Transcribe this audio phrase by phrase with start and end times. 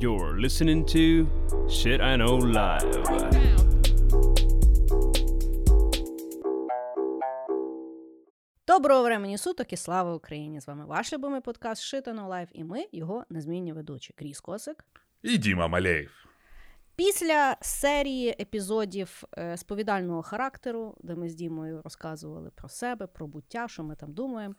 [0.00, 1.26] You're listening to
[1.68, 3.04] Shit I Know Live.
[8.66, 10.60] Доброго времені суток і слава Україні!
[10.60, 14.40] З вами ваш любимий подкаст Shit I Know Live і ми, його незмінні ведучі Кріс
[14.40, 14.84] Косик.
[15.22, 16.10] І Діма Малеєв.
[16.96, 23.68] Після серії епізодів е, сповідального характеру, де ми з Дімою розказували про себе, про буття,
[23.68, 24.54] що ми там думаємо.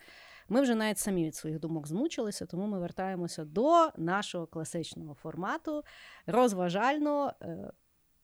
[0.51, 5.83] Ми вже навіть самі від своїх думок змучилися, тому ми вертаємося до нашого класичного формату
[6.25, 7.33] розважального.
[7.41, 7.71] е,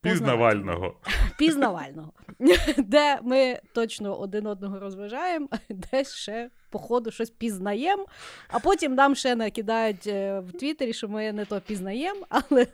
[0.02, 0.96] Пізнавального.
[1.38, 2.14] Пізнавального,
[2.78, 8.06] де ми точно один одного розважаємо, десь ще по ходу щось пізнаємо,
[8.48, 12.68] а потім нам ще накидають е, в Твіттері, що ми не то пізнаємо, але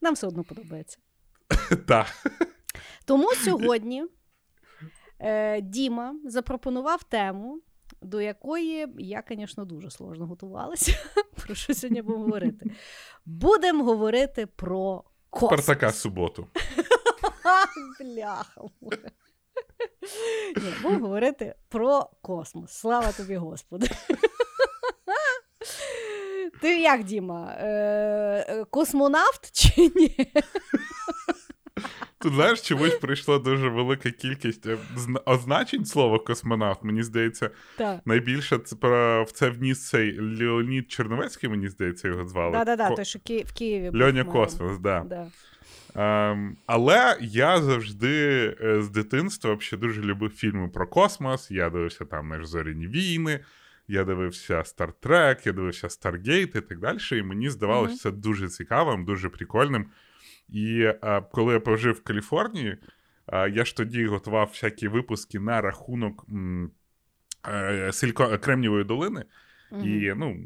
[0.00, 0.98] нам все одно подобається.
[1.86, 2.06] Так.
[3.04, 4.04] Тому сьогодні
[5.18, 7.60] е, Діма запропонував тему,
[8.04, 10.92] до якої я, звісно, дуже сложно готувалася.
[11.46, 12.70] Про що сьогодні будемо говорити?
[13.24, 15.64] Будемо говорити про космос.
[15.64, 16.46] Спартака суботу.
[18.00, 18.60] Бляха.
[20.56, 22.72] Ні, Будемо говорити про космос.
[22.72, 23.88] Слава тобі, Господи.
[26.60, 27.56] Ти як, Діма?
[27.58, 27.66] Е,
[28.48, 30.32] е, Космонавт чи ні?
[32.24, 34.76] Тут знаєш, чомусь прийшла дуже велика кількість е,
[35.24, 36.84] означень слова космонавт.
[36.84, 38.00] Мені здається, Так.
[38.04, 42.52] найбільше це про в це вніс цей Леонід Черновецький, мені здається, його звали.
[42.52, 44.02] Да-да-да, Ко- той, що Ки- в Києві.
[44.02, 44.24] Льоня.
[44.24, 45.00] Космос, да.
[45.00, 45.26] Да.
[46.30, 51.50] Ем, але я завжди е, з дитинства взагалі дуже любив фільми про космос.
[51.50, 53.40] Я дивився там «Наші зоряні війни,
[53.88, 56.98] я дивився Star Trek, я дивився Stargate і так далі.
[57.12, 57.98] І мені здавалося Мгм.
[57.98, 59.86] це дуже цікавим, дуже прикольним.
[60.54, 60.92] І
[61.32, 62.76] коли я пожив в Каліфорнії,
[63.32, 66.70] я ж тоді готував всякі випуски на рахунок м,
[67.48, 68.38] е, сілько...
[68.38, 69.24] Кремнієвої долини.
[69.72, 69.88] Мгм.
[69.88, 70.36] І ну,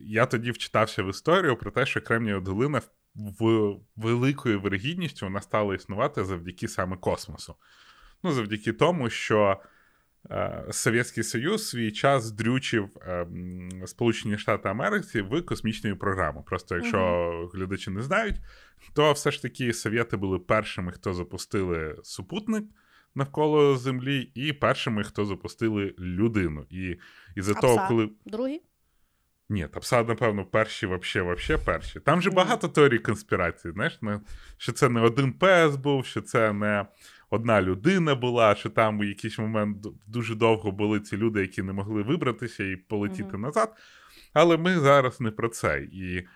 [0.00, 2.80] я тоді вчитався в історію про те, що Кремнієва долина
[3.14, 7.54] в великою вирогідністю вона стала існувати завдяки саме космосу.
[8.22, 9.60] Ну, завдяки тому, що
[10.70, 13.26] Совєтський Союз свій час здрючив е,
[13.86, 16.42] Сполучені Штати Америки в космічну програму.
[16.42, 18.36] Просто якщо глядачі не знають,
[18.94, 22.64] то все ж таки Совєти були першими, хто запустили супутник
[23.14, 26.66] навколо Землі, і першими, хто запустили людину.
[26.70, 26.96] І
[27.36, 28.10] із-за того, коли.
[28.26, 28.62] Другий?
[29.48, 32.00] Ні, та пса, напевно, перші, вообще, вообще перші.
[32.00, 34.00] Там же багато теорій конспірації, знаєш,
[34.56, 36.86] що це не один пес був, що це не
[37.30, 41.72] одна людина була, що там у якийсь момент дуже довго були ці люди, які не
[41.72, 43.40] могли вибратися і полетіти Мгм.
[43.40, 43.76] назад.
[44.32, 45.80] Але ми зараз не про це.
[45.92, 46.26] І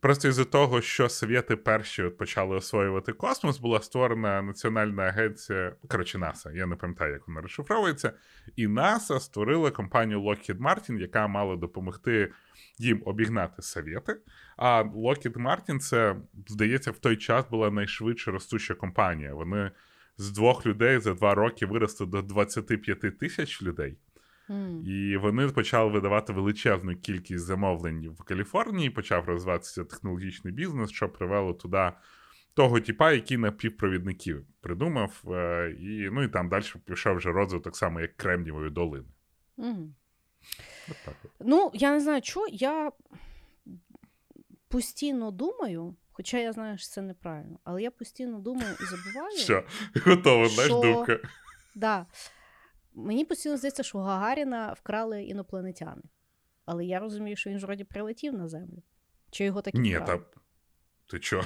[0.00, 6.18] просто із-за того, що совєти перші от почали освоювати космос, була створена національна агенція, коротше,
[6.18, 8.12] НАСА, я не пам'ятаю, як вона розшифровується.
[8.56, 12.32] І НАСА створила компанію Lockheed Martin, яка мала допомогти
[12.78, 14.16] їм обігнати совєти.
[14.56, 19.34] А Lockheed Martin, це, здається, в той час була найшвидше ростуща компанія.
[19.34, 19.70] Вони
[20.22, 23.98] з двох людей за два роки виросли до 25 тисяч людей.
[24.50, 24.82] М.
[24.86, 31.52] І вони почали видавати величезну кількість замовлень в Каліфорнії, почав розвиватися технологічний бізнес, що привело
[31.54, 31.92] туди
[32.54, 35.22] того типа, який напівпровідників придумав.
[35.30, 39.06] е, І, ну і там далі пішов вже розвиток саме як Кремнієвої долини.
[39.56, 39.94] Мгм.
[40.90, 41.14] От так.
[41.40, 42.92] Ну, я не знаю, що я
[44.68, 49.36] постійно думаю, хоча я знаю, що це неправильно, але я постійно думаю і забуваю.
[49.36, 49.64] Що,
[50.06, 51.18] готова, знаєш, думка.
[51.74, 52.06] Да.
[52.94, 56.02] Мені постійно здається, що Гагаріна вкрали інопланетяни.
[56.64, 58.82] Але я розумію, що він ж вроді прилетів на землю.
[59.30, 60.20] Чи його так і Ні, та
[61.06, 61.44] ти чо?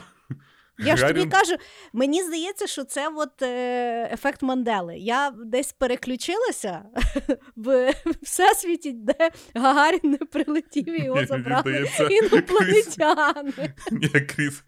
[0.79, 1.57] Я ж тобі кажу,
[1.93, 4.97] мені здається, що це от, е, ефект Мандели.
[4.99, 6.83] Я десь переключилася
[7.57, 7.93] в
[8.23, 13.75] всесвіті, де Гагарін не прилетів і його забрали інопланетяни.
[13.93, 14.63] Ні, Кріс,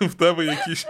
[0.00, 0.86] в тебе якийсь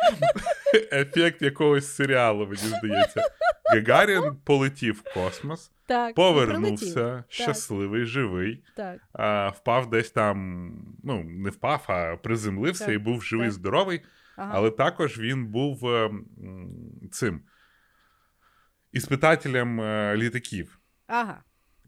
[0.93, 3.23] ефект якогось серіалу, мені здається.
[3.65, 7.25] Гагарін полетів в космос, Так, повернувся, прилетів.
[7.29, 8.99] щасливий, живий, Так.
[9.13, 10.71] а, впав десь там,
[11.05, 13.53] ну, не впав, а приземлився Так, і був живий, так.
[13.53, 14.01] здоровий.
[14.39, 14.51] Ага.
[14.55, 16.11] Але також він був е,
[17.13, 17.41] цим
[18.93, 20.79] іспитателем е, літаків.
[21.07, 21.43] ага.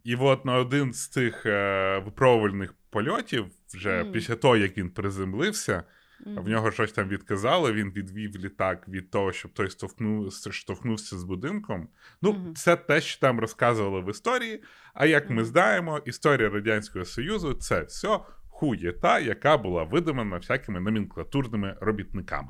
[0.04, 4.12] І от на один з цих е, випробувальних польотів, вже Мгм.
[4.12, 5.82] після того, як він приземлився,
[6.26, 6.44] Мгм.
[6.44, 11.24] в нього щось там відказали, він відвів літак від того, щоб той стовкнув, штовхнувся з
[11.24, 11.88] будинком.
[12.22, 12.54] Ну, Мгм.
[12.54, 14.62] це те, що там розказували в історії.
[14.94, 18.18] А як ми знаємо, історія Радянського Союзу це все
[18.60, 22.48] хуєта, яка була видумана всякими номенклатурними робітниками.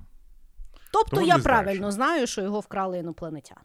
[0.92, 1.90] Тобто Тому я не знаю, правильно що.
[1.92, 3.60] знаю, що його вкрали інопланетяни.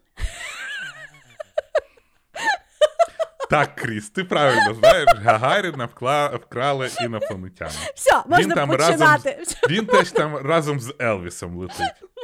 [3.50, 6.28] Так, Кріс, ти правильно знаєш, Гагаріна вкла...
[6.28, 7.72] вкрали інопланетяни.
[7.96, 9.30] Все, можна там починати.
[9.30, 11.80] разом з- Він теж там разом з Елвісом летить.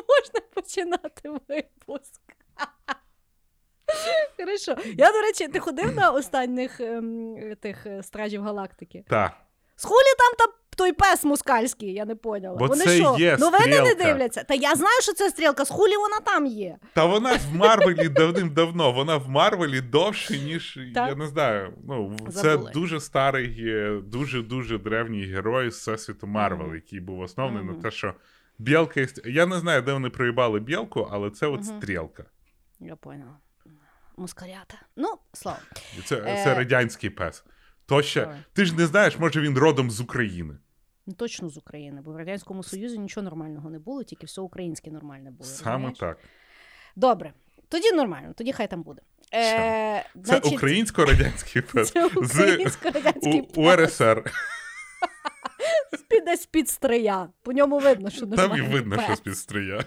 [0.10, 2.22] Можна починати випуск.
[4.38, 4.76] Хорошо.
[4.98, 9.04] Я, до речі, ти ходив на останніх ем, тих е, стражів галактики?
[9.08, 9.34] Так.
[9.76, 12.56] З хулі там та той пес мускальський, я не поняла.
[12.58, 14.44] Бо Вони це що, є новини не дивляться?
[14.44, 16.78] Та я знаю, що це стрілка, з хулі вона там є.
[16.94, 18.92] Та вона в Марвелі давним-давно.
[18.92, 21.10] Вона в Марвелі довше, ніж Так.
[21.10, 21.74] я не знаю.
[21.88, 22.72] Ну це Забули.
[22.72, 26.76] дуже старий, е, дуже дуже древній герой з всесвіту Марвел, Мгм.
[26.76, 27.76] який був оснований Мгм.
[27.76, 28.14] на те, що
[28.58, 29.08] білка є.
[29.26, 31.64] Я не знаю, де вони проїбали білку, але це от Мгм.
[31.82, 32.24] стрілка.
[32.80, 33.38] Я поняла.
[34.18, 34.76] Мускарята.
[34.96, 35.58] Ну, слово.
[36.00, 36.42] І Це, Е.
[36.44, 37.44] це радянський пес.
[37.86, 40.58] То ще, ти ж не знаєш, може він родом з України.
[41.06, 44.92] Ну, точно з України, бо в Радянському Союзі нічого нормального не було, тільки все українське
[44.92, 45.50] нормальне було.
[45.50, 46.00] Саме розумієш?
[46.00, 46.18] так.
[46.96, 47.34] Добре.
[47.70, 49.02] Тоді нормально, тоді хай там буде.
[49.34, 54.32] Е, Це значить, українсько-радянський пес Це українсько-радянський У- УРСР.
[56.26, 57.30] десь під стрия.
[57.42, 59.06] По ньому видно, що Там і видно, пес.
[59.06, 59.84] що з-під стрия.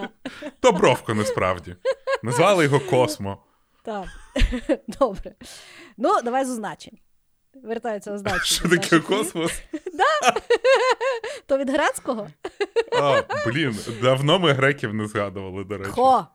[0.60, 1.76] То бровко насправді.
[2.22, 3.42] Назвали його Космо.
[3.82, 4.06] Так.
[5.00, 5.34] Добре.
[5.96, 6.48] Ну, давай з
[7.62, 8.44] Вертаються означення.
[8.44, 9.52] Що таке космос?
[11.46, 12.28] То від грецького?
[12.92, 15.90] А, блін, давно ми греків не згадували, до речі.
[15.90, 16.26] Хо.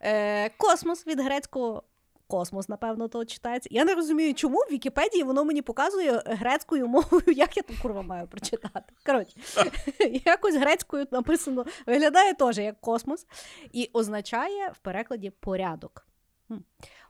[0.00, 1.82] Е, космос від грецького.
[2.26, 3.68] Космос, напевно, то читається.
[3.72, 8.02] Я не розумію, чому в Вікіпедії воно мені показує грецькою мовою, як я ту курва
[8.02, 8.92] маю прочитати.
[9.06, 9.36] Коротше,
[10.24, 13.26] якось грецькою написано, виглядає теж як космос,
[13.72, 16.06] і означає в перекладі порядок.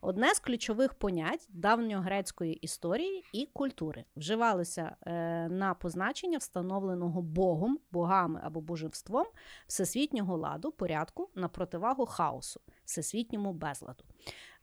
[0.01, 5.13] Одне з ключових понять давньогрецької історії і культури вживалося е,
[5.49, 9.27] на позначення встановленого Богом, богами або божеством
[9.67, 14.05] всесвітнього ладу, порядку на противагу хаосу, всесвітньому безладу.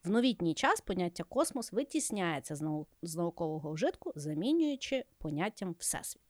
[0.03, 6.23] В новітній час поняття космос витісняється з, нау- з наукового вжитку, замінюючи поняттям всесвіт.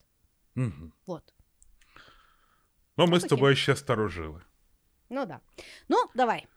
[0.55, 0.91] Мгм.
[1.05, 1.33] От.
[2.97, 4.41] Ну, ми з тобою ще старожили.
[5.09, 5.39] Ну да.
[5.89, 6.47] Ну, давай.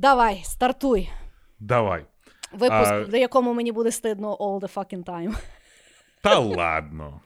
[0.00, 1.10] Давай, стартуй.
[1.58, 2.06] Давай.
[2.52, 5.34] Випуск, А- до якому мені буде стидно all the fucking time.
[6.22, 7.20] Та ладно.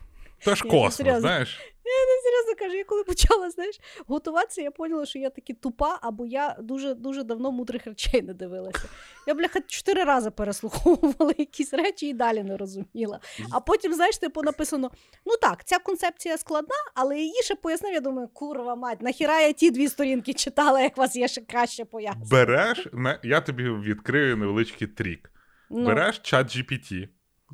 [0.45, 1.61] Тож ж космос, знаєш?
[1.85, 2.24] Я не
[2.55, 6.95] кажу, я коли почала знаєш, готуватися, я поняла, що я таки тупа, або я дуже
[6.95, 8.89] дуже давно мудрих речей не дивилася.
[9.27, 13.21] Я, бляха, чотири рази переслуховувала якісь речі і далі не розуміла.
[13.51, 14.91] А потім, знаєш, типу написано:
[15.27, 17.95] ну так, ця концепція складна, але її ще пояснив.
[17.95, 21.85] Я думаю, курва мать, нахіра я ті дві сторінки читала, як вас є ще краще
[21.85, 22.29] пояснити.
[22.31, 22.87] Береш,
[23.23, 25.31] я тобі відкрию невеличкий трік.
[25.71, 25.87] Ну.
[25.87, 27.09] Береш чат GPT.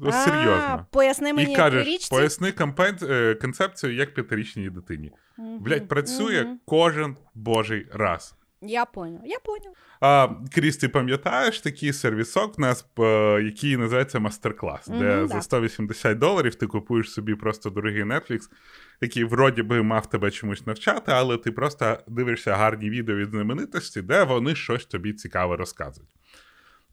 [0.08, 0.86] А, серйозно.
[0.90, 2.10] Поясни мені, І кажеш, річці.
[2.10, 5.12] поясни компен- е, концепцію як п'ятирічній дитині.
[5.38, 6.58] Мгм, Блять, працює мгм.
[6.64, 8.34] кожен божий раз.
[8.62, 9.74] Я поняв, я поняв.
[10.00, 13.02] А, Кріс, ти пам'ятаєш такий сервісок у нас, е,
[13.42, 15.42] який називається Мастер-клас, де Мгм, за да.
[15.42, 18.40] 180 доларів ти купуєш собі просто дорогий Netflix,
[19.00, 24.02] який вроді би мав тебе чомусь навчати, але ти просто дивишся гарні відео від знаменитості,
[24.02, 26.10] де вони щось тобі цікаве розказують.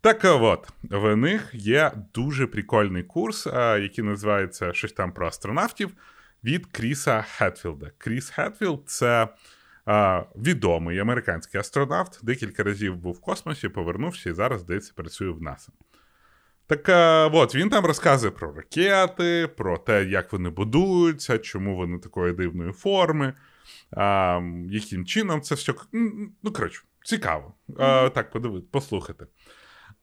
[0.01, 3.45] Так от, в них є дуже прикольний курс,
[3.81, 5.91] який називається щось там про астронавтів
[6.43, 7.91] від Кріса Хедфілда.
[7.97, 9.27] Кріс Хедфілд це
[10.35, 15.71] відомий американський астронавт, декілька разів був в космосі, повернувся і зараз, здається, працює в НАСА.
[16.67, 16.89] Так
[17.33, 22.71] от, він там розказує про ракети, про те, як вони будуються, чому вони такої дивної
[22.71, 23.33] форми,
[23.91, 25.73] а, яким чином це все.
[26.43, 27.53] Ну, коротше, цікаво.
[27.77, 29.25] А, так, подивити, послухати.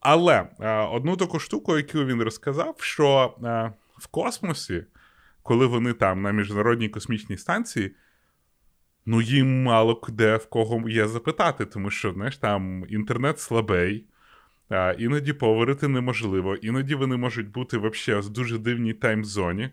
[0.04, 4.84] Але а, одну таку штуку, яку він розказав, що а, в космосі,
[5.42, 7.94] коли вони там на міжнародній космічній станції,
[9.06, 14.06] ну їм мало де в кого є запитати, тому що знаєш, там інтернет слабий,
[14.68, 19.70] а, іноді поговорити неможливо, іноді вони можуть бути вообще в дуже дивній таймзоні,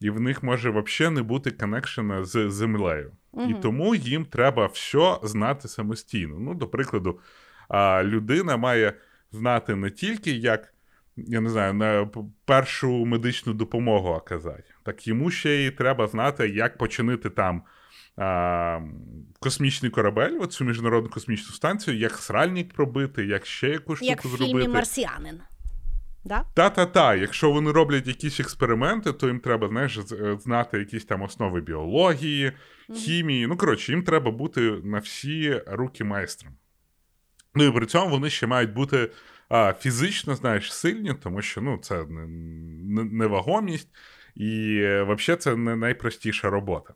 [0.00, 3.12] і в них може взагалі не бути коннекшена з землею.
[3.48, 6.36] І тому їм треба все знати самостійно.
[6.38, 7.20] Ну, до прикладу,
[8.02, 8.94] людина має
[9.32, 10.74] знати не тільки як.
[11.16, 12.08] Я не знаю, на
[12.44, 14.64] першу медичну допомогу оказати.
[14.84, 17.62] Так йому ще й треба знати, як починити там
[18.16, 18.80] а,
[19.40, 24.28] космічний корабель, оцю міжнародну космічну станцію, як сральник пробити, як ще якусь штуку Як в
[24.28, 24.58] зробити.
[24.58, 25.40] фільмі Марсіанин.
[26.24, 26.44] Да?
[26.54, 31.60] Та-та-та, якщо вони роблять якісь експерименти, то їм треба, знаєш, е, знати якісь там основи
[31.60, 32.52] біології,
[32.94, 33.46] хімії.
[33.46, 36.52] Ну, коротше, їм треба бути на всі руки майстром.
[37.54, 39.10] Ну і при цьому вони ще мають бути
[39.48, 42.26] а, фізично, знаєш, сильні, тому що ну, це не-
[43.02, 43.88] не- невагомість,
[44.34, 46.94] і е, взагалі це не найпростіша робота.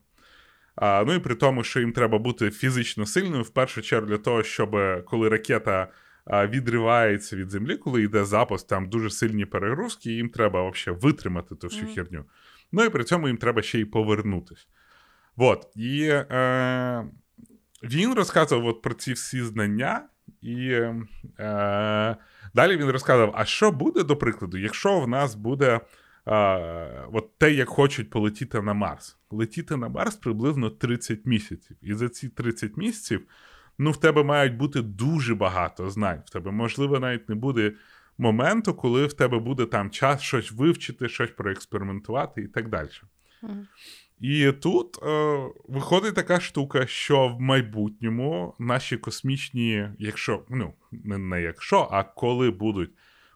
[0.77, 4.19] А, ну і при тому, що їм треба бути фізично сильними, в першу чергу для
[4.19, 5.89] того, щоб коли ракета
[6.31, 11.55] відривається від землі, коли йде запуск, там дуже сильні перегрузки, і їм треба взагалі витримати
[11.55, 11.95] ту всю mm.
[11.95, 12.25] херню.
[12.73, 14.67] Ну і при цьому їм треба ще й повернутися.
[15.37, 15.67] От.
[15.77, 17.05] І е,
[17.83, 20.09] він розказував от про ці всі знання,
[20.43, 20.71] і
[21.39, 22.17] е,
[22.55, 25.81] далі він розказував: а що буде, до прикладу, якщо в нас буде
[26.27, 29.17] е, от те, як хочуть полетіти на Марс.
[29.31, 31.77] Летіти на Марс приблизно 30 місяців.
[31.83, 33.27] І за ці 30 місяців
[33.79, 36.23] ну, в тебе мають бути дуже багато знань.
[36.27, 37.73] В тебе, можливо, навіть не буде
[38.19, 42.89] моменту, коли в тебе буде там час щось вивчити, щось проекспериментувати і так далі.
[43.43, 43.67] Mm.
[44.21, 51.43] І тут е, виходить така штука, що в майбутньому наші космічні, якщо ну не, не
[51.43, 52.91] якщо, а коли будуть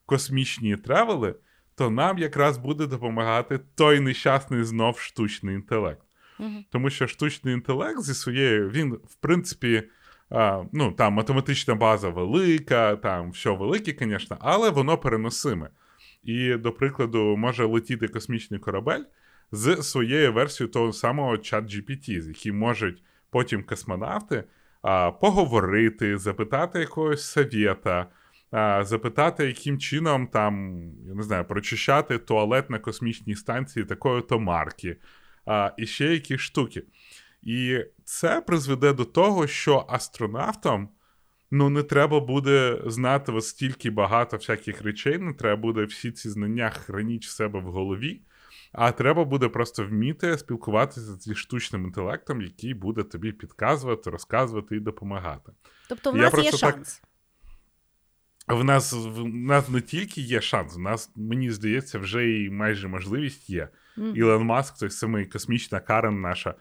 [0.06, 1.34] космічні тревели,
[1.74, 6.02] то нам якраз буде допомагати той нещасний знов штучний інтелект.
[6.40, 6.64] Mm-hmm.
[6.70, 9.82] Тому що штучний інтелект зі своєю, він, в принципі,
[10.30, 15.70] а, ну, там математична база велика, там все велике, звісно, але воно переносиме.
[16.22, 19.02] І, до прикладу, може летіти космічний корабель
[19.52, 24.44] з своєю версією того самого чат GPT, з яким можуть потім космонавти
[24.82, 28.06] а, поговорити, запитати якогось совєта,
[28.50, 34.96] а, запитати, яким чином там, я не знаю, прочищати туалет на космічній станції такої-то марки,
[35.46, 36.82] а, і ще якісь штуки.
[37.42, 40.88] І це призведе до того, що астронавтам
[41.50, 46.30] ну, не треба буде знати ось стільки багато всяких речей, не треба буде всі ці
[46.30, 48.20] знання храніть в себе в голові.
[48.72, 54.80] А треба буде просто вміти спілкуватися зі штучним інтелектом, який буде тобі підказувати, розказувати і
[54.80, 55.52] допомагати.
[55.88, 56.98] Тобто в нас є шанс.
[56.98, 57.10] Так...
[58.58, 62.88] В нас в нас не тільки є шанс, в нас, мені здається, вже і майже
[62.88, 63.68] можливість є.
[63.98, 64.14] Mm.
[64.14, 66.54] Ілон Маск, той самий космічна Карен наша,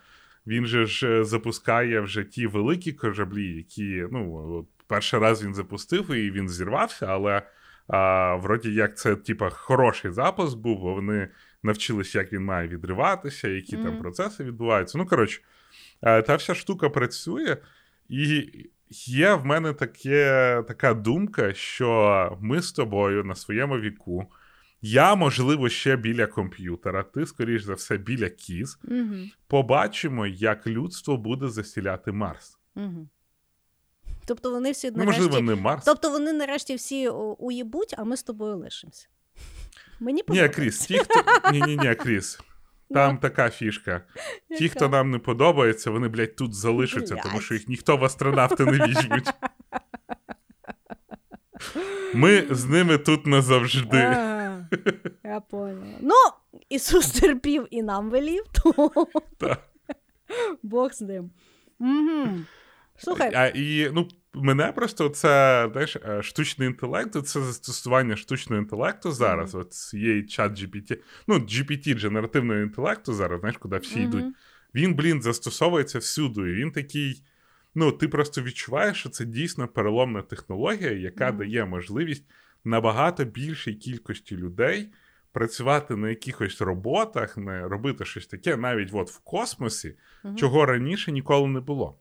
[0.48, 6.32] він же ж запускає вже ті великі кораблі, які ну, перший раз він запустив і
[6.32, 7.42] він зірвався, але
[7.88, 11.30] а, вроді як це типа хороший запуск був, бо вони
[11.64, 13.84] навчилися, як він має відриватися, які mm.
[13.84, 14.98] там процеси відбуваються.
[14.98, 15.42] Ну, коротше,
[16.02, 17.58] е, та вся штука працює,
[18.10, 18.50] і
[18.92, 24.32] є в мене таке, така думка, що ми з тобою на своєму віку.
[24.82, 28.80] Я, можливо, ще біля комп'ютера, ти, скоріш за все, біля кіз.
[28.84, 32.58] mm Побачимо, як людство буде засіляти Марс.
[32.76, 33.08] mm
[34.26, 35.22] Тобто вони всі ну, нарешті...
[35.22, 35.86] можливо, не Марс.
[35.86, 39.08] Тобто вони нарешті всі уїбуть, а ми з тобою лишимося.
[40.00, 41.24] Мені Ні, Кріс, ті, хто.
[41.52, 42.40] Ні, ні, ні, Кріс.
[42.94, 43.20] Там no.
[43.20, 44.02] така фішка.
[44.58, 47.24] Ті, хто нам не подобається, вони, блядь, тут залишаться, блядь.
[47.24, 49.30] тому що їх ніхто в астронавти не візьмуть.
[52.14, 53.98] Ми з ними тут назавжди.
[53.98, 54.68] А,
[55.24, 55.98] я поняла.
[56.00, 56.16] Ну,
[56.70, 58.44] Ісус терпів і нам велів,
[59.38, 59.58] то
[60.64, 61.32] Бог з ним.
[61.80, 62.28] Угу.
[62.98, 63.32] Слухай.
[63.36, 69.56] А, і, ну, Мене просто це знаєш, е, штучний інтелект, це застосування штучного інтелекту зараз.
[69.56, 69.60] Mm-hmm.
[69.60, 74.04] От є чат GPT, ну, GPT генеративного інтелекту зараз, знаєш, куди всі mm-hmm.
[74.04, 74.26] йдуть.
[74.76, 76.42] Він, блін, застосовується всюди.
[76.42, 77.24] І він такий.
[77.76, 81.38] Ну, ти просто відчуваєш, що це дійсно переломна технологія, яка mm-hmm.
[81.38, 82.26] дає можливість
[82.64, 84.90] набагато більшій кількості людей
[85.32, 89.96] працювати на якихось роботах, не робити щось таке, навіть от в космосі,
[90.36, 91.98] чого раніше ніколи не було.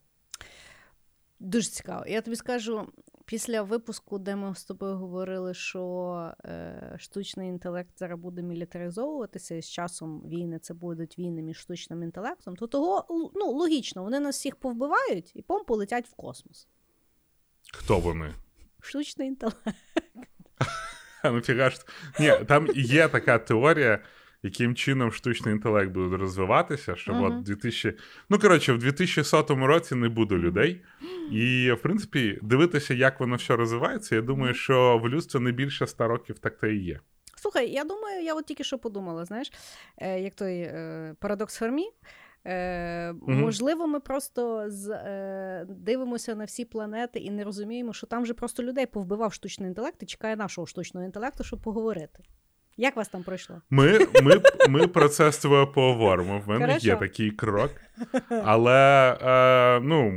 [1.41, 2.05] Дуже цікаво.
[2.07, 2.89] Я тобі скажу,
[3.25, 9.63] після випуску, де ми з тобою говорили, що е, штучний інтелект зараз буде мілітаризовуватися, і
[9.63, 14.37] з часом війни це будуть війни між штучним інтелектом, то того ну, логічно, вони нас
[14.37, 16.69] всіх повбивають і пом полетять в космос.
[17.73, 18.35] Хто вони?
[18.81, 19.59] Штучний інтелект.
[21.25, 21.87] Ну, фіга ж.
[22.21, 23.99] Ні, там є така теорія
[24.43, 27.39] яким чином штучний інтелект буде розвиватися, щоб uh-huh.
[27.39, 27.95] от 2000...
[28.29, 30.83] Ну, коротше, в 2100 році не буде людей.
[31.33, 35.87] І, в принципі, дивитися, як воно все розвивається, я думаю, що в людстві не більше
[35.87, 37.01] 100 років так то і є.
[37.37, 39.53] Слухай, я думаю, я от тільки що подумала, знаєш,
[39.97, 41.91] е, як той е, парадокс Фермі.
[42.45, 48.07] Е, mm Можливо, ми просто з, е, дивимося на всі планети і не розуміємо, що
[48.07, 52.23] там вже просто людей повбивав штучний інтелект і чекає нашого штучного інтелекту, щоб поговорити.
[52.81, 53.57] Як вас там пройшло?
[53.71, 56.43] Ми ми, ми про це з тобою поговоримо.
[56.47, 56.87] В мене Хорошо.
[56.87, 57.71] є такий крок.
[58.45, 60.13] Але е, ну,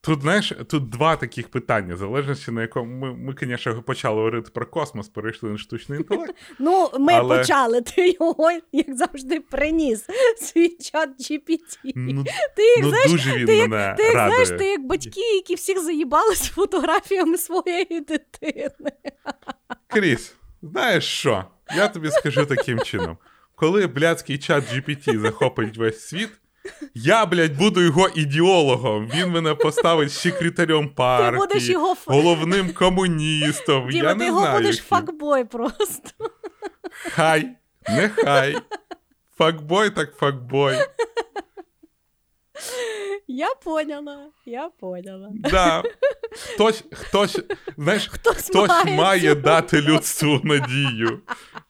[0.00, 4.66] тут знаєш, тут два таких питання, залежності на якому ми, ми, звісно, почали говорити про
[4.66, 6.34] космос, перейшли на штучний інтелект.
[6.58, 7.38] Ну, ми але...
[7.38, 10.06] почали, ти його, як завжди, приніс
[10.36, 11.92] свій чат GPT.
[11.94, 12.24] Ну,
[12.56, 14.44] ти як, ну, знаєш, дуже він ти, мене ти, радує.
[14.44, 18.70] знаєш, ти як батьки, які всіх заїбали з фотографіями своєї дитини.
[19.88, 20.34] Кріс.
[20.62, 21.44] Знаєш що?
[21.76, 23.18] Я тобі скажу таким чином:
[23.54, 26.28] коли блядський чат GPT захопить весь світ,
[26.94, 29.10] Я, блядь, буду його ідеологом.
[29.14, 33.90] Він мене поставить секретарем Ти партії, будеш його ф- головним комуністом.
[33.90, 34.88] Діма, я ти не його знаю, будеш яким.
[34.88, 36.10] факбой просто.
[36.90, 37.48] Хай,
[37.88, 38.56] нехай.
[39.38, 40.74] Факбой так факбой.
[43.26, 45.28] Я поняла, я поняла.
[45.32, 45.82] Да.
[46.54, 47.38] Хтось, хтось,
[47.76, 51.20] знаєш, Хтось, хтось має цю- дати людству надію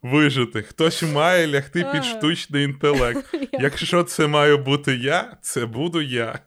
[0.02, 0.62] вижити.
[0.62, 3.34] Хтось має лягти під штучний інтелект.
[3.52, 6.38] Якщо це маю бути я, це буду я.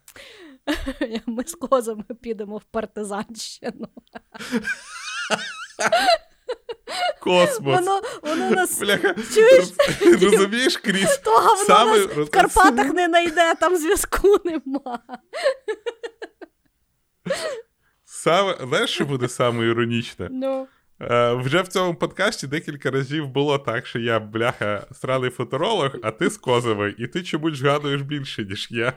[1.26, 3.88] Ми з козами підемо в партизанщину.
[7.22, 7.80] Космос.
[7.80, 9.64] Воно, воно нас Бляха, Чуєш?
[9.66, 11.18] роз- розумієш, Кріс?
[11.18, 15.00] то говно Саме нас роз- в Карпатах не знайде, там зв'язку нема.
[18.06, 20.28] Саме, знаєш, що буде саме іронічне?
[20.32, 20.68] Ну,
[21.02, 26.12] Е, вже в цьому подкасті декілька разів було так, що я, бляха, сраний футуролог, а
[26.12, 28.94] ти з козовий, і ти чомусь згадуєш більше, ніж я.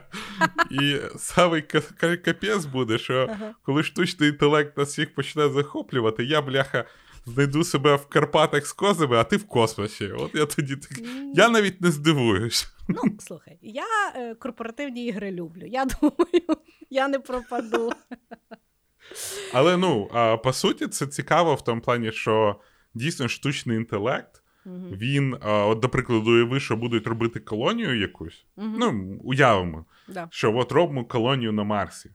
[0.71, 3.29] І самий ка- капець буде, що
[3.63, 6.85] коли штучний інтелект нас всіх почне захоплювати, я, бляха,
[7.29, 10.07] знайду себе в Карпатах з козами, а ти в космосі.
[10.11, 10.99] От я тоді так.
[11.33, 12.67] Я навіть не здивуюсь.
[12.87, 15.65] ну, слухай, я е, корпоративні ігри люблю.
[15.65, 16.57] Я думаю,
[16.89, 17.91] я не пропаду.
[19.53, 22.55] Але ну, а, по суті, це цікаво в тому плані, що
[22.93, 24.43] дійсно штучний інтелект.
[24.65, 24.89] Мгм.
[24.91, 28.45] Він, а, от, до прикладу, уяви, що будуть робити колонію якусь.
[28.57, 28.75] Мгм.
[28.79, 30.27] Ну, уявимо, Да.
[30.31, 32.11] що от робимо колонію на Марсі.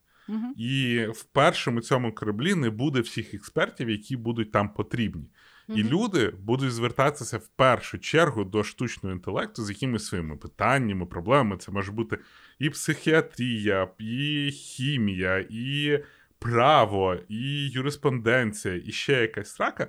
[0.56, 5.30] І в першому цьому кораблі не буде всіх експертів, які будуть там потрібні.
[5.68, 5.92] І Мгм.
[5.92, 11.56] люди будуть звертатися в першу чергу до штучного інтелекту з якимись своїми питаннями, проблемами.
[11.56, 12.18] Це може бути
[12.58, 15.98] і психіатрія, і хімія, і
[16.38, 19.88] право, і юриспонденція, і ще якась срака.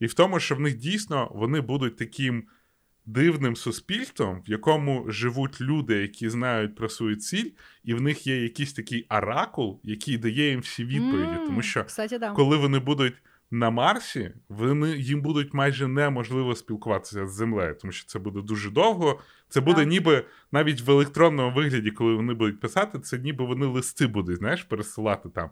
[0.00, 2.44] І в тому, що в них дійсно вони будуть таким
[3.08, 7.50] дивним суспільством, в якому живуть люди, які знають про свою ціль,
[7.84, 11.32] і в них є якийсь такий оракул, який дає їм всі відповіді.
[11.40, 12.30] М, Тому що Кстати, да.
[12.30, 13.14] коли вони будуть
[13.50, 18.70] на Марсі, вони, їм будуть майже неможливо спілкуватися з Землею, тому що це буде дуже
[18.70, 19.20] довго.
[19.48, 19.88] Це буде Так.
[19.88, 24.62] ніби навіть в електронному вигляді, коли вони будуть писати, це ніби вони листи будуть, знаєш,
[24.62, 25.50] пересилати там.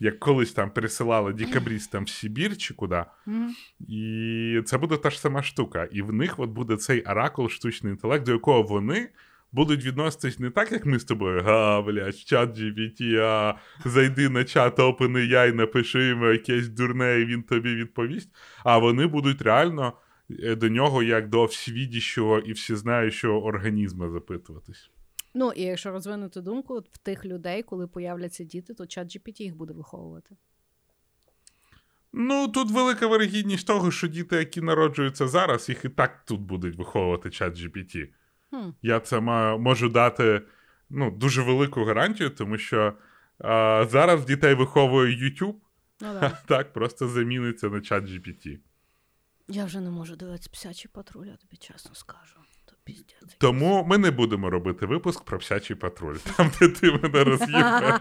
[0.00, 3.04] Як колись там пересилали декабристам в Сибір чи куди.
[3.88, 5.88] І це буде та ж сама штука.
[5.92, 9.08] І в них от буде цей оракул, штучний інтелект, до якого вони
[9.52, 11.42] будуть відноситись не так, як ми з тобою.
[11.42, 17.24] Га, блядь, чат GPT, а зайди на чат опини OpenAI, напиши йому якесь дурне, і
[17.24, 18.30] він тобі відповість.
[18.64, 19.92] А вони будуть реально
[20.42, 24.90] е, до нього як до всевідящого і всезнаючого організму запитуватись.
[25.34, 29.42] Ну, і якщо розвинути думку, от в тих людей, коли появляться діти, то чат GPT
[29.42, 30.36] їх буде виховувати.
[32.12, 36.76] Ну, тут велика вирогідність того, що діти, які народжуються зараз, їх і так тут будуть
[36.76, 38.08] виховувати чат GPT.
[38.50, 38.70] Хм.
[38.82, 40.42] Я це маю, можу дати
[40.90, 42.92] ну, дуже велику гарантію, тому що
[43.38, 45.54] а, зараз дітей виховує YouTube,
[46.00, 48.58] Ну, а так просто заміниться на чат GPT.
[49.48, 52.36] Я вже не можу дивитися псячий патруль, я тобі чесно скажу.
[52.90, 53.36] Піздець.
[53.38, 58.00] Тому ми не будемо робити випуск про псячий патруль, там, де ти мене роз'їхав.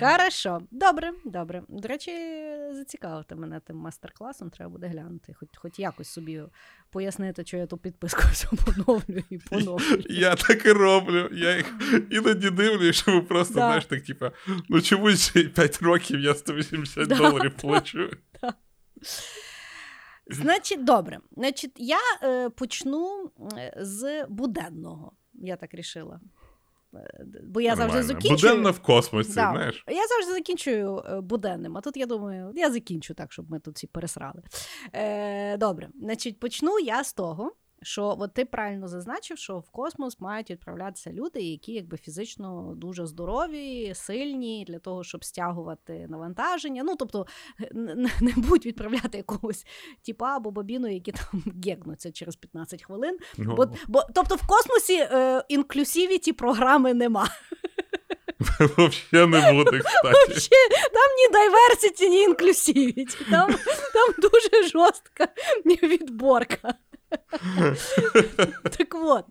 [0.00, 1.62] Хорошо, добре, добре.
[1.68, 2.10] До речі,
[2.72, 6.42] зацікавити мене тим майстер-класом, треба буде глянути, хоч, хоч якось собі
[6.90, 10.02] пояснити, що я ту підписку все поновлюю і поновлюю.
[10.10, 11.28] Я так і роблю.
[11.32, 11.74] Я їх
[12.10, 13.60] іноді дивлюсь, що ви просто, Да.
[13.60, 14.32] знаєш, так, типа,
[14.68, 18.54] ну чомусь 5 років я 180 Да, доларів да.
[20.36, 21.18] Значить, добре.
[21.36, 25.12] Значить, я е, почну е, з буденного.
[25.34, 26.20] Я так рішила.
[26.94, 28.06] Е, Бо я завжди Нормально.
[28.20, 28.52] закінчую.
[28.52, 29.50] Буденно в космосі, Да.
[29.52, 29.84] знаєш.
[29.88, 33.76] Я завжди закінчую е, буденним, а тут я думаю, я закінчу так, щоб ми тут
[33.76, 34.42] всі пересрали.
[34.92, 40.20] Е, добре, значить, почну я з того, що от ти правильно зазначив, що в космос
[40.20, 46.82] мають відправлятися люди, які якби фізично дуже здорові, сильні для того, щоб стягувати навантаження.
[46.82, 47.26] Ну тобто
[47.76, 49.66] н- не будуть відправляти якогось
[50.02, 53.18] тіпа або бабіну, які там гекнуться через 15 хвилин.
[53.38, 57.28] Ну, Бо, бо тобто в космосі е, інклюсивіті програми нема.
[58.40, 60.08] Взагалі не буде, кстати.
[60.28, 63.24] Вообще, там ні diversity, ні інклюсивіті.
[63.30, 63.50] Там,
[63.94, 65.28] там дуже жорстка
[65.82, 66.74] відборка.
[68.78, 69.24] так от.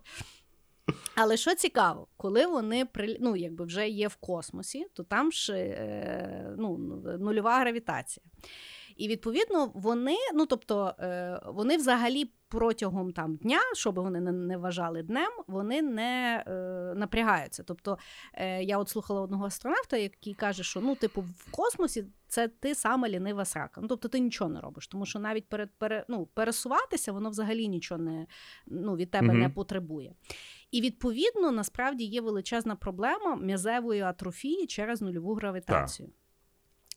[1.15, 2.87] Але що цікаво, коли вони
[3.19, 6.77] ну, якби вже є в космосі, то там ж е, ну,
[7.19, 8.25] нульова гравітація.
[9.01, 14.57] І відповідно вони, ну тобто, е, вони взагалі протягом там дня, що би вони не,
[14.57, 16.51] вважали днем, вони не е,
[16.95, 17.63] напрягаються.
[17.63, 17.97] Тобто,
[18.33, 22.75] е, я от слухала одного астронавта, який каже, що ну, типу, в космосі це ти
[22.75, 23.81] саме лінива срака.
[23.81, 27.67] Ну, тобто ти нічого не робиш, тому що навіть перед, пере, ну, пересуватися воно взагалі
[27.67, 28.27] нічого не,
[28.67, 29.39] ну, від тебе Мгм.
[29.39, 30.13] не потребує.
[30.71, 36.09] І відповідно насправді є величезна проблема м'язевої атрофії через нульову гравітацію.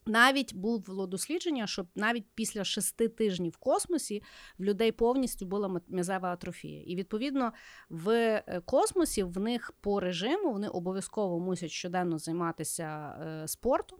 [0.06, 4.22] Навіть було дослідження, що навіть після шести тижнів в космосі
[4.58, 6.82] в людей повністю була м'язева атрофія.
[6.86, 7.52] І відповідно
[7.88, 13.98] в е, космосі в них по режиму вони обов'язково мусять щоденно займатися е, спортом.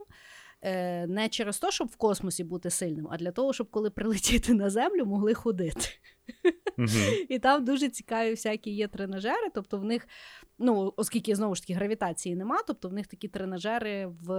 [0.65, 4.53] Е, не через те, щоб в космосі бути сильним, а для того, щоб коли прилетіти
[4.53, 5.89] на землю, могли ходити.
[6.77, 7.25] Uh-huh.
[7.29, 9.49] І там дуже цікаві всякі є тренажери.
[9.53, 10.07] Тобто, в них,
[10.59, 14.31] ну оскільки знову ж таки гравітації нема, тобто в них такі тренажери в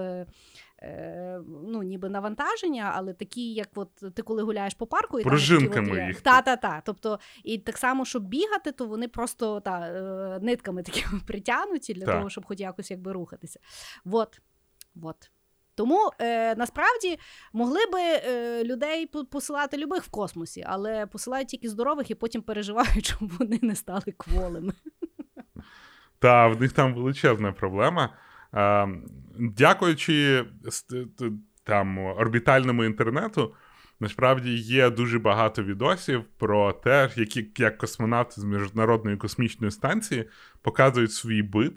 [0.82, 5.96] е, ну, ніби навантаження, але такі, як от ти коли гуляєш по парку, і Пружинками
[5.96, 6.20] там їх.
[6.20, 6.82] Та-та-та.
[6.84, 12.06] Тобто, і так само, щоб бігати, то вони просто та, е, нитками такими притягнуті для
[12.06, 12.16] та.
[12.16, 13.60] того, щоб хоч якось якби рухатися.
[14.04, 14.40] Вот.
[14.94, 15.30] Вот.
[15.76, 17.18] Тому е, насправді
[17.52, 23.06] могли би е, людей посилати любих в космосі, але посилають тільки здорових і потім переживають,
[23.18, 24.72] щоб вони не стали кволими.
[26.18, 28.14] Та в них там величезна проблема.
[28.54, 28.88] Е,
[29.38, 30.44] дякуючи
[31.64, 33.54] там орбітальному інтернету.
[34.00, 40.28] Насправді є дуже багато відосів про те, які як космонавти з міжнародної космічної станції
[40.62, 41.72] показують свій бит.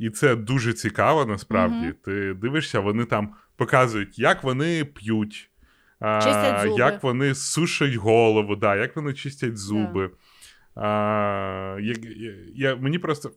[0.00, 1.86] І це дуже цікаво насправді.
[1.86, 2.04] Mm-hmm.
[2.04, 5.50] Ти дивишся, вони там показують, як вони п'ють,
[5.98, 10.06] а, як вони сушать голову, да, як вони чистять зуби.
[10.06, 10.82] Yeah.
[10.82, 13.30] А, я, я, я, Мені просто.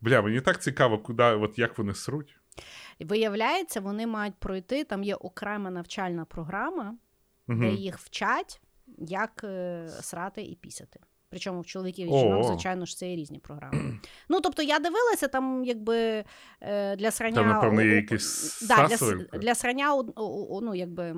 [0.00, 2.36] Бля, мені так цікаво, куди, от як вони сруть.
[3.00, 4.84] Виявляється, вони мають пройти.
[4.84, 6.94] Там є окрема навчальна програма,
[7.48, 7.60] mm-hmm.
[7.60, 8.60] де їх вчать,
[8.98, 11.00] як е, срати і пісяти.
[11.30, 14.00] Причому в чоловіків і жінок, звичайно ж, це і різні програми.
[14.28, 16.24] Ну, тобто, я дивилася там, якби
[16.60, 17.34] е, для срання...
[17.34, 20.02] Там, напевно, є якісь да, для, для срання,
[20.62, 21.16] ну, якби.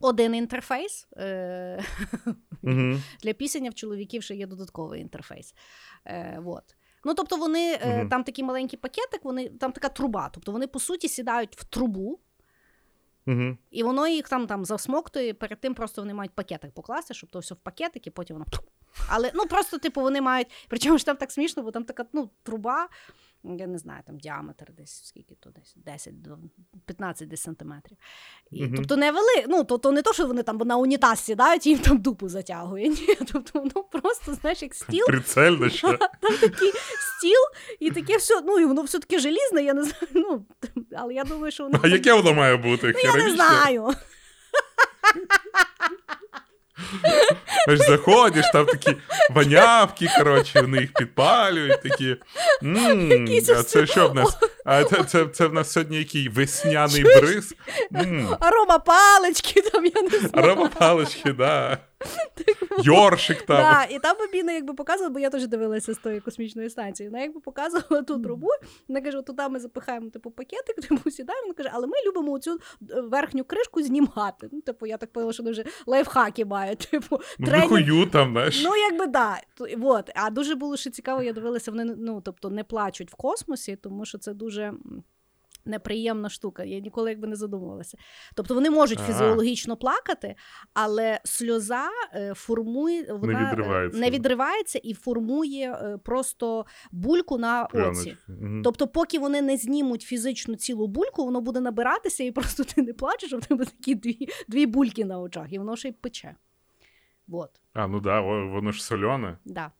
[0.00, 1.84] Один інтерфейс е-
[2.62, 3.00] uh-huh.
[3.22, 5.54] для пісення в чоловіків ще є додатковий інтерфейс.
[6.06, 6.76] Е- вот.
[7.04, 8.08] Ну, тобто, вони uh-huh.
[8.08, 10.30] там такий маленький пакетик, вони там така труба.
[10.34, 12.20] Тобто вони, по суті, сідають в трубу,
[13.26, 13.56] Угу.
[13.70, 17.38] І воно їх там там засмоктує, перед тим просто вони мають пакетик покласти, щоб то
[17.38, 18.46] все в пакетик, і потім воно.
[19.08, 20.48] Але ну просто, типу, вони мають.
[20.68, 22.88] Причому ж там так смішно, бо там така ну, труба,
[23.58, 26.38] я не знаю, там діаметр десь скільки то десь 10 до
[26.86, 27.96] 15 десь сантиметрів.
[28.50, 31.66] І, mm Тобто не вели, ну тобто не то, що вони там на унітаз сідають
[31.66, 32.88] і їм там дупу затягує.
[32.88, 35.06] Ні, тобто воно просто, знаєш, як стіл.
[35.06, 35.98] Прицельно ще.
[36.20, 36.72] Там такий
[37.18, 37.40] стіл,
[37.80, 40.06] і таке все, ну і воно все таке желізне, я не знаю.
[40.14, 40.46] ну,
[40.96, 41.80] Але я думаю, що воно.
[41.82, 42.92] А яке воно має бути?
[42.94, 43.90] Ну, Я не знаю.
[47.68, 48.96] Аж заходиш, там такі
[49.30, 52.16] ванявки, коротше, вони їх підпалюють, такі.
[52.62, 54.38] М-м, а це що в нас?
[54.64, 57.54] А це це, це в нас сьогодні який весняний бриз.
[57.94, 58.36] М-м.
[58.40, 60.30] Арома палички там, я не знаю.
[60.32, 61.78] Арома палички, да.
[62.78, 63.56] Йоршик там.
[63.56, 67.08] Да, І там бабіна якби показувала, бо я теж дивилася з тої космічної станції.
[67.08, 68.48] Вона якби показувала ту трубу.
[68.88, 71.42] Вона каже: туди ми запихаємо типу пакетик, типу сідаємо.
[71.42, 72.52] Вона каже, але ми любимо цю
[72.90, 74.48] е, верхню кришку знімати.
[74.52, 76.78] Ну, типу, я так поняла, що вони вже лайфхаки мають.
[76.90, 78.10] Типу, ну, тренінг...
[78.10, 78.62] там, знаєш.
[78.64, 79.40] Ну, якби да.
[79.76, 80.10] Вот.
[80.14, 84.04] А дуже було ще цікаво, я дивилася, вони ну, тобто, не плачуть в космосі, тому
[84.04, 84.72] що це дуже
[85.66, 86.64] неприємна штука.
[86.64, 87.98] Я ніколи якби не задумувалася.
[88.34, 89.08] Тобто вони можуть ага.
[89.08, 90.34] фізіологічно плакати,
[90.74, 97.64] але сльоза е, формує вона не відривається, не відривається і формує е, просто бульку на
[97.64, 98.16] оці.
[98.28, 98.60] Угу.
[98.64, 102.92] Тобто, поки вони не знімуть фізичну цілу бульку, воно буде набиратися, і просто ти не
[102.92, 106.36] плачеш, а в тебе такі дві дві бульки на очах, і воно ще й пече.
[107.26, 107.50] Вот.
[107.72, 109.38] А, ну да, воно ж солене.
[109.44, 109.72] Да.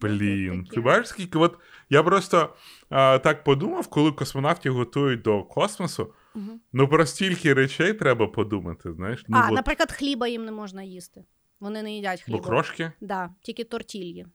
[0.00, 1.58] Блін, ти бачиш, скільки от
[1.90, 2.54] я просто
[2.88, 6.14] а, так подумав, коли космонавтів готують до космосу.
[6.34, 6.60] Угу.
[6.72, 8.92] Ну про стільки речей треба подумати.
[8.92, 9.24] знаєш.
[9.28, 9.54] Ну, А, от...
[9.54, 11.24] наприклад, хліба їм не можна їсти.
[11.60, 12.38] Вони не їдять хліба.
[12.38, 12.92] Бо крошки?
[13.00, 14.26] Да, тільки тортільї.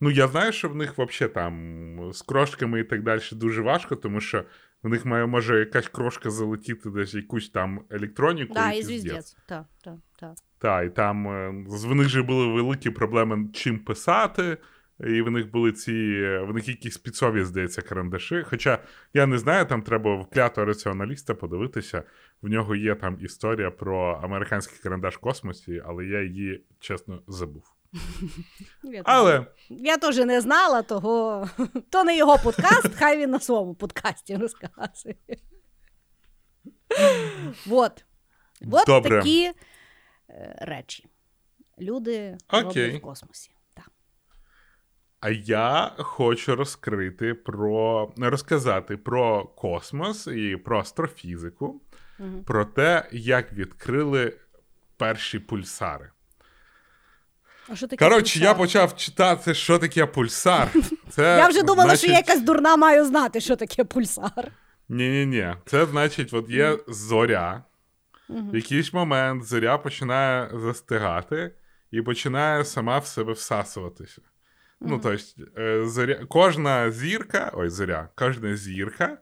[0.00, 3.96] Ну, я знаю, що в них взагалі там з крошками і так далі дуже важко,
[3.96, 4.44] тому що
[4.82, 8.54] в них має, може якась крошка залетіти десь якусь там електроніку.
[8.54, 9.36] Да, і звіздець.
[9.46, 10.34] Так, так, так.
[10.58, 14.58] Так, і там е, в них же були великі проблеми чим писати,
[15.00, 15.92] і в них були ці,
[16.38, 18.42] в них якісь спецові, здається, карандаші.
[18.42, 18.78] Хоча
[19.14, 22.02] я не знаю, там треба вклятого раціоналіста подивитися.
[22.42, 27.77] В нього є там історія про американський карандаш в космосі, але я її чесно забув.
[28.82, 31.48] Я Але я теж не знала того.
[31.90, 35.16] То не його подкаст, хай він на своєму подкасті розказує.
[37.66, 38.04] Вот.
[38.60, 39.18] Вот Добре.
[39.18, 39.52] такі
[40.30, 41.06] Е, речі.
[41.80, 42.62] Люди Окей.
[42.62, 43.50] роблять в космосі.
[43.74, 43.90] Так.
[45.20, 51.80] А я хочу розкрити про розказати про космос і про астрофізику,
[52.18, 52.42] угу.
[52.46, 54.36] про те, як відкрили
[54.96, 56.10] перші пульсари.
[57.68, 60.68] А що таке Коротше, я почав читати, що таке пульсар.
[61.10, 62.00] Це, Я вже думала, значить...
[62.00, 64.52] що я якась дурна маю знати, що таке пульсар.
[64.88, 65.54] Ні-ні-ні.
[65.66, 67.64] Це значить, от є зоря.
[68.28, 71.54] В якийсь момент зоря починає застигати
[71.90, 74.22] і починає сама в себе всасуватися.
[74.80, 75.24] Ну, тобто,
[75.60, 76.14] е, зоря...
[76.28, 79.18] кожна зірка, ой, зоря, кожна зірка.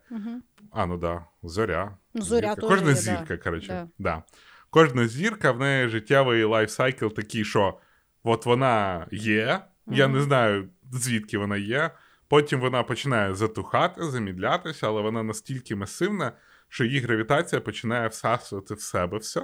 [0.70, 1.96] А, ну да, зоря.
[2.14, 2.68] Ну, зоря Зірка.
[2.68, 3.36] Кожна є, зірка, да.
[3.36, 3.68] коротше.
[3.68, 3.88] Да.
[3.98, 4.22] Да.
[4.70, 7.78] Кожна зірка, в неї життєвий лайфсайкл такий, що
[8.26, 11.90] от вона є, я не знаю, звідки вона є.
[12.28, 16.32] Потім вона починає затухати, замідлятися, але вона настільки масивна,
[16.68, 19.42] що її гравітація починає всасувати в себе все,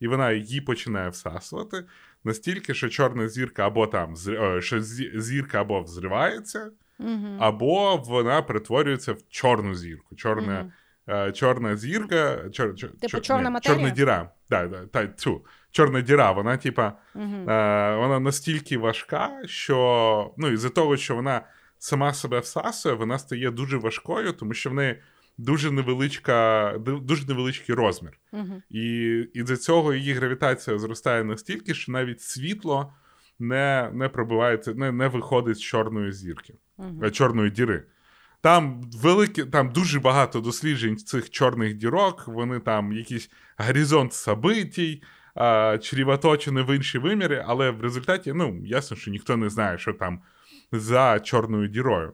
[0.00, 1.84] і вона її починає всасувати
[2.24, 4.80] настільки, що чорна зірка або там е, що
[5.14, 7.36] зірка або взривається, Мгм.
[7.40, 10.16] або вона перетворюється в чорну зірку.
[10.16, 10.72] Чорна,
[11.08, 13.78] е, чорна зірка, чор, чор, Типу чор- чорна ні, матерія?
[13.78, 14.30] Чорна діра.
[14.50, 15.44] Да, да, та, цю,
[15.76, 17.50] чорна діра, вона, типа, Мгм.
[17.50, 21.40] е, вона настільки важка, що ну, із-за того, що вона
[21.78, 25.02] сама себе всасує, вона стає дуже важкою, тому що в неї
[25.38, 28.18] дуже невеличка, дуже невеличкий розмір.
[28.32, 28.62] Мгм.
[28.70, 28.82] І
[29.34, 32.92] із-за цього її гравітація зростає настільки, що навіть світло
[33.38, 36.54] не, не пробивається, не, не виходить з чорної зірки,
[37.02, 37.82] е, чорної діри.
[38.40, 45.02] Там великі, там дуже багато досліджень цих чорних дірок, вони там якийсь горизонт собитій,
[45.36, 49.92] а, чрівоточені в інші виміри, але в результаті, ну, ясно, що ніхто не знає, що
[49.92, 50.20] там
[50.72, 52.12] за чорною дірою.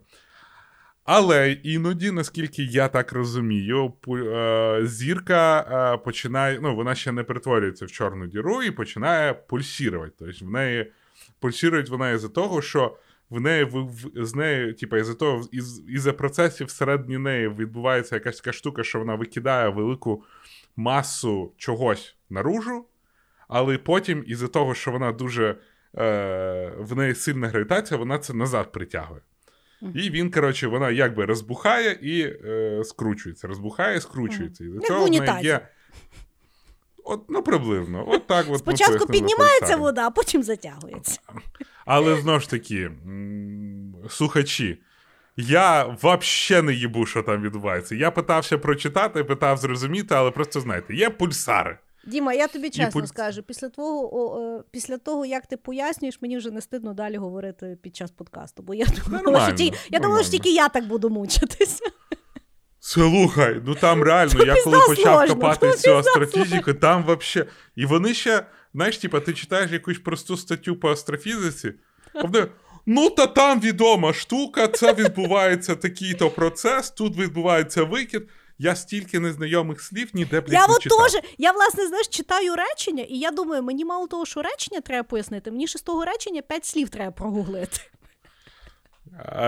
[1.05, 7.87] Але іноді, наскільки я так розумію, е, зірка е, починає, ну, вона ще не перетворюється
[7.87, 10.15] в чорну діру і починає пульсірувати.
[10.19, 10.93] Тобто в неї
[11.41, 12.97] пульсірує вона із-за того, що
[13.31, 13.69] в неї
[14.15, 18.99] з нею, типу, із-за того, із, із-за процесів всередині неї відбувається якась така штука, що
[18.99, 20.25] вона викидає велику
[20.77, 22.85] масу чогось наружу,
[23.53, 25.57] але потім, із-за того, що вона дуже
[25.99, 29.21] е, в неї сильна гравітація, вона це назад притягує.
[29.95, 33.49] І він, коротше, вона якби розбухає і е, скручується.
[33.49, 34.65] Розбухає і скручується.
[34.65, 35.69] І до цього в неї є.
[37.05, 38.05] От, ну, приблизно.
[38.09, 41.21] От так от Спочатку піднімається вода, а потім затягується.
[41.85, 42.91] Але знову ж таки,
[44.09, 44.79] слухачі,
[45.37, 47.95] я взагалі не їбу, що там відбувається.
[47.95, 51.79] Я питався прочитати, питав зрозуміти, але просто знаєте, є пульсари.
[52.07, 56.23] Діма, я тобі чесно пуль- скажу, після того, о, е, після того, як ти пояснюєш,
[56.23, 58.63] мені вже не стидно далі говорити під час подкасту.
[58.63, 61.85] Бо я думала, що Нормально, ті, я думала, що тільки я так буду мучитися.
[62.81, 67.47] Слухай, ну там реально, я коли почав сложно, копати цю астрофізику, там вообще.
[67.77, 71.73] І вони ще, знаєш, типа, ти читаєш якусь просту статтю по астрофізиці,
[72.15, 72.47] а вони.
[72.87, 78.29] Ну, та там відома штука, це відбувається такий-то процес, тут відбувається викид.
[78.63, 81.13] Я стільки незнайомих слів ніде блядь, Я не от читав.
[81.13, 85.03] теж, я власне знаєш, читаю речення, і я думаю, мені мало того, що речення треба
[85.03, 87.81] пояснити, мені ще з того речення п'ять слів треба прогуглити.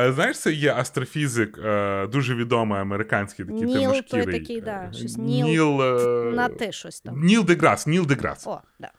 [0.09, 5.17] Знаєш, це є астрофізик, е, дуже відомий американський такий Ніл, той такий, да, е, щось
[5.17, 7.21] Ніл Ніл, е, На ти щось там.
[7.21, 8.47] Ніл Деграс, Ніл Деграс.
[8.47, 8.91] О, да.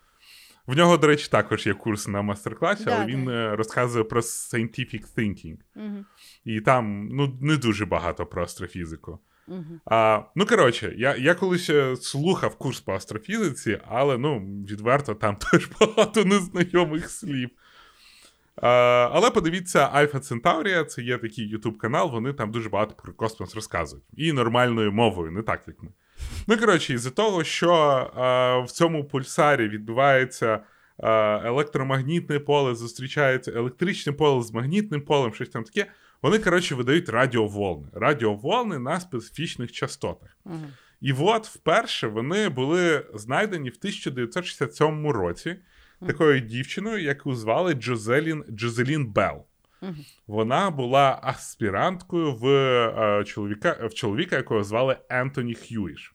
[0.68, 3.56] В нього, до речі, також є курс на мастер-класі, Да, але він да.
[3.56, 5.58] розказує про scientific thinking.
[5.76, 6.06] Угу.
[6.46, 9.20] І там ну, не дуже багато про астрофізику.
[9.48, 9.80] Угу.
[9.86, 15.36] А, ну, коротше, я, я колись е, слухав курс по астрофізиці, але ну, відверто там
[15.52, 17.50] теж багато незнайомих слів.
[18.56, 18.70] А,
[19.14, 23.56] але подивіться, Альфа Центаврія це є такий YouTube канал, вони там дуже багато про космос
[23.56, 24.06] розказують.
[24.18, 25.90] І нормальною мовою, не так, як ми.
[26.48, 27.72] Ну, коротше, із-за того, що
[28.16, 30.60] а, в цьому пульсарі відбувається
[31.44, 35.88] електромагнітне поле, зустрічається електричне поле з магнітним полем, щось там таке.
[36.26, 37.88] Вони, коротше, видають радіоволни.
[37.94, 40.38] Радіоволни на специфічних частотах.
[40.46, 40.56] Угу.
[41.02, 45.56] І от вперше вони були знайдені в 1967 році
[46.08, 49.46] такою дівчиною, яку звали Джозелін, Джозелін Белл.
[50.28, 56.14] Вона була аспіранткою в, е, чоловіка, в чоловіка, якого звали Ентоні Х'юіш.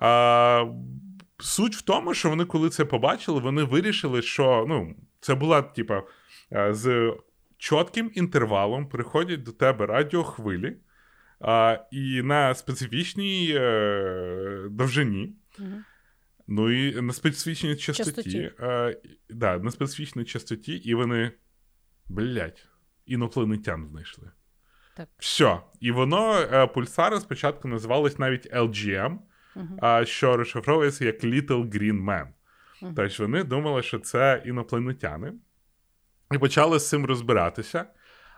[0.00, 0.64] А,
[1.38, 6.02] суть в тому, що вони, коли це побачили, вони вирішили, що ну, це була, типа,
[6.52, 7.12] е, з
[7.62, 10.76] чітким інтервалом приходять до тебе радіохвилі,
[11.40, 15.36] а, і на специфічній е, довжині.
[15.58, 15.68] Угу.
[16.46, 18.12] Ну і на специфічній частоті.
[18.14, 18.52] Частоті.
[18.60, 18.96] Е,
[19.30, 21.32] да, на специфічній частоті, і вони,
[22.08, 22.68] блядь,
[23.06, 24.30] інопланетян знайшли.
[24.96, 25.08] Так.
[25.18, 25.58] Все.
[25.80, 29.18] І воно, е, пульсари спочатку називались навіть LGM,
[29.80, 32.26] а, що розшифровується як Little Green Man.
[32.82, 32.94] Мгм.
[32.94, 35.32] Тобто вони думали, що це інопланетяни,
[36.34, 37.84] і почали з цим розбиратися.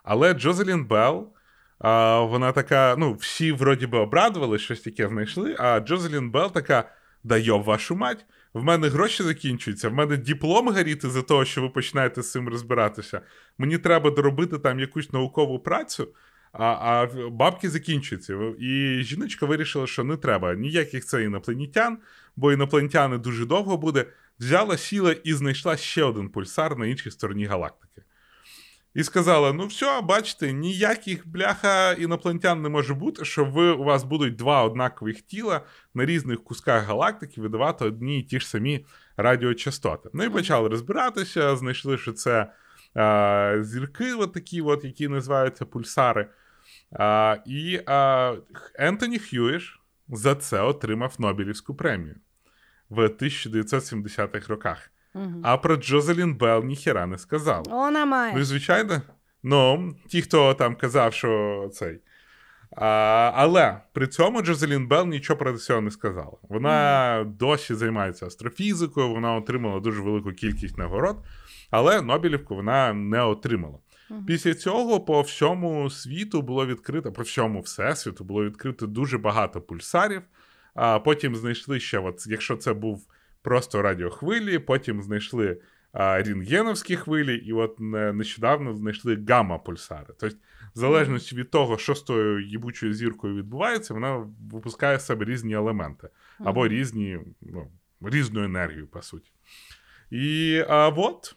[0.05, 1.33] Але Джозелін Белл,
[1.79, 6.91] а, вона така, ну, всі вроді би обрадували, щось таке знайшли, а Джозелін Белл така:
[7.25, 11.63] да йоб вашу мать, в мене гроші закінчуються, в мене диплом горіти за того, що
[11.63, 13.21] ви починаєте з цим розбиратися.
[13.59, 16.09] Мені треба доробити там якусь наукову працю,
[16.53, 18.35] а а бабки закінчуються.
[18.59, 21.99] І жіночка вирішила, що не треба ніяких це інопланетян,
[22.37, 24.07] бо інопланетяни дуже довго буде.
[24.41, 28.03] Взяла, сіла і знайшла ще один пульсар на іншій стороні галактики.
[28.95, 34.05] І сказала: ну все, бачите, ніяких бляха інопланетян не може бути, що ви у вас
[34.05, 35.61] будуть два однакових тіла
[35.95, 40.11] на різних кусках галактики видавати одні і ті ж самі радіочастоти.
[40.13, 42.53] Ну і почали розбиратися, знайшли, що це
[42.95, 46.29] а, зірки, от такі, от, які називаються пульсари.
[46.93, 48.35] А, І а,
[48.75, 52.17] Ентоні Х'юіш за це отримав Нобелівську премію
[52.95, 54.91] в 1970-х роках.
[55.15, 55.41] Угу.
[55.43, 57.65] А про Джозелін Белл ніхіра не сказав.
[57.71, 58.35] Вона має.
[58.35, 59.03] Ну, і звичайно,
[59.43, 62.01] ну, ті, хто там казав, що цей.
[62.77, 62.87] А,
[63.35, 66.37] але при цьому Джозелін Белл нічого про цього не сказала.
[66.43, 66.71] Вона
[67.21, 67.37] mm.
[67.37, 71.17] досі займається астрофізикою, вона отримала дуже велику кількість нагород,
[71.71, 73.79] але Нобелівку вона не отримала.
[74.27, 80.23] Після цього по всьому світу було відкрито, по всьому всесвіту було відкрито дуже багато пульсарів.
[80.75, 83.07] А потім знайшли ще, от, якщо це був
[83.43, 85.61] просто радіохвилі, потім знайшли
[85.93, 87.77] а, рентгеновські хвилі, і от
[88.15, 90.15] нещодавно знайшли гамма-пульсари.
[90.19, 90.37] Тобто,
[90.75, 95.55] в залежності від того, що з тою їбучою зіркою відбувається, вона випускає в себе різні
[95.55, 96.09] елементи
[96.39, 99.31] або різні, ну, різну енергію, по суті.
[100.11, 101.37] І а, от.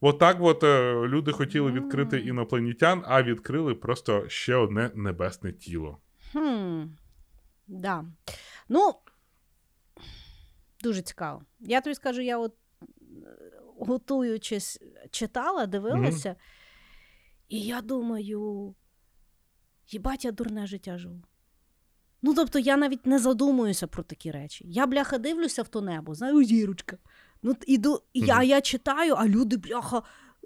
[0.00, 5.98] От так от е, люди хотіли відкрити інопланетян, а відкрили просто ще одне небесне тіло.
[6.32, 6.82] Хм,
[7.66, 8.04] да.
[8.68, 8.94] Ну,
[10.82, 11.42] дуже цікаво.
[11.60, 12.54] Я тобі скажу, я от
[13.78, 17.48] готуючись, читала, дивилася, mm-hmm.
[17.48, 18.74] і я думаю,
[19.88, 21.22] їбать, я дурне життя живу.
[22.22, 24.64] Ну, тобто, я навіть не задумуюся про такі речі.
[24.68, 26.98] Я, бляха, дивлюся в то небо, знаю, зірочка.
[27.42, 28.00] Ну, іду, mm-hmm.
[28.26, 30.02] я, я читаю, а люди, бляха,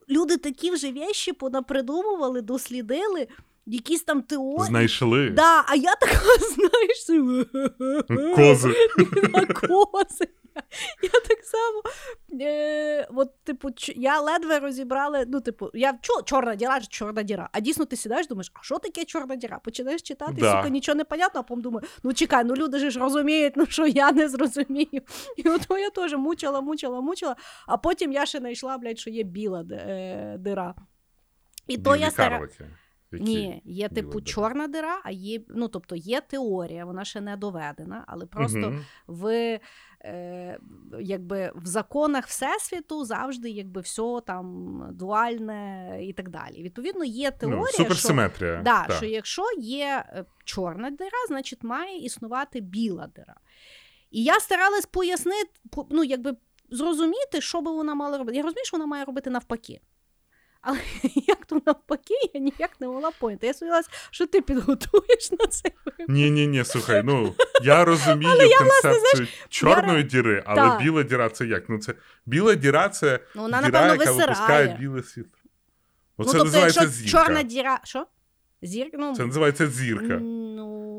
[0.08, 3.28] люди такі вже вещі понапридумували, дослідили.
[3.72, 4.66] Якісь там теорії.
[4.66, 5.30] Знайшли.
[5.30, 6.14] Да, А я така,
[6.54, 7.06] знаєш,
[8.36, 8.74] кози.
[9.68, 10.28] кози.
[11.02, 11.82] Я так само.
[12.42, 15.24] Е, от, типу, Я ледве розібрала.
[15.28, 17.48] Ну, типу, я чо, чорна діра, чорна діра.
[17.52, 19.58] А дійсно ти сідаєш, думаєш, а що таке чорна діра?
[19.64, 20.56] Починаєш читати, да.
[20.56, 23.86] сука, нічого не понятно, а потім думаю, ну чекай, ну люди ж розуміють, ну що
[23.86, 25.02] я не зрозумію.
[25.36, 29.22] І от я теж мучила, мучила, мучила, а потім я ще знайшла, блядь, що є
[29.22, 30.74] біла е, дира.
[31.66, 32.48] І то я стара...
[33.12, 34.24] Які Ні, є типу дира?
[34.24, 38.76] чорна дира, а є, ну тобто є теорія, вона ще не доведена, але просто угу.
[39.06, 39.58] в
[40.04, 40.58] е,
[41.00, 46.62] якби в законах Всесвіту завжди якби все там дуальне і так далі.
[46.62, 48.54] Відповідно, є ну, теорія, ну, суперсиметрія.
[48.54, 53.36] Що, да, що якщо є е, чорна дира, значить має існувати біла дира.
[54.10, 55.50] І я старалась пояснити,
[55.90, 56.36] ну якби
[56.70, 58.36] зрозуміти, що би вона мала робити.
[58.36, 59.80] Я розумію, що вона має робити навпаки.
[60.62, 60.78] Але
[61.28, 63.46] як то навпаки, я ніяк не могла поняти.
[63.46, 65.70] Я сподівалася, що ти підготуєш на це.
[66.08, 70.02] Ні, ні, ні, слухай, ну я розумію але концепцію я, власне, чорної я...
[70.02, 70.82] діри, але так.
[70.82, 71.68] біла діра це як?
[71.68, 71.94] Ну це
[72.26, 74.26] біла діра це ну, вона, діра, напевно, яка висирає.
[74.26, 75.38] випускає біле світло.
[76.18, 77.24] Ну, це тобто, називається якщо зірка.
[77.24, 77.80] Чорна діра.
[77.84, 78.06] Що?
[78.62, 78.96] Зірка?
[79.00, 80.18] Ну, Це називається зірка.
[80.20, 80.89] Ну.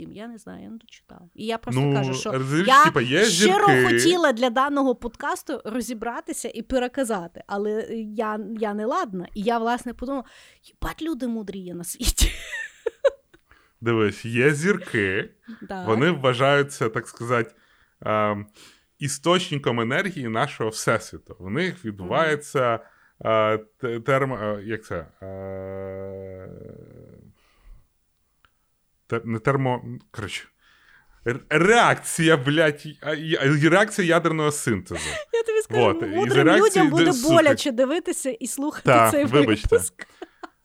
[0.00, 1.28] Дім, я не знаю, я не дочитала.
[1.34, 3.84] І я просто ну, кажу, що розумієш, я типа, є щиро зірки.
[3.84, 7.86] хотіла для даного подкасту розібратися і переказати, але
[8.16, 9.26] я я не ладна.
[9.34, 10.24] І я, власне, подумала:
[10.62, 12.30] їбать, люди мудрі на світі.
[13.80, 15.30] Дивись, є зірки,
[15.68, 15.86] так.
[15.86, 17.54] вони вважаються, так сказати,
[18.06, 18.44] е,
[18.98, 21.36] істочником енергії нашого всесвіту.
[21.38, 22.80] В них відбувається
[23.24, 23.58] е,
[24.06, 24.38] термо.
[24.38, 25.06] Е, як це?
[29.24, 29.84] Не термо.
[30.10, 30.44] Коротше.
[31.48, 32.86] Реакція, блядь,
[33.62, 35.00] реакція ядерного синтезу.
[35.32, 36.02] Я тобі скажу, вот.
[36.02, 39.68] мудрим людям буде боляче дивитися і слухати так, цей вибачте.
[39.70, 40.06] випуск.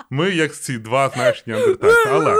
[0.10, 2.10] Ми, як ці два, знаєш, неандертальці.
[2.10, 2.36] Але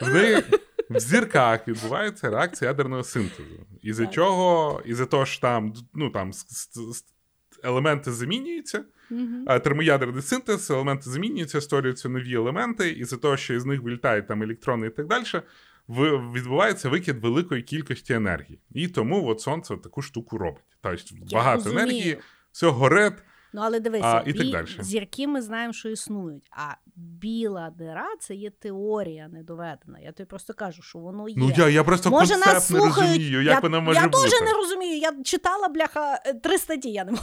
[0.00, 0.42] в,
[0.90, 3.66] в зірках відбувається реакція ядерного синтезу.
[3.82, 6.32] Із-за чого, із-за того, що там, ну, там
[7.62, 8.84] елементи замінюються.
[9.10, 9.60] Mm-hmm.
[9.60, 14.42] Термоядерний синтез, елементи замінюються, створюються нові елементи, і за того, що із них вилітають там
[14.42, 15.24] електрони і так далі,
[16.34, 18.58] відбувається викид великої кількості енергії.
[18.70, 20.62] І тому от сонце таку штуку робить.
[20.82, 21.82] Тобто багато розумію.
[21.82, 22.18] енергії,
[22.52, 23.14] все горить.
[23.52, 24.52] Ну, але дивися, а, і бі...
[24.52, 26.48] так зірки ми знаємо, що існують.
[26.50, 29.98] А біла дира це є теорія недоведена.
[30.02, 31.34] Я тобі просто кажу, що воно є.
[31.38, 34.24] Ну я я просто може, концепт нас не розумію, як я, вона може я бути.
[34.24, 34.98] Я теж не розумію.
[34.98, 37.22] Я читала, бляха, три статті, я не можу.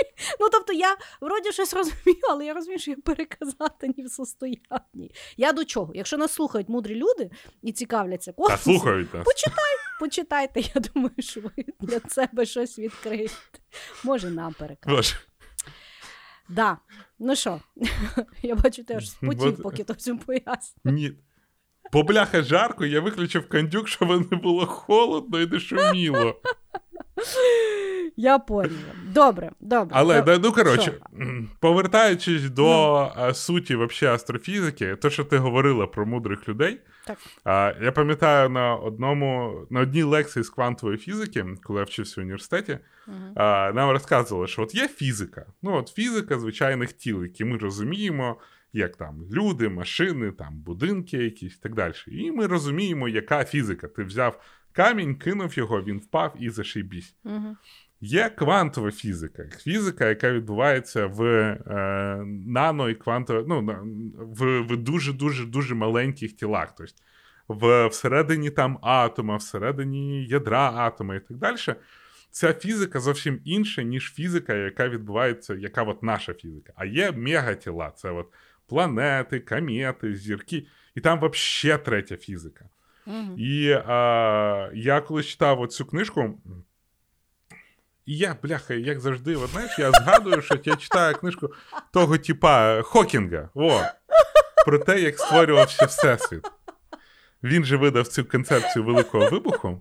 [0.40, 5.14] Ну, тобто, я вроді щось розумію, але я розумію, що я переказати ні в состоянні.
[5.36, 5.92] Я до чого?
[5.94, 7.30] Якщо нас слухають мудрі люди
[7.62, 9.24] і цікавляться космосом, слухають нас.
[9.24, 13.34] почитай, почитайте, я думаю, що ви для себе щось відкриєте.
[14.04, 14.96] Може, нам перекажете.
[14.96, 15.14] Боже.
[16.48, 16.78] Да.
[17.18, 17.60] Ну що,
[18.42, 20.92] я бачу, ти аж спотів, поки то всім поясню.
[20.92, 21.12] Ні.
[21.92, 26.40] Бо бляха жарко, я виключив кондюк, щоб не було холодно і не шуміло.
[28.16, 28.70] Я поняла.
[29.14, 29.96] Добре, добре.
[29.98, 30.92] Але Доб- да, ну коротше,
[31.60, 37.18] повертаючись до а, суті вообще астрофізики, то, що ти говорила про мудрих людей, Так.
[37.44, 42.24] а, я пам'ятаю на одному на одній лекції з квантової фізики, коли я вчився в
[42.24, 42.78] університеті,
[43.34, 45.46] а, нам розказували, що от є фізика.
[45.62, 48.36] Ну, от фізика звичайних тіл, які ми розуміємо,
[48.72, 51.94] як там люди, машини, там будинки якісь і так далі.
[52.06, 53.88] І ми розуміємо, яка фізика.
[53.88, 54.40] Ти взяв
[54.72, 57.14] камінь, кинув його, він впав і зашибісь.
[57.24, 57.56] Мгм.
[58.00, 63.60] Є квантова фізика, фізика, яка відбувається в е, нано і квантово, ну,
[64.18, 66.74] в, в дуже дуже дуже маленьких тілах.
[66.76, 66.94] Тобто
[67.48, 71.56] в, всередині там атома, всередині ядра атома і так далі.
[72.30, 76.72] Ця фізика зовсім інша, ніж фізика, яка відбувається, яка от наша фізика.
[76.76, 78.26] А є мегатіла, це от
[78.70, 82.64] планети, комети, зірки, і там взагалі третя фізика.
[83.06, 83.34] Мгм.
[83.38, 86.40] І а, я коли читав оцю книжку,
[88.06, 91.48] і я, бляха, як завжди, от, знаєш, я згадую, що я читаю книжку
[91.92, 93.48] того типа Хокінга.
[93.54, 93.82] О,
[94.66, 96.46] про те, як створювався Всесвіт.
[97.42, 99.80] Він же видав цю концепцію великого вибуху.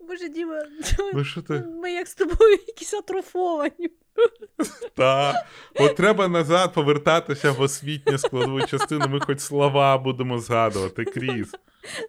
[0.00, 0.62] Боже, Діма,
[1.14, 1.64] Ну що ти?
[1.82, 3.90] ми як з тобою якісь атрофовані.
[4.96, 5.44] Та,
[5.74, 11.48] от треба назад повертатися в освітню складову частину, ми хоч слова будемо згадувати, Кріс.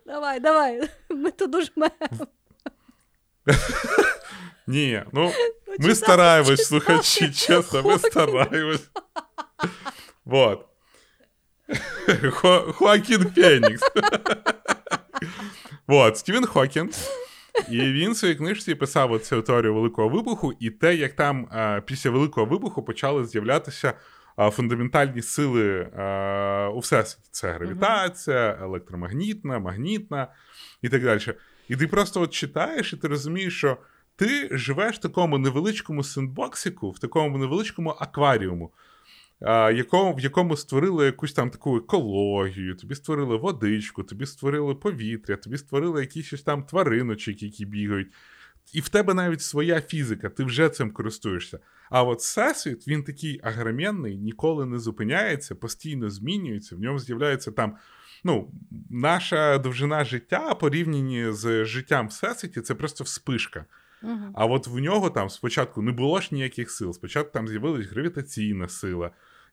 [0.05, 0.89] Давай, давай.
[1.09, 1.71] Ми тут дуже
[4.67, 5.31] Ні, ну
[5.79, 8.89] Ми стараємось, слухачі, чесно, ми стараємось.
[10.25, 10.65] Вот.
[12.31, 13.81] Хо- Хоакін Фенікс.
[15.87, 16.91] Вот, Стівен Хокінг.
[17.69, 21.81] І він в своїй книжці писав оцю теорію Великого вибуху, і те, як там а,
[21.85, 23.93] після Великого вибуху почали з'являтися
[24.35, 27.29] а, фундаментальні сили а, у всесвіті.
[27.31, 30.27] Це гравітація, електромагнітна, магнітна
[30.81, 31.21] і так далі.
[31.67, 33.77] І ти просто от читаєш, і ти розумієш, що
[34.15, 38.71] ти живеш в такому невеличкому сендбоксику, в такому невеличкому акваріуму,
[39.49, 45.57] якому, в якому створили якусь там таку екологію, тобі створили водичку, тобі створили повітря, тобі
[45.57, 48.13] створили якісь там твариночок, які бігають.
[48.73, 51.59] І в тебе навіть своя фізика, ти вже цим користуєшся.
[51.89, 57.75] А от всесвіт, він такий агромінний, ніколи не зупиняється, постійно змінюється, в ньому з'являється там.
[58.23, 58.51] Ну,
[58.89, 63.65] наша довжина життя порівняні з життям всесвіті, це просто вспишка.
[64.01, 64.31] Мгм.
[64.35, 66.93] А от в нього там спочатку не було ж ніяких сил.
[66.93, 69.11] Спочатку там з'явилась гравітаційна сила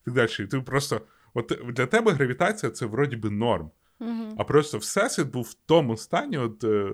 [0.09, 0.31] так далі.
[0.41, 1.01] І ти просто,
[1.35, 3.71] от для тебе гравітація це вроді би норм.
[4.01, 4.35] Мгм.
[4.39, 6.91] А просто всесвіт був в тому стані, от, е,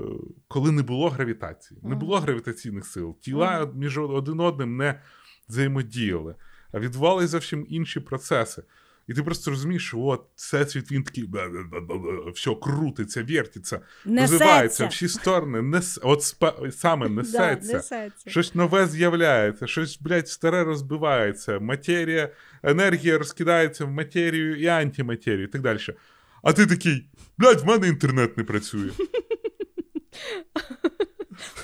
[0.49, 3.19] коли не було гравітації, не було гравітаційних сил.
[3.21, 5.01] Тіла між один одним не
[5.49, 6.35] взаємодіяли,
[6.73, 8.63] а відбувалися зовсім інші процеси.
[9.09, 11.29] І ти просто розумієш, що от всесвіт він такий
[12.35, 14.87] все крутиться, вертиться, розвивається Несеться.
[14.87, 17.73] всі сторони, нес, от спа- саме Да, несеться.
[17.73, 18.31] несеться.
[18.31, 22.31] Щось нове з'являється, щось, блядь, старе розбивається, матерія,
[22.63, 25.79] енергія розкидається в матерію і антиматерію, і так далі.
[26.43, 27.07] А ти такий,
[27.39, 28.91] блядь, в мене інтернет не працює.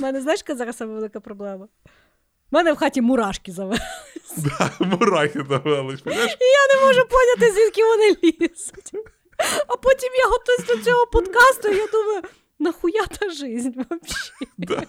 [0.01, 1.69] У мене знаєш, яка зараз велика проблема?
[2.53, 3.81] У мене в хаті мурашки завели.
[4.37, 6.37] Да, мурахи завелись, понимаєш?
[6.41, 8.93] Я не можу поняти, звідки вони лізуть.
[9.69, 12.23] А потім я готуюсь до цього подкасту, і я думаю,
[12.59, 14.33] нахуя та жизнь вообще?
[14.59, 14.83] Да.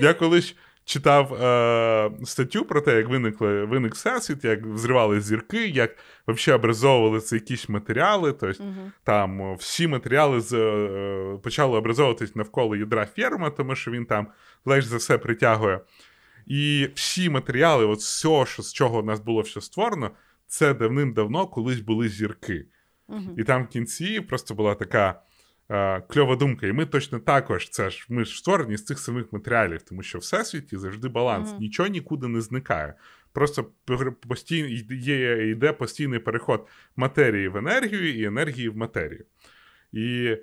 [0.00, 0.54] Я колись
[0.84, 5.96] читав е, статтю про те, як виникли, виник всесвіт, як взривали зірки, як
[6.28, 8.32] взагалі образовувалися якісь матеріали.
[8.32, 8.92] Тобто Мгм.
[9.04, 14.26] там всі матеріали з, е, почали образовуватись навколо ядра ферма, тому що він там
[14.64, 15.80] легш за все притягує.
[16.46, 20.10] І всі матеріали, от все, що, з чого у нас було все створено,
[20.46, 22.66] це давним-давно колись були зірки.
[23.08, 23.34] Мгм.
[23.38, 25.22] І там в кінці просто була така
[25.70, 26.66] е, кльова думка.
[26.66, 30.18] І ми точно також, це ж ми ж створені з цих самих матеріалів, тому що
[30.18, 31.60] в всесвіті завжди баланс, Мгм.
[31.60, 32.94] нічого нікуди не зникає.
[33.32, 33.66] Просто
[34.28, 34.68] постійно
[35.42, 39.24] йде постійний переход матерії в енергію і енергії в матерію.
[39.92, 40.36] І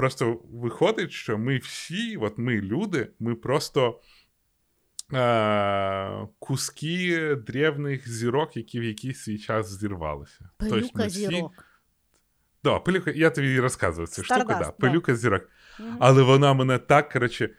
[0.00, 4.00] просто виходить, що ми всі, от ми люди, ми просто.
[5.12, 10.50] Е, куски древних зірок, які в якийсь свій час зірвалися.
[10.58, 11.64] Тобто всі- зірок.
[12.64, 14.70] Да, пилюка, я тобі розказував цю штуку, да, да.
[14.70, 15.48] пилюка зірок.
[15.80, 15.96] Мгм.
[16.00, 17.50] Але вона мене так, коротше,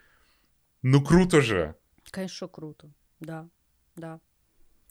[0.84, 1.74] ну круто же.
[2.14, 2.94] Конечно, круто.
[3.20, 3.46] Да,
[3.98, 4.20] да.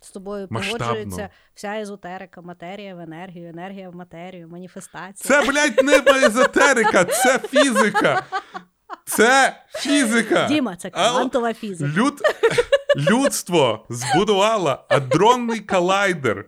[0.03, 0.78] З тобою Масштабно.
[0.78, 5.42] погоджується вся езотерика, матерія в енергію, енергія в матерію, маніфестація.
[5.42, 5.98] Це, блядь, не
[6.71, 8.23] езотерика, це фізика.
[9.05, 10.47] Це фізика.
[10.49, 11.91] Діма, це квантова фізика.
[11.97, 12.23] Люд...
[12.97, 16.45] Людство збудувало адронний колайдер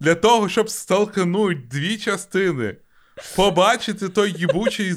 [0.00, 2.76] для того, щоб столкнути дві частини,
[3.36, 4.92] побачити той їбучий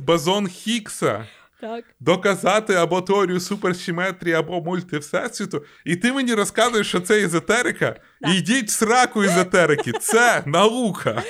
[0.00, 1.26] базон Хіггса,
[1.60, 1.84] Так.
[2.00, 5.64] доказати або теорію суперсиметрії, або мультивсесвіту.
[5.84, 7.96] І ти мені розказуєш, що це езотерика?
[8.20, 8.34] Да.
[8.34, 9.92] Йдіть в сраку езотерики.
[9.92, 11.22] Це наука.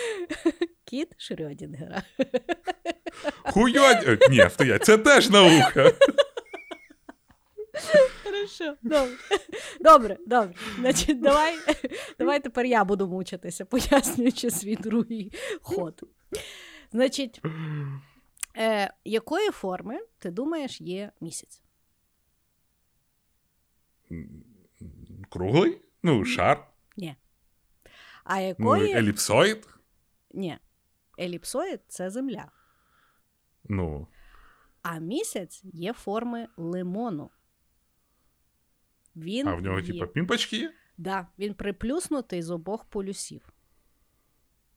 [0.87, 2.03] Кіт Шрёдінгера.
[3.45, 4.05] Хуйодь.
[4.07, 5.93] Е, Ні, стоять, це теж наука.
[8.25, 9.17] Хорошо, добре.
[9.81, 10.55] Добре, добре.
[10.79, 11.55] Значить, давай,
[12.19, 15.33] давай тепер я буду мучитися, пояснюючи свій другий
[15.63, 16.03] ход.
[16.93, 17.41] Значить,
[18.57, 21.63] е, якої форми ти думаєш є місяць?
[25.31, 25.81] Круглий?
[26.03, 26.69] Ну, шар.
[26.97, 27.17] Ні.
[28.25, 28.93] А Ну, якої.
[28.93, 29.69] еліпсоїд.
[30.35, 30.59] Ні.
[31.21, 32.51] Еліпсоїд це земля.
[33.65, 34.07] Ну,
[34.83, 37.31] А місяць є форми лимону.
[39.17, 39.87] Він а в нього, є...
[39.93, 40.73] типа, пімпочки є?
[40.99, 43.49] Да, він приплюснутий з обох полюсів.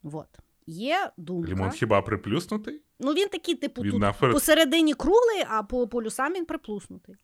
[0.04, 0.28] Вот.
[0.66, 1.50] Є думка.
[1.52, 2.82] Лімон хіба приплюснутий?
[3.00, 7.16] Ну, він такий, типу, Він тут наперед- посередині круглий, а по полюсам він приплюснутий.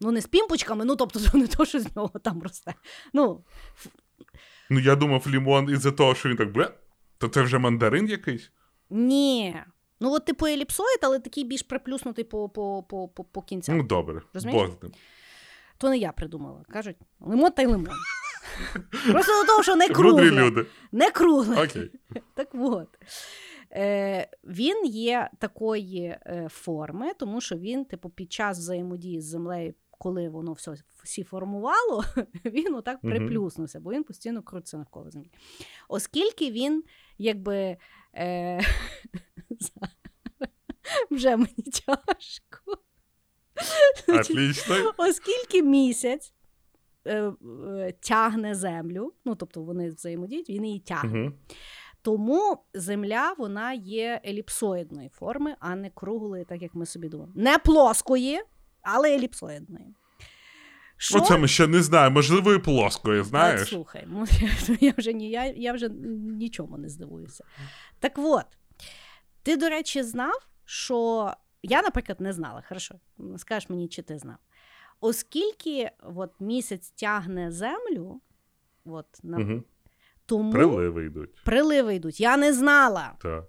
[0.00, 2.74] Ну, не з пімпочками, ну тобто, не то, що з нього там росте.
[3.12, 3.44] Ну,
[4.70, 6.70] Ну, я думав, лімон із-за того, що він так бля.
[7.18, 8.52] То це вже мандарин якийсь?
[8.90, 9.56] Ні.
[10.00, 13.76] Ну, от типу еліпсоїд, але такий більш приплюснутий по, по, по, по, по кінцям.
[13.76, 14.22] Ну, добре.
[14.34, 14.68] Розумієш?
[14.68, 14.92] Бог з ним.
[15.78, 16.64] То не я придумала.
[16.68, 17.88] Кажуть, лимон та й лимон.
[19.12, 20.30] Просто до того, що не кругле.
[20.30, 20.66] люди.
[20.92, 21.64] Не кругле.
[21.64, 21.90] Окей.
[22.34, 22.88] Так от.
[23.72, 29.74] Е, він є такої е, форми, тому що він, типу, під час взаємодії з землею,
[29.90, 32.04] коли воно все всі формувало,
[32.44, 35.30] він отак приплюснувся, бо він постійно крутиться навколо землі.
[35.88, 36.84] Оскільки він,
[37.18, 37.76] якби.
[38.16, 38.60] Е,
[41.10, 42.82] вже мені тяжко.
[44.08, 44.92] Отлично.
[44.96, 46.34] Оскільки місяць
[47.04, 47.32] е,
[47.68, 51.22] е, тягне землю, ну тобто вони взаємодіють, він її тягне.
[51.22, 51.32] Угу.
[52.02, 57.32] Тому земля вона є еліпсоїдної форми, а не круглої, так як ми собі думаємо.
[57.36, 58.40] Не плоскої,
[58.82, 59.94] але еліпсоїдної.
[61.02, 61.18] Що?
[61.18, 62.14] Оце ми ще не знаємо.
[62.14, 63.68] Можливо, і плоскою, От, знаєш?
[63.68, 64.26] слухай, ну,
[64.80, 65.88] я вже ні, я, я вже
[66.38, 67.44] нічому не здивуюся.
[67.98, 68.44] Так от,
[69.42, 71.30] ти, до речі, знав, що
[71.62, 72.62] я, наприклад, не знала.
[72.68, 72.94] Хорошо,
[73.36, 74.36] скажеш мені, чи ти знав.
[75.00, 78.20] Оскільки от, місяць тягне землю,
[78.84, 79.38] от, на...
[79.38, 79.62] Угу.
[80.26, 81.34] тому Приливи йдуть.
[81.44, 82.20] приливи йдуть.
[82.20, 83.12] Я не знала.
[83.22, 83.44] Так.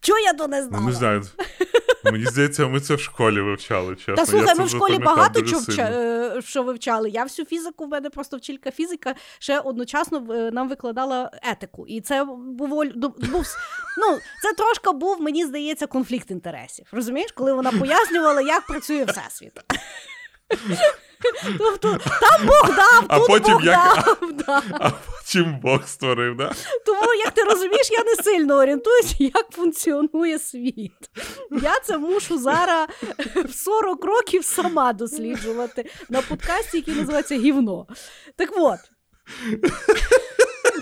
[0.00, 0.86] Чого я то не Ну, знала?
[0.86, 1.22] не знаю.
[2.04, 3.96] Мені здається, ми це в школі вивчали.
[3.96, 4.14] Чесно.
[4.16, 5.92] Та слухай, ми в школі багато чого вча-
[6.38, 7.10] е, що вивчали.
[7.10, 11.86] Я всю фізику, в мене просто вчителька фізика ще одночасно е, нам викладала етику.
[11.86, 12.38] І це був,
[12.70, 12.84] був
[13.98, 16.86] ну, це трошки був, мені здається, конфлікт інтересів.
[16.92, 19.52] Розумієш, коли вона пояснювала, як працює всесвіт.
[21.58, 23.74] Тобто там Бог дав, А тут потім Бог як-
[24.04, 24.18] дав.
[24.46, 24.62] Да.
[24.72, 26.52] А потім Бог створив, да?
[26.86, 30.92] Тому, як ти розумієш, я не сильно орієнтуюся, як функціонує світ.
[31.62, 32.88] Я це мушу зараз
[33.48, 37.86] в 40 років сама досліджувати на подкасті, який називається Гівно.
[38.36, 38.78] Так от.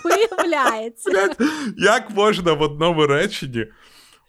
[0.04, 1.34] Виявляється.
[1.76, 3.66] Як можна в одному реченні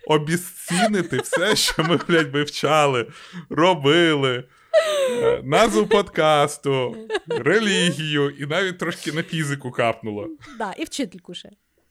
[0.08, 3.08] обіцінити все, що ми, блядь, вивчали,
[3.50, 4.44] робили,
[5.44, 6.96] назву подкасту,
[7.28, 10.30] релігію і навіть трошки на фізику капнуло.
[10.58, 11.50] Да, і вчительку ще.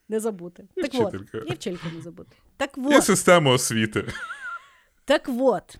[0.08, 0.68] Не забути.
[0.76, 1.38] І так вчителька.
[1.38, 2.36] от, і вчительку не забути.
[2.56, 4.04] Так І систему освіти.
[5.04, 5.78] Так от,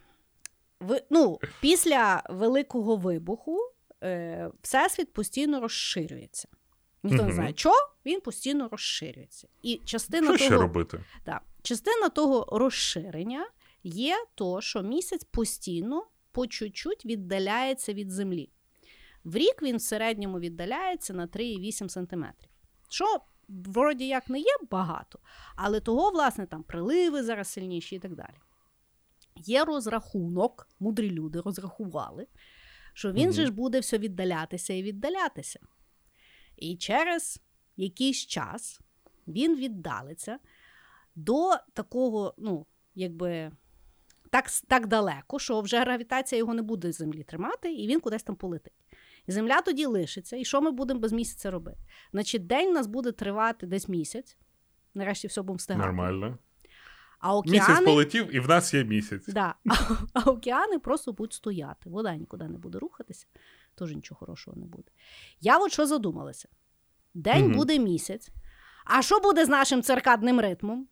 [0.80, 3.58] ви, ну, після Великого вибуху
[4.02, 6.48] е, Всесвіт постійно розширюється.
[7.02, 7.72] Ніхто не знає, що
[8.06, 9.48] він постійно розширюється.
[9.62, 11.04] І частина Що ще того, робити?
[11.26, 13.46] да, частина того розширення
[13.82, 18.50] є то, що місяць постійно по чуть-чуть віддаляється від Землі.
[19.24, 22.24] В рік він в середньому віддаляється на 3,8 см.
[22.88, 23.04] Що
[23.48, 25.18] вроді як не є багато,
[25.56, 28.34] але того, власне, там приливи зараз сильніші і так далі.
[29.36, 32.26] Є розрахунок, мудрі люди розрахували,
[32.94, 33.32] що він Мгм.
[33.32, 35.60] же ж буде все віддалятися і віддалятися.
[36.56, 37.40] І через
[37.76, 38.80] якийсь час
[39.26, 40.38] він віддалиться
[41.14, 43.52] до такого, ну, якби
[44.30, 48.22] так, так далеко, що вже гравітація його не буде з землі тримати, і він кудись
[48.22, 48.72] там полетить.
[49.26, 50.36] І земля тоді лишиться.
[50.36, 51.78] І що ми будемо без місяця робити?
[52.12, 54.36] Значить, день у нас буде тривати десь місяць.
[54.94, 55.86] Нарешті все будемо встигати.
[55.86, 56.38] Нормально.
[57.20, 59.26] А Місяць полетів, і в нас є місяць.
[59.26, 59.74] да, а,
[60.12, 61.90] а океани просто будуть стояти.
[61.90, 63.26] Вода нікуди не буде рухатися.
[63.74, 64.90] теж нічого хорошого не буде.
[65.40, 66.48] Я от що задумалася:
[67.14, 67.52] день Мгм.
[67.56, 68.28] буде місяць.
[68.84, 70.88] А що буде з нашим циркадним ритмом?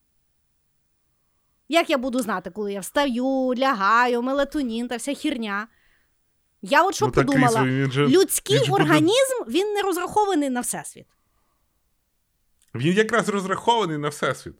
[1.68, 5.68] Як я буду знати, коли я встаю, лягаю, мелатонін та вся хірня?
[6.62, 10.50] Я от що ну, подумала: він, же, людський він ж буде- організм він не розрахований
[10.50, 11.06] на всесвіт.
[12.74, 14.54] він якраз розрахований на всесвіт.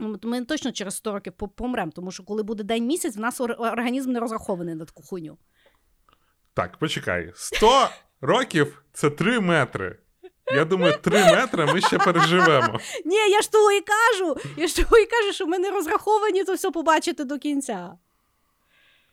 [0.00, 3.40] Ну, Ми точно через 100 років помремо, тому що коли буде день місяць, в нас
[3.40, 5.38] організм не розрахований на таку хуйню.
[6.54, 7.32] Так, почекай.
[7.34, 7.88] 100
[8.20, 9.98] років це 3 метри.
[10.54, 12.80] Я думаю, 3 метри ми ще переживемо.
[13.04, 14.36] Ні, я ж того і кажу.
[14.56, 17.98] Я ж того і кажу, що ми не розраховані то все побачити до кінця.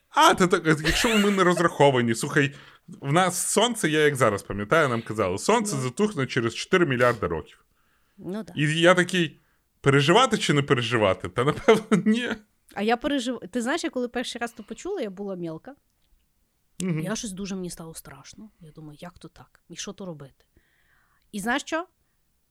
[0.09, 2.55] А, то так, якщо ми не розраховані, слухай,
[2.87, 5.81] в нас сонце, я як зараз пам'ятаю, нам казали, сонце Ну.
[5.81, 7.65] затухне через 4 мільярди років.
[8.17, 8.57] Ну так.
[8.57, 9.39] І я такий,
[9.81, 11.29] переживати чи не переживати?
[11.29, 12.29] Та напевно, ні.
[12.73, 13.39] А я пережив.
[13.51, 15.75] Ти знаєш, я коли перший раз то почула, я була мілка.
[16.79, 16.99] Мгм.
[16.99, 18.49] Я щось дуже мені стало страшно.
[18.59, 19.59] Я думаю, як то так?
[19.69, 20.45] І що то робити?
[21.33, 21.85] І знаєш що?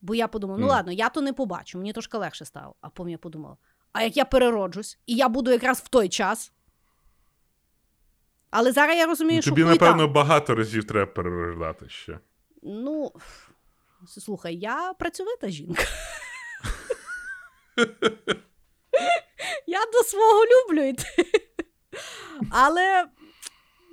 [0.01, 0.75] Бо я подумала, ну Мгм.
[0.75, 2.75] ладно, я то не побачу, мені трошки легше стало.
[2.81, 3.57] А потім я подумала:
[3.91, 6.51] а як я перероджусь, і я буду якраз в той час.
[8.49, 10.13] Але зараз я розумію, що Тобі, напевно, там.
[10.13, 12.19] багато разів треба перерождати ще.
[12.63, 13.11] Ну,
[14.07, 15.83] слухай, я працьовита жінка.
[19.67, 21.25] я до свого люблю йти.
[22.51, 23.05] Але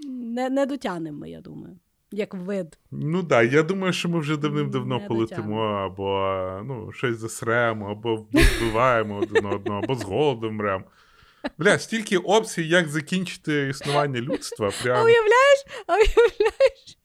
[0.08, 1.78] не, не дотягнемо, я думаю,
[2.12, 2.78] як вид.
[2.90, 7.90] Ну так, да, я думаю, що ми вже давним-давно Не полетимо, або ну, щось засремо,
[7.90, 10.84] або вбиваємо один одного, або з голоду мремо.
[11.58, 14.70] Бля, стільки опцій, як закінчити існування людства.
[14.84, 16.98] А уявляєш, а уявляєш,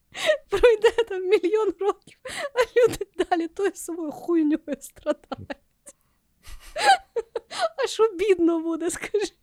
[0.50, 2.20] пройде там мільйон років,
[2.54, 5.50] а люди далі тою самою хуйньою страдають.
[7.84, 9.34] А що бідно буде, скажи?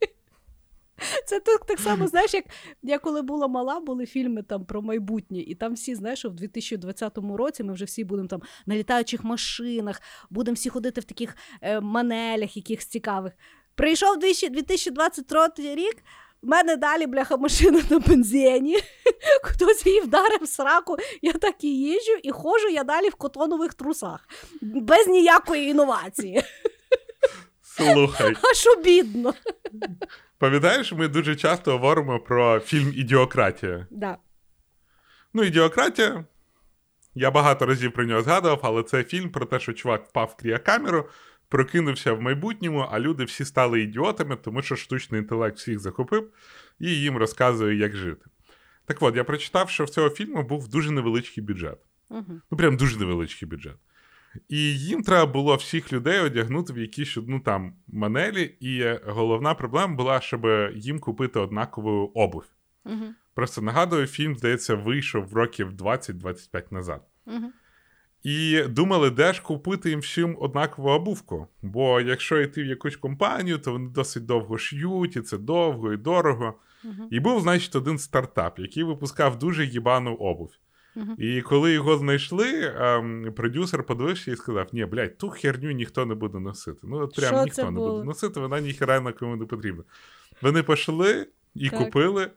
[1.27, 2.45] Це так, так само, знаєш, як
[2.83, 6.35] я коли була мала, були фільми там про майбутнє, і там всі, знаєш, що в
[6.35, 11.37] 2020 році ми вже всі будемо там на літаючих машинах, будемо всі ходити в таких
[11.61, 13.33] е, манелях, якихось цікавих.
[13.75, 15.97] Прийшов 2023 рік,
[16.43, 18.79] в мене далі бляха машина на бензині.
[19.43, 24.29] Хтось її вдарив сраку, я так і їжджу, і ходжу я далі в котонових трусах.
[24.63, 26.43] Без ніякої інновації.
[27.63, 29.35] Слухай, А що бідно?
[30.43, 33.87] Пам'ятаєш, ми дуже часто говоримо про фільм Ідіократія.
[33.91, 34.17] Да.
[35.35, 36.25] Ну, ідіократія.
[37.15, 40.43] Я багато разів про нього згадував, але це фільм про те, що чувак впав в
[40.43, 41.09] кріокамеру,
[41.49, 46.31] прокинувся в майбутньому, а люди всі стали ідіотами, тому що штучний інтелект всіх захопив
[46.79, 48.27] і їм розказує, як жити.
[48.85, 51.79] Так от, я прочитав, що в цього фільму був дуже невеличкий бюджет.
[52.09, 52.41] Угу.
[52.51, 53.77] Ну, прям дуже невеличкий бюджет.
[54.49, 59.95] І їм треба було всіх людей одягнути в якісь ну, там манелі, і головна проблема
[59.95, 62.47] була, щоб їм купити однакову обувь.
[62.85, 63.05] Угу.
[63.35, 67.03] Просто нагадую, фільм, здається, вийшов років 20-25 назад.
[67.27, 67.53] Угу.
[68.23, 71.47] І думали, де ж купити їм всім однакову обувку.
[71.63, 75.97] Бо якщо йти в якусь компанію, то вони досить довго ш'ють, і це довго і
[75.97, 76.55] дорого.
[76.85, 77.09] Угу.
[77.11, 80.59] І був, значить, один стартап, який випускав дуже їбану обувь.
[81.19, 86.15] І коли його знайшли, ем, продюсер подивився і сказав: ні, блядь, ту херню ніхто не
[86.15, 86.79] буде носити.
[86.83, 87.93] Ну, от прям Що ніхто не було?
[87.93, 89.83] буде носити, вона ніхера на кому не потрібна.
[90.43, 91.79] Вони пішли і Так.
[91.79, 92.31] купили.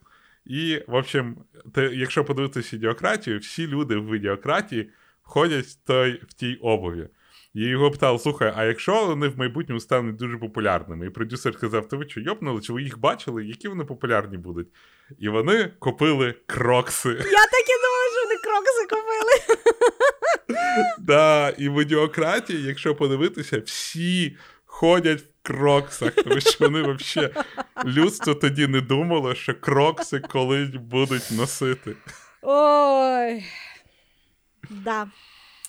[0.46, 1.38] І, в общем,
[1.74, 4.90] те, якщо подивитися ідіократію, всі люди в ідіократії
[5.24, 7.08] входять в, той, в тій обуві.
[7.54, 11.06] І його питали: слухай, а якщо вони в майбутньому стануть дуже популярними?
[11.06, 14.68] І продюсер сказав: Та ви що, йопнули, чи ви їх бачили, які вони популярні будуть?
[15.20, 17.10] І вони купили крокси.
[17.10, 19.60] Я так і думала, що вони крокси купили.
[21.00, 27.34] Да, і в ідіократії, якщо подивитися, всі ходять в кроксах, тому що вони взагалі
[27.86, 31.96] людство тоді не думало, що крокси колись будуть носити.
[32.42, 33.46] Ой.
[34.70, 35.08] Да.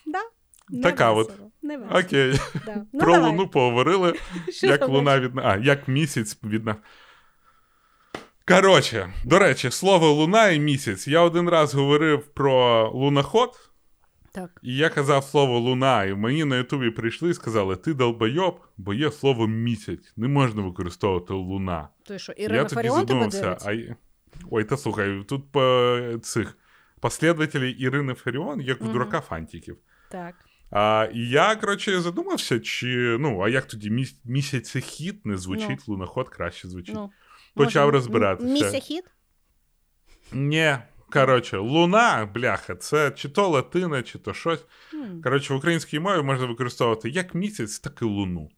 [0.07, 0.21] Да.
[0.69, 1.33] Не Така от.
[1.63, 2.01] Не весело.
[2.01, 2.87] Окей, Да.
[2.93, 3.31] Ну, про давай.
[3.31, 4.15] луну поговорили,
[4.63, 6.77] як луна від А, як місяць від нас.
[8.49, 11.09] Коротше, до речі, слово луна і місяць.
[11.09, 13.71] Я один раз говорив про луноход,
[14.33, 14.61] Так.
[14.63, 18.95] і я казав слово луна, і мені на Ютубі прийшли і сказали: ти долбойоб, бо
[18.95, 20.13] є слово місяць.
[20.17, 21.89] Не можна використовувати луна.
[22.05, 23.59] То що, я тоді задумався.
[23.65, 23.75] А...
[24.51, 26.59] Ой, та слухай, тут по цих
[27.01, 29.77] последователей Ірини Фаріон, як в дурака фантиків.
[30.11, 30.35] Так.
[30.71, 34.21] А, і я, коротше, задумався, чи ну, а як тоді міс...
[34.25, 36.95] місяцехід не звучить, луноход краще звучить.
[36.95, 37.11] Ну,
[37.57, 38.53] Почав розбиратися.
[38.53, 39.05] Місяхід?
[40.33, 40.77] Ні,
[41.13, 44.65] коротше, луна, бляха, це чи то латина, чи то щось.
[45.25, 48.49] Коротше, в українській мові можна використовувати як місяць, так і луну.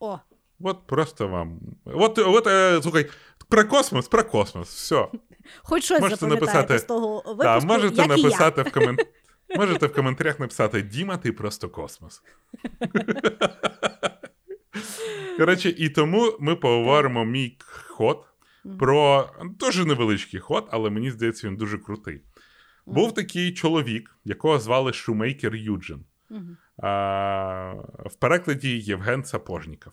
[0.00, 0.18] О,
[0.60, 1.60] От просто вам.
[1.84, 3.10] От, от е, слухай,
[3.48, 4.68] про космос, про космос.
[4.68, 5.08] Все.
[5.62, 8.16] Хоч щось Можете написати- з того випуску, Да, можете як і я.
[8.16, 9.06] написати в комент...
[9.56, 12.22] Можете в коментарях написати Діма, ти просто космос.
[15.38, 17.56] Коротше, і тому ми поговоримо мій
[17.88, 18.24] ход
[18.78, 22.20] про дуже невеличкий ход, але мені здається, він дуже крутий.
[22.86, 26.04] Був такий чоловік, якого звали Шумейкер Юджин.
[26.82, 27.74] А,
[28.06, 29.92] в перекладі Євген Сапожніков.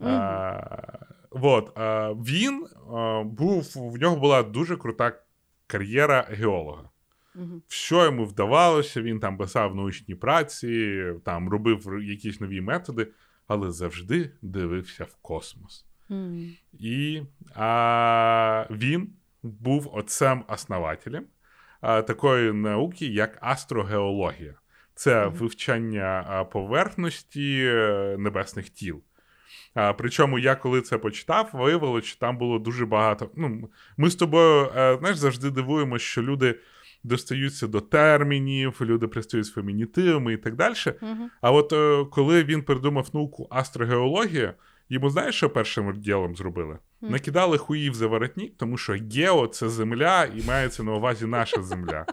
[0.00, 0.98] А,
[1.30, 5.12] вот, а, він а, був, в нього була дуже крута
[5.66, 6.88] кар'єра геолога.
[7.68, 13.08] Що йому вдавалося, він там писав научні праці, там робив якісь нові методи,
[13.46, 15.86] але завжди дивився в космос.
[16.72, 17.22] І
[17.54, 19.08] а, він
[19.42, 21.24] був отцем-основателем
[21.80, 24.54] а, такої науки, як астрогеологія.
[24.94, 29.02] Це вивчання поверхності е, небесних тіл.
[29.74, 33.30] А, причому я коли це почитав, виявилося, що там було дуже багато.
[33.36, 36.58] Ну, ми з тобою е, знаєш, завжди дивуємося, що люди
[37.04, 40.74] достаються до термінів, люди пристають з фемінітивами і так далі.
[41.00, 41.30] Мгм.
[41.40, 44.54] А от е, коли він придумав науку астрогеологія,
[44.88, 46.78] йому знаєш, що першим ділом зробили?
[47.00, 47.12] Мгм.
[47.12, 52.06] Накидали хуїв за воротник, тому що гео це земля, і мається на увазі наша земля.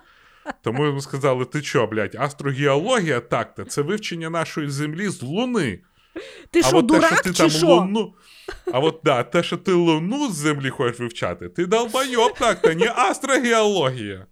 [0.61, 5.80] Тому йому сказали: ти що, блядь, астрогеологія так-то, це вивчення нашої землі з Луни.
[6.51, 7.69] Ти а що, дурак те, що ти чи там?
[7.69, 8.13] Луну.
[8.74, 12.91] А от да, те, що ти Луну з землі хочеш вивчати, ти долбойоб так-то, не
[12.95, 14.26] астрогеологія.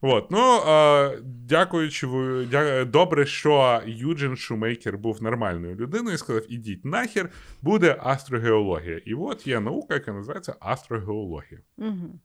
[0.00, 2.06] От, ну, е, дякуючи,
[2.50, 7.30] дя, добре, що Юджин Шумейкер був нормальною людиною і сказав: ідіть нахер,
[7.62, 9.00] буде астрогеологія.
[9.06, 11.60] І от є наука, яка називається астрогеологія.
[11.76, 12.20] Мгм.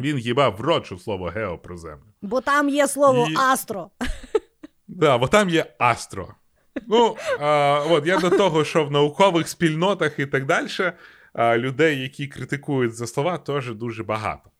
[0.00, 2.04] Він їбав в рот, слово гео про землю.
[2.22, 3.90] Бо там є слово І- астро.
[4.88, 6.34] Да, бо там є астро.
[6.86, 10.68] Ну, а, от я до того, що в наукових спільнотах і так далі
[11.58, 14.50] людей, які критикують за слова, теж дуже багато.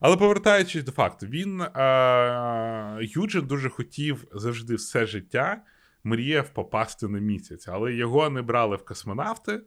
[0.00, 5.62] Але повертаючись до факту, він а, Юджин дуже хотів завжди все життя
[6.04, 9.60] мріяв попасти на місяць, але його не брали в космонавти,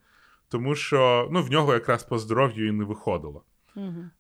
[0.50, 3.44] тому що ну, в нього якраз по здоров'ю і не виходило.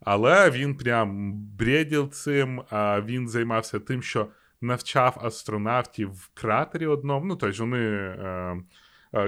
[0.01, 2.63] Але він прям бредів цим.
[2.69, 4.27] А він займався тим, що
[4.61, 7.25] навчав астронавтів в кратері одному.
[7.25, 8.57] Ну, тобто вони е, е,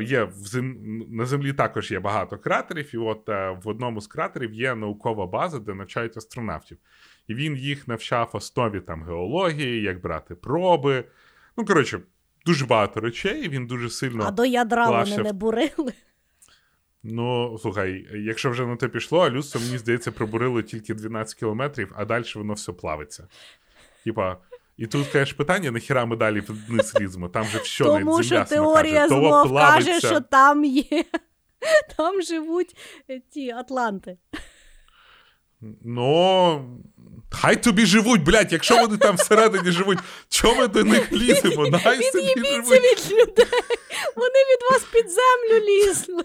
[0.02, 0.78] є в зем...
[1.10, 5.28] на землі також є багато кратерів, і от е, в одному з кратерів є наукова
[5.28, 6.78] база, де навчають астронавтів.
[7.28, 11.04] І він їх навчав основі там геології, як брати проби.
[11.58, 12.00] Ну, коротше,
[12.46, 13.50] дуже багато речей.
[13.50, 14.24] Він дуже сильно.
[14.28, 15.94] А до ядра вони в- не бурили.
[17.04, 21.92] Ну, слухай, якщо вже на те пішло, а людство, мені здається, пробурило тільки 12 кілометрів,
[21.96, 23.28] а далі воно все плавиться.
[24.04, 24.38] Типа,
[24.78, 28.30] і тут, конечно, питання, нахіра ми далі вниз ліземо, там же все навіть Тому що
[28.30, 30.08] земля сама теорія каже, змов каже, плавиться.
[30.08, 30.84] що там є.
[31.98, 32.76] Там живуть
[33.10, 34.18] е, ті атланти.
[35.82, 36.80] Ну,
[37.32, 40.00] хай тобі живуть, блядь, якщо вони там всередині живуть,
[40.30, 41.68] чого ми до них ліземо?
[41.86, 42.72] Най собі живуть.
[42.72, 43.46] від людей.
[44.16, 46.24] Вони від вас під землю лізли.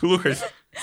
[0.00, 0.36] Слухай,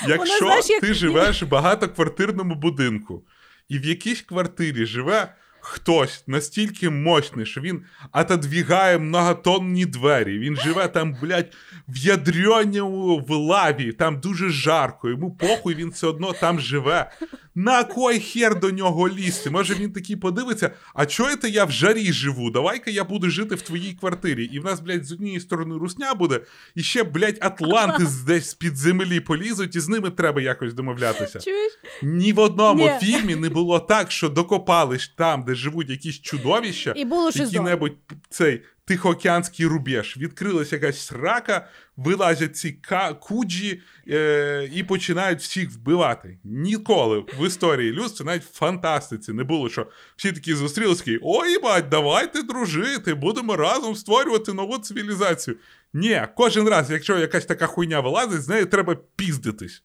[0.06, 3.24] якщо знаєш, як- ти живеш в багатоквартирному будинку,
[3.68, 5.34] і в якійсь квартирі живе
[5.68, 11.52] хтось настільки мощний, що він отодвігає многотонні двері, він живе там, блядь,
[11.88, 17.10] в ядрьонному в лаві, там дуже жарко, йому похуй, він все одно там живе.
[17.58, 19.50] На кой хер до нього лізти?
[19.50, 22.50] Може він такий подивиться, а чого це я в жарі живу?
[22.50, 24.44] Давай-ка я буду жити в твоїй квартирі.
[24.44, 26.40] І в нас, блядь, з однієї сторони русня буде,
[26.74, 31.40] і ще, блядь, атланти десь з-під землі полізуть, і з ними треба якось домовлятися.
[31.40, 31.72] Чуєш?
[32.02, 32.92] Ні в одному Ні.
[33.00, 37.96] фільмі не було так, що докопались там, де живуть якісь чудовища, І було який-небудь
[38.30, 40.16] цей тихоокеанський рубеж.
[40.16, 42.80] Відкрилась якась срака, вилазять ці
[43.20, 46.38] куджі е- і починають всіх вбивати.
[46.44, 49.86] Ніколи в історії людства, навіть в фантастиці, не було, що
[50.16, 55.56] всі такі зустрілися, такі, ой, бать, давайте дружити, будемо разом створювати нову цивілізацію.
[55.92, 59.82] Ні, кожен раз, якщо якась така хуйня вилазить, з нею треба піздитись.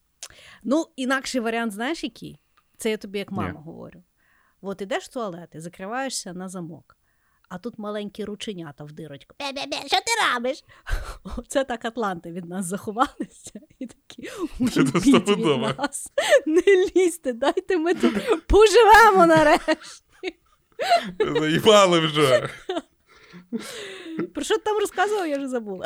[0.64, 2.39] Ну, інакший варіант, знаєш, який?
[2.78, 3.58] Це я тобі як мама Ні.
[3.66, 4.04] говорю.
[4.62, 6.97] От ідеш в туалет і закриваєшся на замок,
[7.54, 9.36] а тут маленькі рученята в дирочку.
[9.39, 10.64] Бе-бе-бе, що ти робиш?
[11.47, 14.30] Це так атланти від нас заховалися і такі
[14.72, 16.08] Це від нас,
[16.45, 16.62] не
[16.95, 20.04] лізьте, дайте ми тут поживемо нарешті.
[21.20, 22.49] Заїбали вже.
[24.34, 25.86] Про що ти там розказував, я вже забула.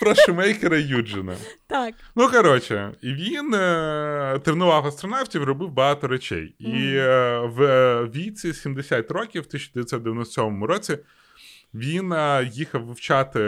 [0.00, 1.36] Про шумейкера Юджина.
[1.66, 1.94] Так.
[2.16, 6.54] Ну, коротше, і він е, тренував астронавтів, робив багато речей.
[6.58, 10.98] І е, в е, віці 70 років, в 1997 році,
[11.74, 13.40] Він а, їхав вивчати.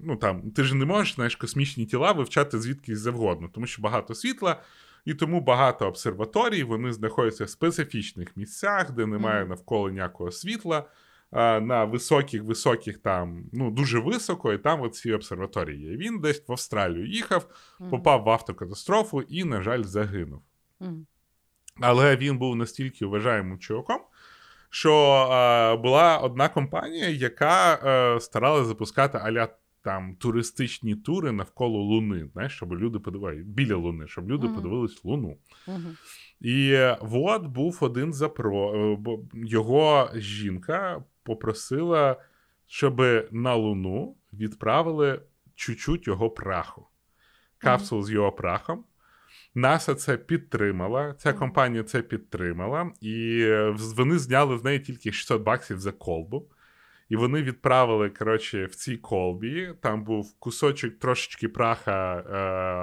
[0.00, 4.14] Ну там, ти ж не можеш знаєш, космічні тіла вивчати звідки завгодно, тому що багато
[4.14, 4.60] світла,
[5.04, 10.84] і тому багато обсерваторій вони знаходяться в специфічних місцях, де немає навколо ніякого світла.
[11.30, 15.96] А, На високих, високих там, ну дуже високо, і там от ці обсерваторії є.
[15.96, 17.46] Він десь в Австралію їхав,
[17.90, 20.42] попав в автокатастрофу і, на жаль, загинув.
[21.80, 24.00] Але він був настільки вважаємим чуваком,
[24.70, 24.92] що
[25.32, 29.48] е, була одна компанія, яка е, старалася запускати аля
[29.82, 34.54] там туристичні тури навколо Луни, знаєш, щоб люди подивилися біля Луни, щоб люди Мгм.
[34.56, 35.36] подивились Луну.
[35.68, 35.96] Мгм.
[36.40, 38.74] І е, от був один запро.
[38.74, 38.98] е,
[39.34, 42.16] Його жінка попросила,
[42.66, 43.00] щоб
[43.30, 45.22] на Луну відправили
[45.54, 46.86] чуть-чуть його праху.
[47.58, 48.84] Капсул з його прахом.
[49.54, 55.42] НАСА це підтримала, ця компанія це підтримала, і е, вони зняли з неї тільки 600
[55.42, 56.48] баксів за колбу.
[57.08, 59.74] І вони відправили, коротше, в цій колбі.
[59.80, 62.16] Там був кусочок трошечки праха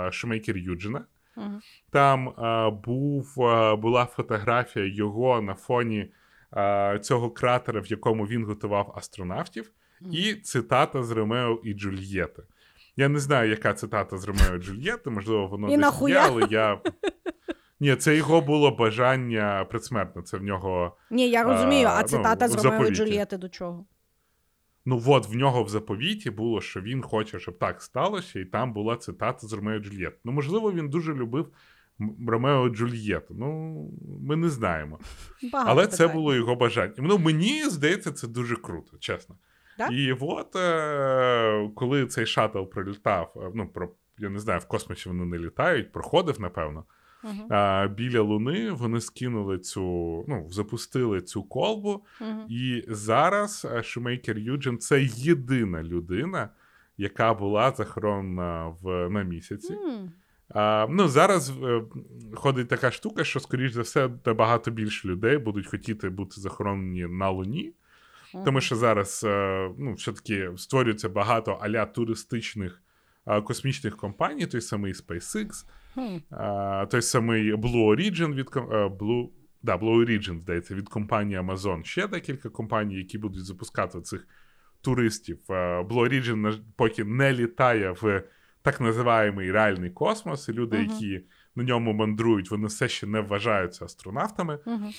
[0.08, 1.06] е, Шумейкер Юджина.
[1.36, 1.62] Мгм.
[1.90, 6.12] Там е, був, е, була фотографія його на фоні
[7.02, 9.72] цього кратера, в якому він готував астронавтів,
[10.12, 12.44] і цитата з Ромео і Джульєти.
[12.98, 16.48] Я не знаю, яка цитата з Ромео і Джульєти, можливо, воно І десь є, але
[16.50, 16.82] я.
[17.80, 20.22] Ні, це його було бажання предсмертне.
[20.22, 20.98] Це в нього.
[21.10, 22.92] Ні, я розумію, А, а ну, цитата в з Ромео і.
[22.92, 23.86] Джульєти до чого?
[24.86, 28.74] Ну, от в нього в заповіті було, що він хоче, щоб так сталося, і там
[28.74, 30.18] була цитата з Ромео і Джульєти.
[30.24, 31.48] Ну, можливо, він дуже любив
[32.28, 33.36] Ромео Джульєту.
[33.38, 33.76] Ну,
[34.22, 35.00] ми не знаємо.
[35.52, 36.16] Багато Але це питань.
[36.16, 36.94] було його бажання.
[36.98, 39.36] Ну, мені здається, це дуже круто, чесно.
[39.78, 39.88] Да?
[39.88, 45.10] І от е- коли цей шаттл прилітав, е, ну, про, я не знаю, в космосі
[45.10, 46.84] вони не літають, проходив, напевно.
[47.50, 49.82] А, біля Луни вони скинули цю,
[50.28, 52.06] ну, запустили цю колбу.
[52.22, 52.46] Мгм.
[52.50, 56.50] І зараз е, Шумейкер Юджин це єдина людина,
[56.98, 59.74] яка була захоронена в, на місяці.
[59.74, 60.12] М.
[60.50, 61.82] А, ну, зараз е,
[62.34, 67.30] ходить така штука, що, скоріш за все, набагато більше людей будуть хотіти бути захоронені на
[67.30, 67.74] Луні.
[68.46, 72.82] Тому що зараз е, ну, все-таки створюється багато аля туристичних
[73.28, 75.66] е, космічних компаній, той самий SpaceX,
[76.32, 79.30] е, той самий Blue Origin від е, Blue,
[79.64, 81.84] да, Blue Origin, здається, від компанії Amazon.
[81.84, 84.28] Ще декілька компаній, які будуть запускати цих
[84.82, 85.40] туристів.
[85.50, 88.24] Е, Blue Origin поки не літає в
[88.66, 90.88] так називаємий реальний космос, і люди, Мгм.
[90.92, 94.60] які на ньому мандрують, вони все ще не вважаються астронавтами.
[94.66, 94.90] Мгм.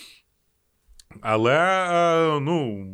[1.21, 2.87] Але е, ну,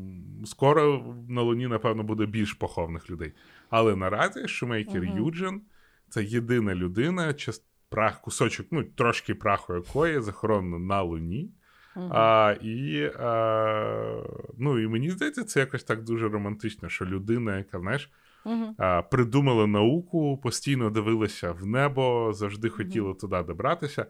[0.45, 3.33] скоро на Луні, напевно, буде більш поховних людей.
[3.71, 5.19] Але наразі Шумейкер Мгм.
[5.19, 5.61] Юджин
[6.09, 11.51] це єдина людина, част, прах, кусочок, ну, трошки праху якої захоронено на Луні.
[11.97, 12.09] Мгм.
[12.13, 14.23] А, і, а,
[14.59, 18.11] ну, і мені здається, це якось так дуже романтично, що людина, яка, знаєш,
[18.45, 18.75] Мгм.
[18.79, 24.07] а, придумала науку, постійно дивилася в небо, завжди хотіла туди добратися.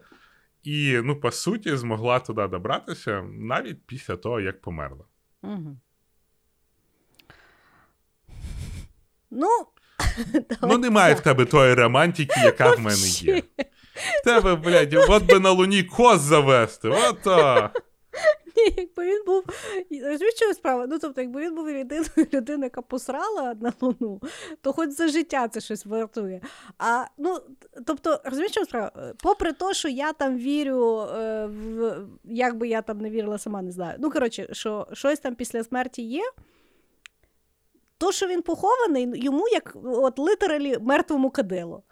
[0.63, 5.05] І, ну, по суті, змогла туди добратися навіть після того, як померла.
[5.41, 5.79] Мгм.
[9.31, 9.47] Ну,
[10.61, 13.43] Ну, немає в тебе тої романтики, яка в мене є.
[14.21, 16.89] В тебе, блядь, от би на луні коз завести.
[16.89, 17.69] Ото.
[18.57, 19.43] Ні, якби він був.
[19.91, 20.87] Розумієш, чому справа?
[20.87, 24.21] Ну, тобто, якби він був єдиною людиною, яка посрала на Луну,
[24.61, 26.41] то хоч за життя це щось вартує.
[26.77, 27.39] А ну,
[27.85, 29.13] тобто, розумієш, чому справа?
[29.23, 33.61] Попри те, що я там вірю, е, в як би я там не вірила, сама
[33.61, 33.97] не знаю.
[33.99, 36.23] Ну, коротше, що щось там після смерті є.
[37.97, 41.83] То, що він похований, йому як от литералі мертвому кадило.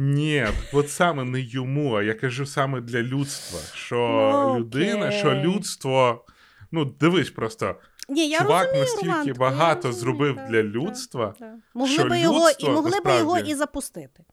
[0.00, 3.60] Ні, от саме не йому, а я кажу саме для людства.
[3.74, 3.96] Що
[4.32, 6.24] Ну, людина, що людство.
[6.70, 7.76] Ну, дивись просто,
[8.08, 11.34] Ні, я чувак розумію, настільки романтику, я багато розумію, зробив так, для так, людства.
[11.38, 11.54] так.
[11.74, 14.24] Могли що би його, і могли би його і запустити.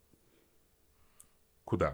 [1.66, 1.89] Куди?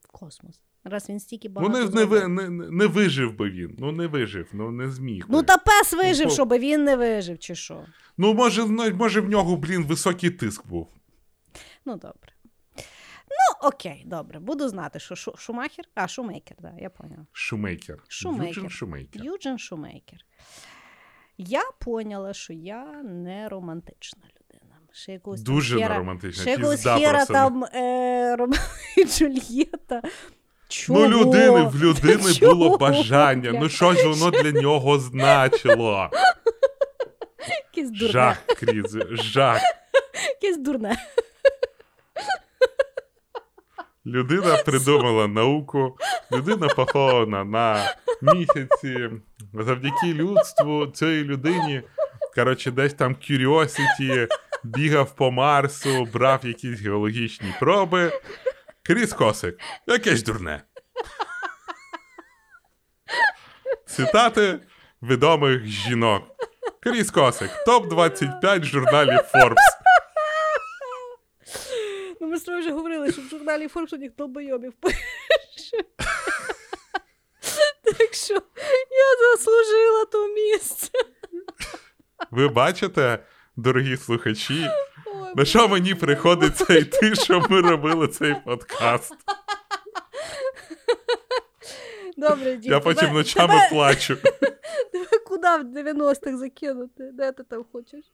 [0.00, 0.60] в космос.
[0.84, 1.90] Раз він стільки Ну, багато.
[1.90, 3.76] не, не, не, не, не вижив би він.
[3.78, 5.24] Ну, не вижив, ну не зміг.
[5.28, 5.44] Ну би.
[5.44, 7.84] та пес вижив, Ну, щоб він не вижив, чи що.
[8.18, 10.88] Ну, може, ну, може, в нього, блін, високий тиск був.
[11.84, 12.32] Ну, добре.
[13.38, 14.38] Ну, окей, добре.
[14.38, 15.84] Буду знати, що Шу- Шумахер.
[15.94, 17.26] А, Шумейкер, да, я поняла.
[17.32, 17.98] Шумейкер.
[18.08, 18.48] Шумейкер.
[18.48, 19.22] Юджин Шумейкер.
[19.24, 20.18] Юджин Шумейкер.
[21.38, 24.76] Я поняла, що я не романтична людина.
[24.92, 26.42] Ще якогось Дуже хера, неромантична.
[26.42, 28.60] Ще якогось Пізда хера там е, Ромео
[28.96, 30.02] і Джульєта.
[30.68, 31.08] Чого?
[31.08, 33.52] Ну, людини, в людини Чого, було бажання.
[33.60, 36.10] Ну, що ж воно для нього значило?
[37.48, 38.08] Якесь дурне.
[38.12, 39.60] Жах, Кріз, жах.
[40.42, 40.96] Якесь дурне.
[44.06, 45.96] Людина придумала науку,
[46.32, 49.10] людина похована на місяці.
[49.54, 51.82] Завдяки людству цієї людині
[52.36, 54.28] Коротше, десь там Curiosity
[54.64, 58.12] бігав по Марсу, брав якісь геологічні проби.
[58.82, 60.62] Кріс Косик, якесь дурне.
[63.86, 64.58] Цитати
[65.02, 66.22] відомих жінок.
[66.82, 69.85] Кріс Косик, топ-25 журналів Forbes.
[72.36, 75.84] Ми з тобою вже говорили, що в журналі Forbes одних долбойобів пише.
[77.84, 80.88] Так що я заслужила то місце.
[82.30, 83.18] Ви бачите,
[83.56, 84.70] дорогі слухачі,
[85.06, 89.14] Ой, на що мені приходиться йти, щоб ми робили цей подкаст?
[92.16, 92.70] Добре, дід.
[92.70, 94.16] Я потім тебе- ночами тебе- плачу.
[94.92, 97.10] Тебе куди в 90-х закинути?
[97.12, 98.04] Де ти там хочеш?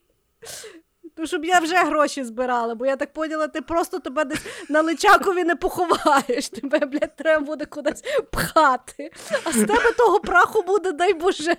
[1.16, 4.82] Ну, щоб я вже гроші збирала, бо я так поняла, ти просто тебе десь на
[4.82, 6.48] личакові не поховаєш.
[6.48, 8.02] Тебе, блядь, треба буде кудись
[8.32, 9.10] пхати.
[9.44, 11.56] А з тебе того праху буде, дай Боже.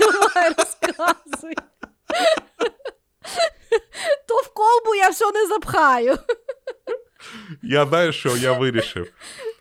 [0.00, 1.54] Давай розказуй.
[4.28, 6.18] То в колбу я все не запхаю.
[7.62, 9.12] Я знаю, що я вирішив.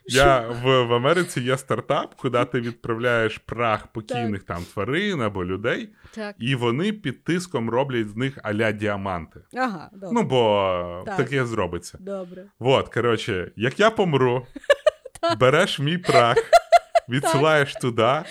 [0.05, 5.89] Я в, в Америці є стартап, куди ти відправляєш прах покійних там тварин або людей,
[6.11, 6.35] Так.
[6.39, 9.39] і вони під тиском роблять з них аля діаманти.
[9.53, 10.09] Ага, добре.
[10.11, 11.17] Ну, бо Так.
[11.17, 11.97] таке зробиться.
[12.01, 12.45] Добре.
[12.59, 14.47] От, коротше, як я помру,
[15.39, 16.37] береш мій прах,
[17.09, 18.21] відсилаєш туди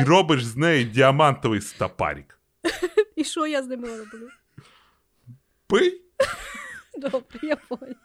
[0.00, 2.38] і робиш з неї діамантовий стапарік.
[3.16, 4.28] І що я з ними роблю?
[5.66, 6.02] Пий,
[6.98, 7.96] Добре, я поняла.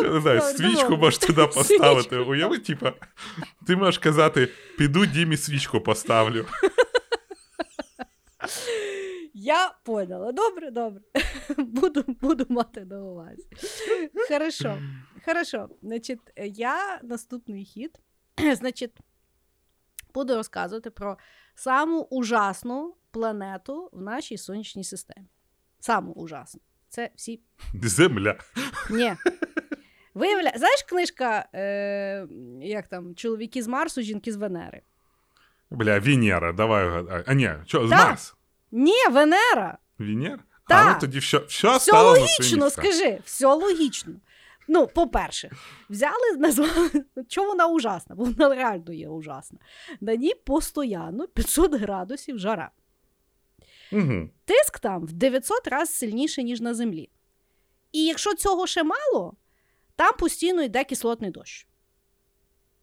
[0.00, 2.16] Я не знаю, свічку можеш туди поставити.
[2.16, 2.92] Уяви, типа,
[3.66, 4.48] ти можеш казати,
[4.78, 6.46] піду Дімі свічку поставлю.
[9.34, 10.32] Я поняла.
[10.32, 11.00] Добре, добре.
[11.58, 13.46] Буду, буду мати на увазі.
[14.28, 14.78] Хорошо.
[15.26, 15.68] Хорошо.
[15.82, 17.98] Значить, я наступний хід.
[18.54, 18.92] Значить,
[20.14, 21.18] буду розказувати про
[21.54, 25.26] саму ужасну планету в нашій сонячній системі.
[25.80, 26.60] Саму ужасну.
[26.88, 27.40] Це всі.
[27.82, 28.38] Земля.
[28.90, 29.16] Ні.
[30.14, 30.52] Виявля...
[30.56, 32.26] Знаєш, книжка, е...
[32.60, 34.82] як там, чоловіки з Марсу, жінки з Венери.
[35.70, 37.04] Бля, Венера, давай.
[37.26, 38.34] А ні, що, з Марс?
[38.70, 39.78] Ні, Венера.
[39.98, 40.38] Венер?
[40.68, 40.86] Так.
[40.86, 44.14] А, ну тоді все, все, Все стало логічно, скажи, все логічно.
[44.68, 45.50] Ну, по-перше,
[45.90, 46.90] взяли, назвали,
[47.28, 49.58] чому вона ужасна, бо вона реально є ужасна.
[50.00, 52.70] На ній постійно 500 градусів жара.
[53.92, 54.28] Угу.
[54.44, 57.10] Тиск там в 900 разів сильніше, ніж на землі.
[57.92, 59.34] І якщо цього ще мало,
[59.96, 61.66] там постійно йде кислотний дощ.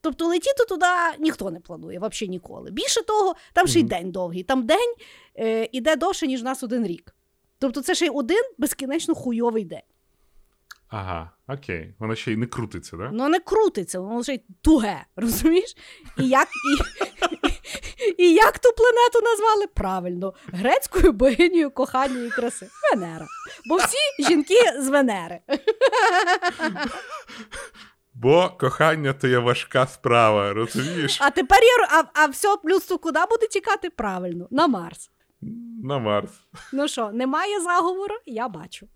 [0.01, 0.85] Тобто летіти туди
[1.19, 2.71] ніхто не планує, взагалі ніколи.
[2.71, 4.43] Більше того, там ще й день довгий.
[4.43, 4.93] Там день
[5.39, 7.15] е, іде довше, ніж в нас один рік.
[7.59, 9.81] Тобто це ще й один безкінечно хуйовий день.
[10.87, 11.93] Ага, окей.
[11.99, 13.05] Воно ще й не крутиться, да?
[13.05, 15.75] Воно не крутиться, воно ще й туге, розумієш?
[16.17, 17.03] І як, і,
[18.19, 19.67] і як ту планету назвали?
[19.67, 22.67] Правильно, грецькою богинею кохання і краси.
[22.93, 23.25] Венера.
[23.65, 23.97] Бо всі
[24.29, 25.39] жінки з Венери.
[28.13, 31.17] Бо кохання то є важка справа, розумієш?
[31.21, 33.89] А тепер я, а, а все людство куди буде тікати?
[33.89, 35.09] Правильно, на Марс.
[35.83, 36.31] На Марс.
[36.73, 38.15] Ну що, немає заговору?
[38.25, 38.87] Я бачу.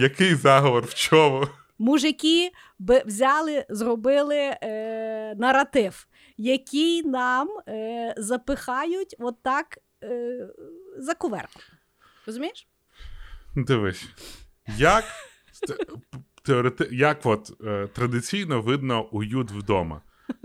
[0.00, 1.46] Який заговор в чому?
[1.78, 6.06] Мужики би взяли, зробили е, наратив,
[6.36, 10.48] який нам е, запихають отак е,
[10.98, 11.60] за куверку.
[12.26, 12.68] Розумієш?
[13.56, 14.08] Дивись,
[14.78, 15.04] як,
[16.42, 16.88] теорети...
[16.92, 20.00] як от, е, традиційно видно уют вдома.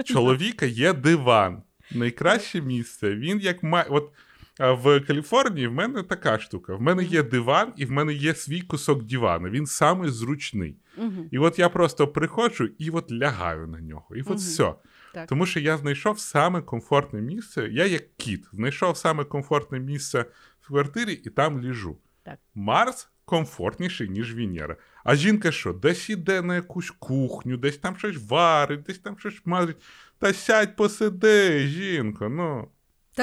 [0.06, 1.64] Чоловіка є диван.
[1.92, 3.16] Найкраще місце.
[3.16, 3.86] Він як має.
[3.90, 4.12] От
[4.60, 6.76] в Каліфорнії в мене така штука.
[6.76, 9.50] В мене є диван, і в мене є свій кусок дивану.
[9.50, 10.76] Він самий зручний.
[10.98, 11.26] Угу.
[11.32, 14.16] І от я просто приходжу і от лягаю на нього.
[14.16, 14.38] І от Мгм.
[14.38, 14.74] все.
[15.14, 15.30] Так.
[15.30, 17.70] Тому що я знайшов саме комфортне місце.
[17.72, 20.26] Я як кіт, знайшов саме комфортне місце
[20.62, 21.98] в квартирі і там ліжу.
[22.24, 22.40] Так.
[22.56, 24.76] Марс комфортніший, ніж Венера.
[25.04, 25.74] А жінка що?
[25.74, 29.78] Десь іде на якусь кухню, десь там щось варить, десь там щось мазить.
[30.20, 32.68] Та сядь посиди, жінко, ну.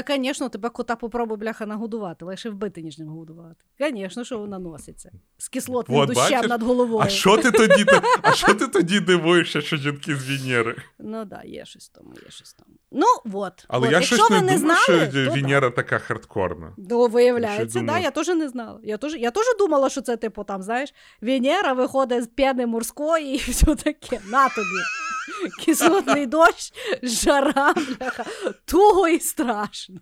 [0.03, 3.65] Та, звісно, тебе кота попробуй бляха нагодувати, лише вбити, ніж ним годувати.
[3.81, 6.51] Звісно, що вона носиться з кислотним От, дощем бачиш?
[6.51, 7.03] над головою.
[7.07, 7.85] А що ти тоді
[8.23, 10.77] а що ти тоді дивуєшся, що жінки з Венери?
[10.99, 12.77] Ну так, да, є щось тому, є щось тому.
[12.93, 13.07] Ну,
[13.41, 13.65] от.
[13.69, 13.93] Але от.
[13.93, 16.73] я Якщо щось ви не думав, знали, що то Венера така хардкорна.
[16.77, 18.81] Ну, виявляється, Ще да, я теж не знала.
[18.83, 23.35] Я теж, я теж думала, що це, типу, там, знаєш, Венера виходить з п'яни морської
[23.35, 24.21] і все таке.
[24.31, 24.81] На тобі.
[25.65, 26.73] Кислотний дощ,
[27.03, 28.25] жара, бляха,
[28.65, 30.01] туго і страшно.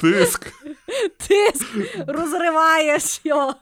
[0.00, 0.52] Тиск.
[1.28, 1.66] Тиск
[2.06, 3.54] розриваєш його.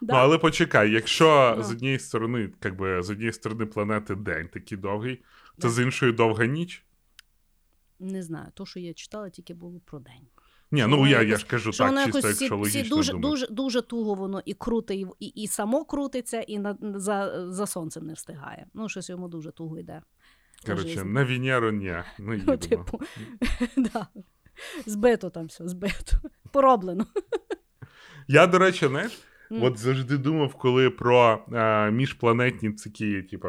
[0.00, 1.62] Ну, але почекай, якщо Ну.
[1.64, 5.68] з однієї сторони, как би, з однієї сторони планети день такий довгий, то Да.
[5.70, 6.84] з іншої довга ніч.
[8.00, 10.26] Не знаю, то, що я читала, тільки було про день.
[10.72, 13.82] Ні, ну я, я ж кажу Що так, чисто, якщо всі логічно дуже, дуже, дуже
[13.82, 18.66] туго воно і крутить, і, і само крутиться, і на, за, за сонцем не встигає.
[18.74, 20.02] Ну, щось йому дуже туго йде.
[20.66, 22.56] Коротше, на Венеру ні, Ну, їдемо.
[22.56, 23.00] типу,
[23.76, 24.06] да.
[24.86, 26.16] збито там все, збито.
[26.52, 27.06] Пороблено.
[28.28, 29.18] Я, до речі, знаєш,
[29.52, 29.62] М.
[29.62, 33.48] от завжди думав, коли про е, міжпланетні такі, типу,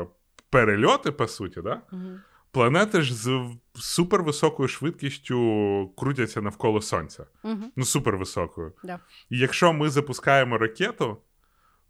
[0.49, 1.81] перельоти, по суті, да?
[1.91, 2.21] Мгм.
[2.53, 3.41] Планети ж з
[3.75, 7.25] супервисокою швидкістю крутяться навколо Сонця.
[7.43, 7.71] Мгм.
[7.75, 8.73] Ну, супервисокою.
[8.83, 8.99] Да.
[9.29, 11.17] І якщо ми запускаємо ракету,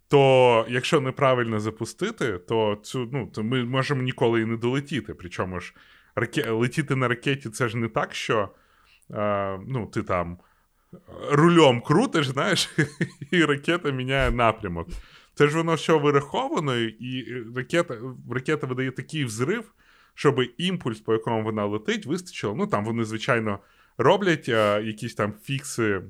[0.08, 5.14] то якщо неправильно запустити, то цю, ну, то ми можемо ніколи і не долетіти.
[5.14, 5.74] Причому ж
[6.14, 6.50] раке...
[6.50, 8.48] летіти на ракеті це ж не так, що
[9.10, 10.38] е, ну, ти там
[11.30, 12.70] рульом крутиш, знаєш,
[13.30, 14.88] і ракета міняє напрямок.
[15.34, 17.98] Це ж воно все вираховано, і ракета,
[18.30, 19.72] ракета видає такий взрив,
[20.14, 22.54] щоб імпульс, по якому вона летить, вистачило.
[22.54, 23.58] Ну там вони, звичайно,
[23.98, 26.02] роблять е, якісь там фікси.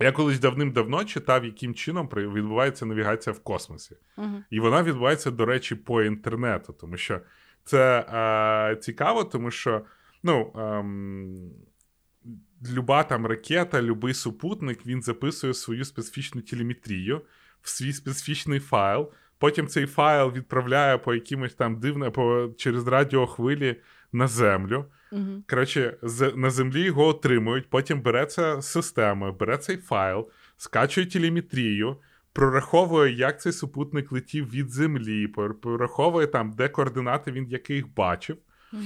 [0.00, 3.96] Я колись давним-давно читав, яким чином відбувається навігація в космосі.
[4.16, 4.44] Мгм.
[4.50, 7.20] І вона відбувається, до речі, по інтернету, тому що
[7.64, 9.84] це е, цікаво, тому що
[10.22, 11.50] ну, ем,
[12.72, 17.22] люба там ракета, любий супутник, він записує свою специфічну телеметрію
[17.62, 19.12] в свій специфічний файл.
[19.38, 23.76] Потім цей файл відправляє по якимось там дивне по, через радіохвилі
[24.12, 24.84] на землю.
[25.12, 25.44] Мгм.
[25.50, 31.96] Коротше, з, на землі його отримують, потім береться система, бере цей файл, скачує телеметрію,
[32.32, 35.26] прораховує, як цей супутник летів від землі,
[35.62, 38.36] прораховує там, де координати він яких бачив,
[38.72, 38.84] Мгм.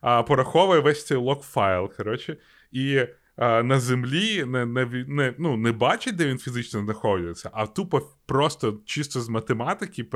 [0.00, 1.96] а, пораховує весь цей лог-файл.
[1.96, 2.36] Коротше,
[2.72, 3.06] і
[3.38, 8.80] на землі не, не, не, ну, не бачить, де він фізично знаходиться, а тупо просто
[8.84, 10.06] чисто з математики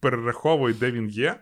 [0.00, 1.40] перераховує, де він є.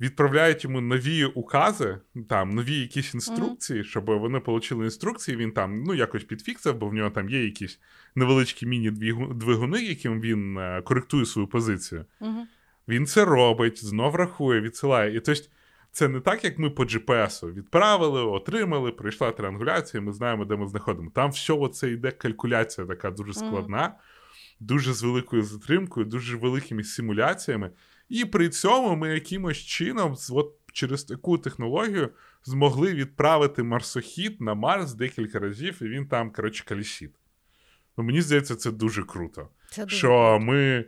[0.00, 1.98] Відправляють йому нові укази,
[2.28, 5.36] там нові якісь інструкції, щоб вони отримали інструкції.
[5.36, 7.80] Він там ну якось підфіксив, бо в нього там є якісь
[8.14, 12.04] невеличкі міні-двигуни, яким він е, коректує свою позицію.
[12.20, 12.46] Мгм.
[12.88, 15.16] Він це робить, знов рахує, відсилає.
[15.16, 15.42] І тобто,
[15.94, 20.68] це не так, як ми по GPS-у відправили, отримали, прийшла тріангуляція, ми знаємо, де ми
[20.68, 21.10] знаходимо.
[21.14, 23.94] Там все це йде калькуляція така дуже складна,
[24.60, 27.70] дуже з великою затримкою, дуже великими симуляціями.
[28.08, 32.08] І при цьому ми якимось чином, от через таку технологію,
[32.44, 37.14] змогли відправити марсохід на Марс декілька разів, і він там, коротше, калішить.
[37.96, 40.84] Ну, мені здається, це дуже круто Це дуже що ми,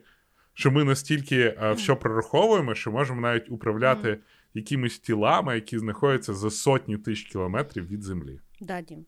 [0.54, 4.18] що ми настільки е, все прораховуємо, що можемо навіть управляти
[4.56, 8.40] якимись тілами, які знаходяться за сотні тисяч кілометрів від землі.
[8.60, 9.06] Да, Дім.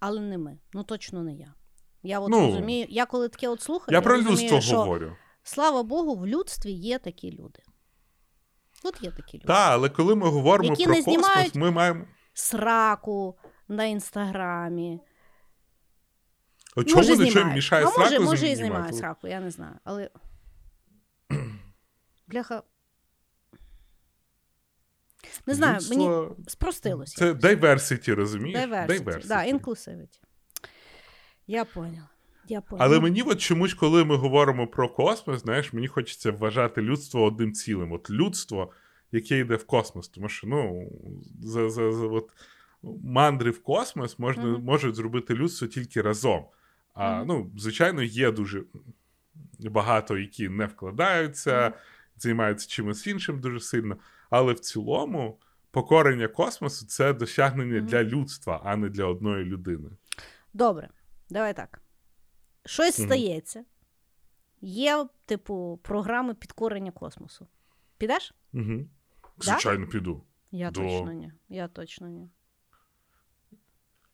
[0.00, 0.58] Але не ми.
[0.72, 1.54] Ну точно не я.
[2.02, 5.16] Я от Ну, розумію, я коли таке от слухаю, Я про розумію, людство що, говорю.
[5.42, 7.60] слава Богу, в людстві є такі люди.
[8.84, 9.46] От є такі люди.
[9.46, 12.04] Так, але коли ми говоримо Які про не космос, ми маємо.
[12.32, 13.38] Сраку
[13.68, 15.00] на інстаграмі.
[16.76, 19.74] От чому може, нічого мішає а сраку може, може і знімають сраку, я не знаю.
[19.84, 20.10] Але.
[22.28, 22.62] Бляха.
[25.46, 27.16] Не знаю, мені Людство- спростилося.
[27.18, 28.60] Це diversity, розумієш?
[28.70, 29.26] Diversity.
[29.26, 30.18] Да, inclusivity.
[31.46, 32.08] Я поняла.
[32.48, 32.84] Я поняла.
[32.86, 37.52] Але мені от чомусь, коли ми говоримо про космос, знаєш, мені хочеться вважати людство одним
[37.52, 37.92] цілим.
[37.92, 38.72] От людство,
[39.12, 40.08] яке йде в космос.
[40.08, 40.88] Тому що ну,
[41.42, 42.30] за, за, за от,
[43.04, 44.62] мандри в космос можна, Мгм.
[44.64, 46.44] можуть зробити людство тільки разом.
[46.94, 47.26] А Мгм.
[47.28, 48.62] ну, звичайно, є дуже
[49.60, 51.74] багато, які не вкладаються, Мгм.
[52.16, 53.96] займаються чимось іншим дуже сильно.
[54.30, 55.38] Але в цілому
[55.70, 57.86] покорення космосу це досягнення Мгм.
[57.86, 59.90] для людства, а не для одної людини.
[60.52, 60.88] Добре,
[61.30, 61.82] давай так.
[62.66, 63.08] Щось Мгм.
[63.08, 63.64] стається.
[64.60, 67.46] Є, типу, програми підкорення космосу.
[67.98, 68.34] Підеш?
[68.52, 68.86] Угу.
[69.38, 70.24] Звичайно, піду.
[70.50, 71.32] Я До- точно ні.
[71.48, 72.28] Я точно ні.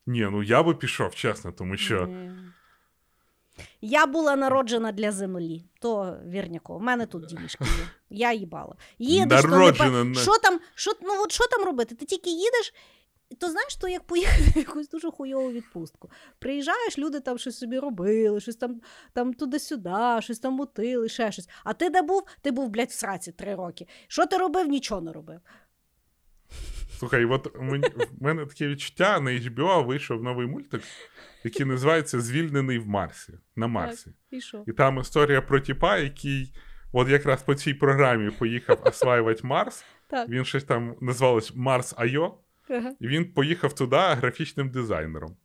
[0.05, 2.31] Ні, ну я би пішов, чесно, тому що Ні.
[3.81, 6.75] Я була народжена для землі, то вірняко.
[6.75, 7.87] У мене тут ділішки є.
[8.09, 8.75] Я їбала.
[8.99, 11.95] Їдеш, то не Народжена на- що там, що, ну, от що там робити?
[11.95, 12.73] Ти тільки їдеш,
[13.39, 16.09] то знаєш, то як поїхати в якусь дуже хуйову відпустку.
[16.39, 18.81] Приїжджаєш, люди там щось собі робили, щось там,
[19.13, 21.49] там туди-сюди, щось там мутили, ще щось.
[21.63, 22.23] А ти де був?
[22.41, 23.87] Ти був, блядь, в сраці три роки.
[24.07, 24.67] Що ти робив?
[24.67, 25.39] Нічого не робив.
[26.97, 30.81] Слухай, от в мене таке відчуття на HBO вийшов новий мультик,
[31.43, 33.33] який називається Звільнений в Марсі.
[33.55, 34.13] На Марсі.
[34.31, 34.63] І що?
[34.67, 36.53] І там історія про тіпа, який
[36.91, 39.85] от якраз по цій програмі поїхав осваювати Марс.
[40.07, 40.29] Так.
[40.29, 42.37] Він щось там називалось Марс Айо.
[42.69, 42.95] Ага.
[42.99, 45.37] І він поїхав туди графічним дизайнером.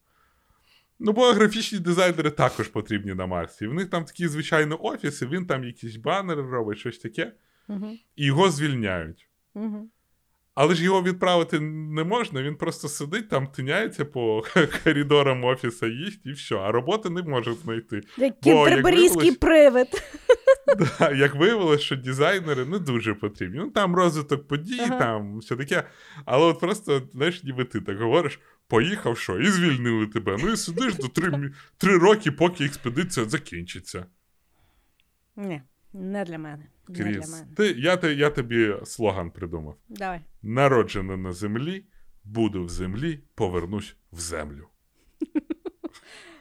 [0.99, 3.66] Ну, бо графічні дизайнери також потрібні на Марсі.
[3.66, 7.33] В них там такі звичайні офіси, він там якісь банери робить, щось таке,
[7.69, 7.87] Угу.
[8.16, 9.29] і його звільняють.
[9.55, 9.91] Угу.
[10.55, 14.45] Але ж його відправити не можна, він просто сидить там, тиняється по
[14.85, 18.01] коридорам офіса, їсть і все, а роботи не може знайти.
[18.16, 19.89] Як Бо, як привид.
[20.99, 23.59] Да, як виявилося, що дизайнери не дуже потрібні.
[23.59, 24.99] Ну там розвиток подій, Ага.
[24.99, 25.85] там все таке.
[26.24, 30.37] Але от просто, знаєш, ніби ти так говориш, поїхав що, і звільнили тебе.
[30.43, 34.07] Ну і сидиш до три, три роки, поки експедиція закінчиться.
[35.37, 35.62] Ні,
[35.93, 36.66] не для мене.
[36.89, 37.47] Не для мене.
[37.56, 39.77] ти, я, я тобі слоган придумав.
[39.89, 40.20] Давай.
[40.43, 41.85] Народжена на землі,
[42.24, 44.69] буду в землі, повернусь в землю.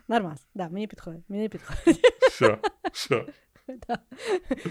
[0.08, 0.48] Нормас.
[0.56, 1.24] Да, мені підходить.
[1.30, 2.00] Мені підходить.
[2.32, 2.58] Що?
[2.94, 3.28] Що?
[3.88, 4.00] Да.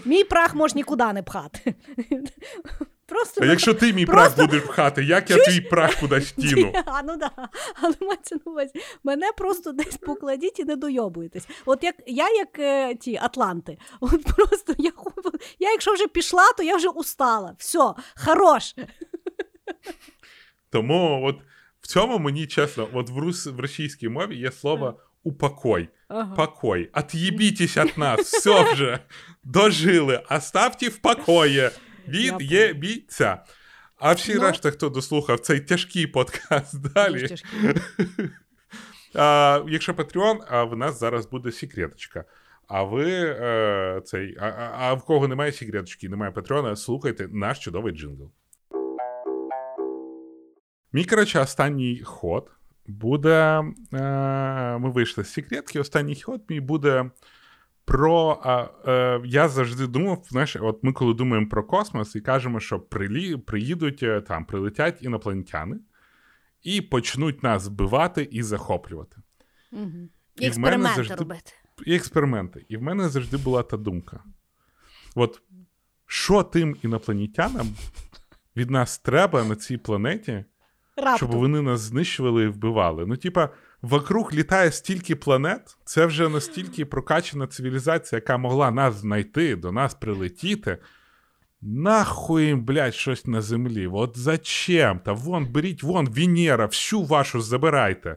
[0.05, 1.75] Мій прах можеш нікуди не пхати.
[3.11, 6.73] Просто А якщо ти мій Просто- прах будеш пхати, як я твій прах кудись тіну?
[6.87, 7.31] А, ну да.
[7.83, 8.73] Але мається на увазі.
[9.05, 11.49] Мене просто десь покладіть і не дойобуєтесь.
[11.67, 14.93] От як я, як е, ті Атланти, от просто я,
[15.59, 17.55] я, якщо вже пішла, то я вже устала.
[17.59, 17.95] Все,
[18.27, 18.75] хорош.
[20.71, 21.37] Тому от
[21.81, 25.89] в цьому мені чесно, от в, рус, в російській мові є слово упокой.
[26.09, 26.35] Ага.
[26.35, 26.91] Покой.
[26.93, 28.21] Отъебитесь от нас.
[28.21, 28.99] Все вже.
[29.45, 30.23] Дожили.
[30.31, 30.99] Оставьте в
[32.13, 32.27] покої.
[32.27, 33.39] Я Від'єбіться.
[33.99, 34.41] А всі Ну.
[34.41, 37.35] решта, хто дослухав цей тяжкий подкаст далі.
[39.15, 42.25] А, якщо Patreon, а в нас зараз буде секреточка.
[42.69, 43.07] А ви
[43.41, 44.37] е, цей.
[44.41, 48.31] А, а в кого немає секреточки, немає Патреона, слухайте наш чудовий джингл.
[50.93, 52.51] Мій, коротше, останній ход
[52.87, 53.63] буде.
[53.93, 55.81] Е, ми вийшли з секретки.
[55.81, 57.11] Останній ход мій буде
[57.91, 58.41] про.
[58.43, 62.81] А, е, я завжди думав, знаєш, от ми коли думаємо про космос і кажемо, що
[62.81, 65.77] прилі, приїдуть е, там, прилетять інопланетяни
[66.63, 69.17] і почнуть нас збивати і захоплювати.
[69.73, 70.09] Мгм.
[70.37, 71.53] І І в мене експерименти завжди- робити.
[71.87, 72.67] І експерименти.
[72.69, 74.25] І в мене завжди була та думка:
[75.15, 75.43] от
[76.07, 77.69] що тим інопланетянам
[78.57, 80.45] від нас треба на цій планеті,
[81.17, 83.07] щоб вони нас знищували і вбивали?
[83.07, 83.51] Ну, типа,
[83.83, 89.95] вокруг літає стільки планет, це вже настільки прокачана цивілізація, яка могла нас знайти, до нас
[89.95, 90.79] прилетіти.
[91.63, 93.87] Нахуй їм, блядь, щось на землі.
[93.87, 94.99] От зачем?
[94.99, 98.17] Та вон, беріть вон Венера, всю вашу забирайте.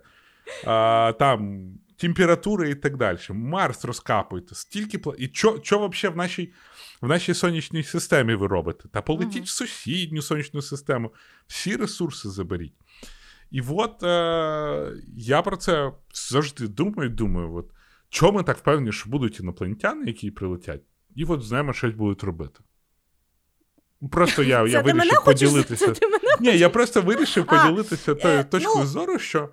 [0.66, 3.18] А, там температури і так далі.
[3.30, 4.56] Марс розкапуйте.
[4.56, 5.14] Стільки пла...
[5.18, 6.54] І що, взагалі в нашій,
[7.02, 8.90] в нашій сонячній системі ви робите?
[8.92, 9.44] Та полетіть Мгм.
[9.44, 11.14] в сусідню сонячну систему.
[11.48, 12.74] Всі ресурси заберіть.
[13.54, 17.72] І от е, я про це завжди думаю, думаю, от,
[18.10, 20.82] чому ми так впевнені, що будуть інопланетяни, які прилетять,
[21.16, 22.60] і от з ними щось будуть робити.
[24.12, 25.94] Просто я, я вирішив поділитися.
[26.40, 28.86] Ні, я просто вирішив А, поділитися тою е, точкою ну.
[28.86, 29.50] зору, що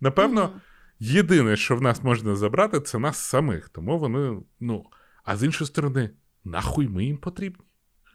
[0.00, 0.60] напевно
[0.98, 3.68] єдине, що в нас можна забрати, це нас самих.
[3.68, 4.84] Тому вони, ну,
[5.24, 6.10] а з іншої сторони,
[6.44, 7.64] нахуй ми їм потрібні.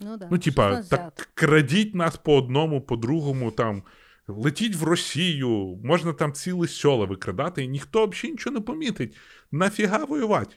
[0.02, 0.28] Ну, да.
[0.32, 3.84] Ну, типа, так крадіть нас по одному, по другому, там,
[4.28, 9.18] летіть в Росію, можна там ціле села викрадати, і ніхто взагалі нічого не помітить.
[9.52, 10.56] Нафіга воювати?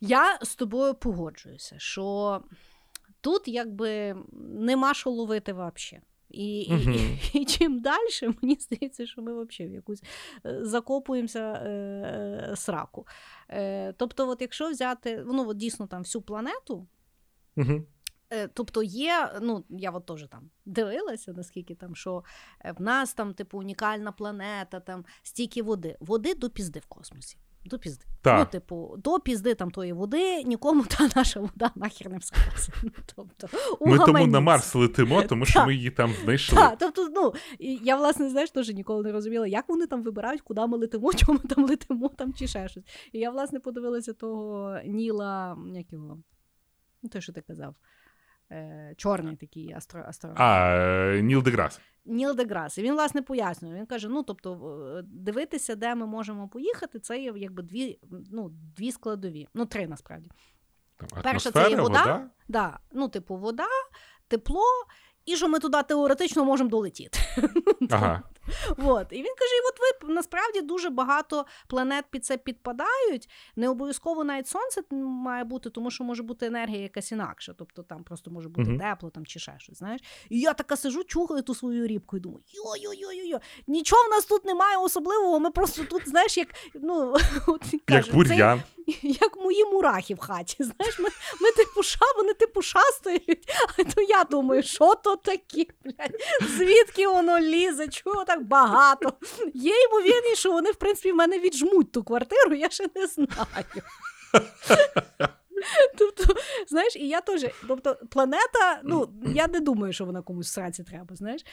[0.00, 2.40] Я з тобою погоджуюся, що
[3.20, 4.16] тут якби
[4.58, 6.02] нема що ловити взагалі.
[6.30, 6.74] І, і,
[7.34, 10.02] і, і чим далі, мені здається, що ми взагалі в якусь
[10.46, 13.06] е, закопуємося е, е, сраку.
[13.48, 16.86] Е, тобто, от якщо взяти ну, от дійсно там всю планету,
[17.56, 17.86] Угу.
[18.32, 22.24] Е, Тобто є, ну я от теж там дивилася, наскільки там, що
[22.64, 25.96] е, в нас там, типу, унікальна планета, там стільки води.
[26.00, 27.38] Води до пізди в космосі.
[27.64, 28.04] До пізди.
[28.22, 28.38] Так.
[28.38, 32.72] Ну, типу, до пізди там тої води нікому та наша вода нахер не всралася.
[32.82, 33.48] Ну, тобто,
[33.80, 34.40] Ми тому на.
[34.40, 36.58] Марс летимо, тому що ми її там знайшли.
[36.58, 40.66] Так, тобто, ну, я, власне, знаєш, теж ніколи не розуміла, як вони там вибирають, куди
[40.66, 42.84] ми летимо, чому ми там летимо, там чи ще щось.
[43.12, 46.18] І я, власне, подивилася того Ніла, як його,
[47.02, 47.74] ну, той, що ти казав,
[48.52, 50.32] е, чорний такий астро, астро...
[50.36, 51.80] А, е, Ніл Деграс.
[52.04, 52.78] Ніл Деграс.
[52.78, 53.74] І він, власне, пояснює.
[53.74, 54.52] Він каже: ну, тобто,
[54.98, 57.98] е, дивитися, де ми можемо поїхати, це є якби дві,
[58.30, 59.48] ну, дві складові.
[59.54, 60.30] Ну, три насправді.
[60.96, 61.82] Там, Перше, це є вода.
[61.82, 62.30] вода.
[62.48, 63.68] Да, ну, типу, вода,
[64.28, 64.64] тепло,
[65.26, 67.18] і що ми туди теоретично можемо долетіти.
[67.90, 68.22] Ага.
[68.78, 69.06] От.
[69.10, 73.28] І він каже: і от ви насправді дуже багато планет під це підпадають.
[73.56, 77.54] Не обов'язково навіть сонце має бути, тому що може бути енергія якась інакша.
[77.58, 78.78] Тобто там просто може бути Мгм.
[78.78, 79.78] тепло там чи ще щось.
[79.78, 80.00] Знаєш?
[80.30, 84.44] І я така сижу, чухаю ту свою рібку і думаю: йо-йо-йо-йо, нічого в нас тут
[84.44, 85.40] немає особливого.
[85.40, 87.14] Ми просто тут, знаєш, як ну
[87.46, 88.62] от він Як це бур'ян.
[89.02, 90.56] як мої мурахи в хаті.
[90.64, 91.08] Знаєш, ми,
[91.40, 96.16] ми типу ша, вони типу шастають, а то я думаю, що то таке, блядь,
[96.56, 99.12] звідки воно лізе, чого так багато.
[99.54, 103.28] Є ймовірність, що вони, в принципі, в мене віджмуть ту квартиру, я ще не знаю.
[105.98, 106.34] Тобто,
[106.68, 107.46] Знаєш, і я теж.
[107.68, 111.44] Тобто, планета, ну, я не думаю, що вона комусь в сраці треба, знаєш.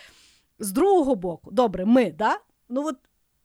[0.59, 2.39] З другого боку, добре, ми, да?
[2.69, 2.95] Ну от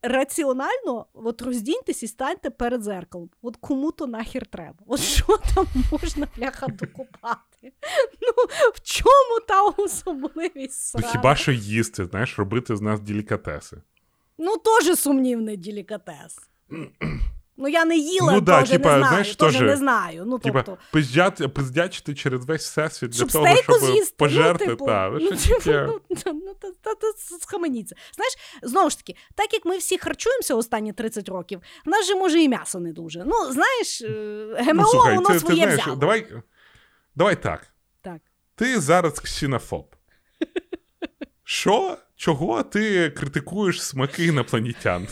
[0.05, 3.31] раціонально от роздіньтесь і станьте перед зеркалом.
[3.43, 4.79] От кому то нахер треба?
[4.87, 7.73] От що там можна бляха докупати?
[8.23, 8.33] Ну,
[8.75, 11.01] в чому та особливість?
[11.13, 13.77] Хіба що їсти, знаєш, робити з нас делікатеси.
[14.39, 16.39] Ну, теж сумнівний делікатес.
[17.57, 20.25] Ну, я не їла, Ну да, типа, не знаю, знаєш, теж, не знаю.
[20.27, 24.65] Ну, Типа, тобто, пиздяти, пиздячити через весь всесвіт для того, щоб з'їсти, пожерти.
[24.65, 27.97] ну, типу, та, ну, типу, ну, та- ну, та- та- та схаменіться.
[28.17, 32.15] Знаєш, знову ж таки, так як ми всі харчуємося останні 30 років, в нас же
[32.15, 33.23] може і м'ясо не дуже.
[33.27, 34.07] Ну, знаєш, е,
[34.59, 35.97] ГМО, ну, слухай, воно ти, ти знаєш, взяло.
[35.97, 36.27] давай,
[37.15, 37.67] давай так.
[38.03, 38.21] Так.
[38.55, 39.97] Ти зараз ксінофоб.
[41.45, 41.97] Що?
[42.17, 45.07] Чого ти критикуєш смаки інопланетян?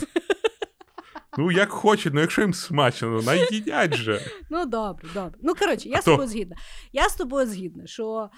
[1.38, 4.20] Ну, як хочуть, ну якщо їм смачно, найїдять же.
[4.50, 5.38] Ну, добре, добре.
[5.42, 6.56] Ну, коротше, я А з то- тобою згідна.
[6.92, 8.30] Я з тобою згідна, що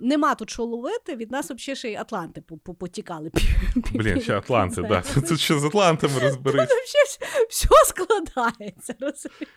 [0.00, 3.30] нема тут що ловити, від нас взагалі ще й Атланти по- по- потікали.
[3.94, 5.02] Блін, ще Атланти, Не да.
[5.14, 6.68] Тут ще з Атлантами розберись.
[6.68, 9.48] Тут взагалі все складається, розумієш?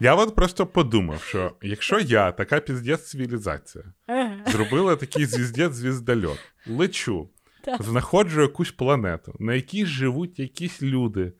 [0.00, 4.36] Я от просто подумав, що якщо я, така піздець цивілізація, Ага.
[4.46, 7.28] зробила такий звіздець звіздольот, лечу,
[7.64, 7.82] Так.
[7.82, 11.32] знаходжу якусь планету, на якій живуть якісь люди,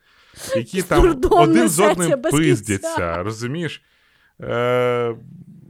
[0.57, 3.83] які там один з одним пиздяться, розумієш?
[4.41, 5.15] Е,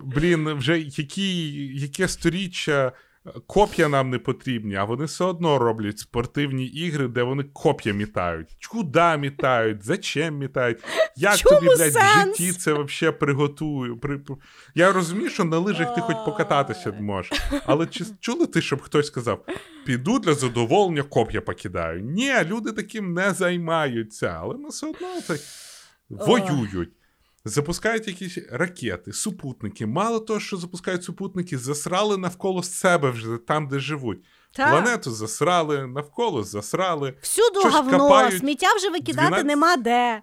[0.03, 1.47] блін, вже які,
[1.77, 2.93] яке сторіччя
[3.47, 8.67] коп'я нам не потрібні, а вони все одно роблять спортивні ігри, де вони коп'я мітають.
[8.71, 10.79] Куди мітають, зачем мітають,
[11.17, 13.97] як Чому тобі, блядь, в житті це взагалі приготую.
[13.97, 14.19] При...
[14.19, 14.37] при-
[14.75, 19.07] Я розумію, що на лижах ти хоч покататися можеш, але чи чули ти, щоб хтось
[19.07, 19.45] сказав,
[19.87, 22.01] піду для задоволення коп'я покидаю?
[22.01, 25.41] Ні, люди таким не займаються, але ну, все одно так
[26.09, 26.91] воюють.
[27.45, 29.87] Запускають якісь ракети, супутники.
[29.87, 34.25] Мало того, що запускають супутники, засрали навколо себе вже там, де живуть.
[34.53, 34.71] Так.
[34.71, 37.15] Планету засрали, навколо засрали.
[37.23, 38.39] Щось говно, копають.
[38.39, 40.23] сміття вже викидати 12 нема де.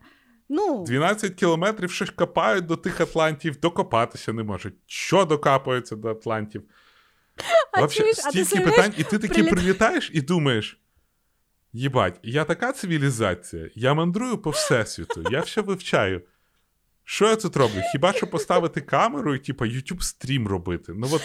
[0.49, 4.73] Ну, 12 кілометрів щось копають до тих Атлантів, докопатися не можуть.
[4.85, 6.63] Що докапується до Атлантів?
[7.71, 10.81] А Вообще, чуєш, а ти стільки питань, і ти таки приліт- прилітаєш і думаєш:
[11.73, 16.21] їбать, я така цивілізація, я мандрую по всесвіту, я все вивчаю.
[17.09, 17.81] Що я тут роблю?
[17.91, 20.93] Хіба що поставити камеру і типу, YouTube стрім робити?
[20.95, 21.21] Ну от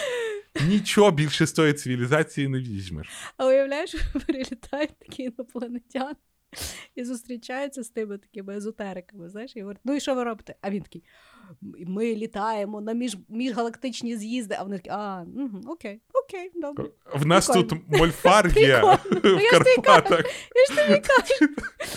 [0.67, 3.07] нічого більше з тої цивілізації не візьмеш.
[3.37, 3.95] а уявляєш,
[4.27, 6.15] прилітають такі інопланетяни
[6.95, 10.55] і зустрічаються з тими такими езотериками, знаєш, і говорять, ну і що ви робите?
[10.61, 11.03] А він такий,
[11.87, 16.85] ми літаємо на між, міжгалактичні з'їзди, а вони такі, а, угу, окей, окей, добре.
[17.13, 17.69] В нас Прикольно.
[17.69, 18.99] тут мольфар є Прикольно.
[19.23, 20.25] Ну, в я ж тобі Карпатах.
[20.55, 21.53] Я ж тобі кажу,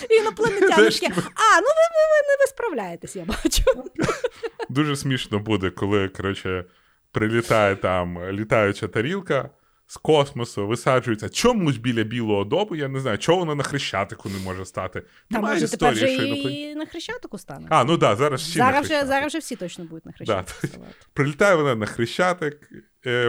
[0.21, 3.63] інопланетяни такі, а, ну ви, ви, ви, ви справляєтесь, я бачу.
[4.69, 6.65] Дуже смішно буде, коли, коротше,
[7.11, 9.49] прилітає там літаюча тарілка
[9.87, 14.39] з космосу, висаджується чомусь біля білого добу, я не знаю, чого вона на хрещатику не
[14.39, 15.03] може стати.
[15.31, 17.67] Та може тепер історії, вже що і на хрещатику стане.
[17.69, 20.67] А, ну так, да, зараз всі зараз, вже, зараз вже всі точно будуть на хрещатику
[20.67, 20.93] ставати.
[21.13, 22.69] Прилітає вона на хрещатик,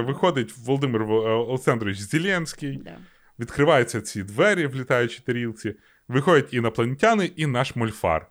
[0.01, 2.99] виходить Володимир е, Олександрович Зеленський, Да.
[3.39, 5.75] відкриваються ці двері в літаючій тарілці,
[6.09, 8.31] виходять інопланетяни і наш мольфар.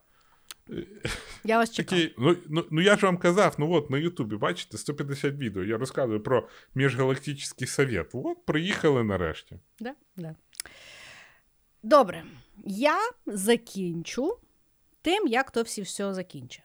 [1.43, 2.01] Я вас чекаю.
[2.01, 5.63] Такий, ну, ну, ну я ж вам казав, ну от на Ютубі, бачите, 150 відео.
[5.63, 8.09] Я розказую про міжгалактичний совет.
[8.13, 9.59] От, приїхали нарешті.
[9.79, 9.93] Да?
[10.15, 10.35] Да.
[11.83, 12.23] Добре.
[12.65, 14.37] Я закінчу
[15.01, 16.63] тим, як то всі все закінчить.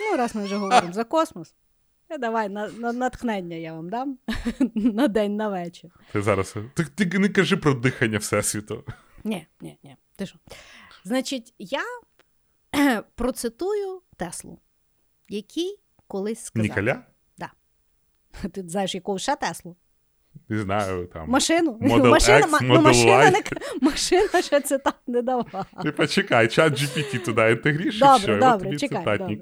[0.00, 1.54] Ну, раз ми вже говоримо за космос.
[2.10, 4.18] Е, Давай на, на натхнення я вам дам
[4.74, 5.90] на день на вечір.
[6.12, 6.56] Ти зараз.
[6.74, 8.84] Ти, ти не кажи про дихання Всесвіту.
[9.24, 9.96] Ні, ні, ні.
[10.16, 10.38] Ти що?
[11.04, 11.82] Значить, я
[13.14, 14.58] процитую Теслу,
[15.28, 16.68] який колись сказав.
[16.68, 17.02] Ніколя?
[18.52, 19.76] Ти знаєш, яку ще Теслу?
[20.48, 21.28] Не знаю, там.
[21.28, 21.72] Машину.
[21.80, 23.42] Model машина, X, ну, Model машина, не,
[23.80, 25.66] машина ще це так не давала.
[25.82, 29.36] Ти почекай, чат GPT туди інтегріш, і Добре, і добре, тобі чекай, добре.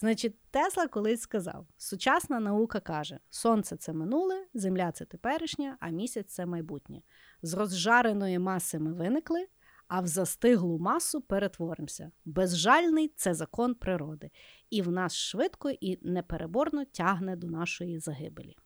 [0.00, 6.32] Значить, Тесла колись сказав: сучасна наука каже: сонце це минуле, земля це теперішнє, а місяць
[6.32, 7.02] це майбутнє.
[7.42, 9.46] З розжареної маси ми виникли,
[9.88, 12.10] а в застиглу масу перетворимося.
[12.24, 14.30] Безжальний це закон природи,
[14.70, 18.56] і в нас швидко і непереборно тягне до нашої загибелі.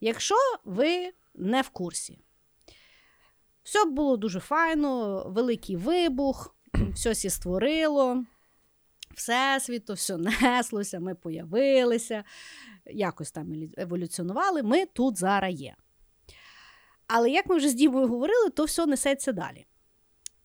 [0.00, 0.34] Якщо
[0.64, 2.18] ви не в курсі,
[3.62, 6.56] все було дуже файно, великий вибух,
[6.94, 8.24] все сі створило,
[9.14, 12.24] всесвіту, все неслося, ми появилися,
[12.86, 15.74] якось там еволюціонували, ми тут зараз є.
[17.06, 19.66] Але як ми вже з Дімою говорили, то все несеться далі.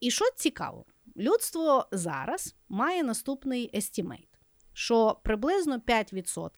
[0.00, 0.84] І що цікаво,
[1.16, 4.28] людство зараз має наступний естімейт,
[4.72, 6.52] що приблизно 5%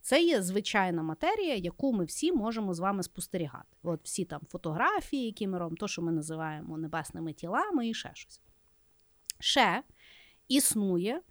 [0.00, 3.76] це є звичайна матерія, яку ми всі можемо з вами спостерігати.
[3.82, 8.10] От всі там фотографії, які ми робимо, то, що ми називаємо небесними тілами і ще
[8.14, 8.40] щось.
[9.40, 9.82] Ще
[10.48, 11.22] існує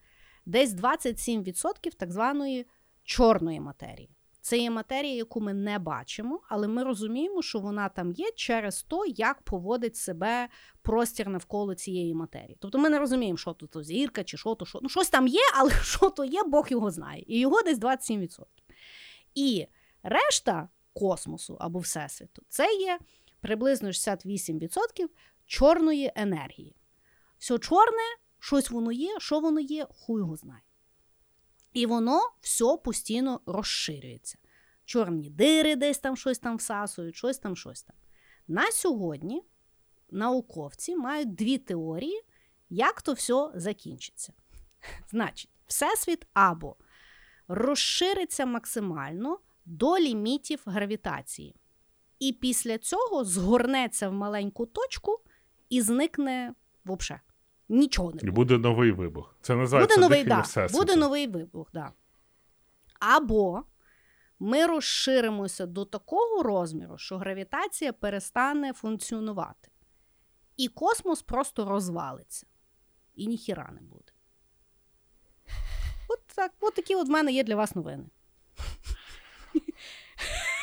[0.48, 2.66] десь 27% так званої
[3.04, 4.10] чорної матерії.
[4.42, 8.84] Це є матерія, яку ми не бачимо, але ми розуміємо, що вона там є через
[8.84, 10.48] то, як поводить себе
[10.82, 12.58] простір навколо цієї матерії.
[12.60, 14.80] Тобто ми не розуміємо, що тут зірка чи що то, що.
[14.82, 17.24] Ну, щось там є, але що то є, Бог його знає.
[17.28, 18.44] І його десь 27%.
[19.36, 19.68] І
[20.04, 23.00] решта космосу або Всесвіту це є
[23.42, 25.08] приблизно 68%
[25.46, 26.76] чорної енергії.
[27.38, 30.62] Все чорне, щось воно є, що воно є, хуй його знає.
[31.74, 34.38] І воно все постійно розширюється.
[34.86, 37.96] Чорні дири десь там щось там всасують, щось там, щось там.
[38.48, 39.44] На сьогодні
[40.12, 42.22] науковці мають дві теорії,
[42.70, 44.34] як то все закінчиться.
[45.10, 46.76] Значить, Всесвіт або
[47.48, 51.56] розшириться максимально до лімітів гравітації.
[52.20, 55.20] І після цього згорнеться в маленьку точку
[55.70, 56.54] і зникне
[56.86, 57.22] взагалі.
[57.70, 58.32] Нічого не І буде.
[58.32, 59.36] буде новий вибух.
[59.42, 60.80] Це називається Буде новий, да, Всесвіту.
[60.80, 61.92] буде новий вибух, да.
[63.00, 63.64] Або
[64.40, 69.70] ми розширимося до такого розміру, що гравітація перестане функціонувати.
[70.58, 72.48] І космос просто розвалиться.
[73.16, 74.12] І ніхіра не буде.
[76.10, 78.06] От так, от такі от в мене є для вас новини.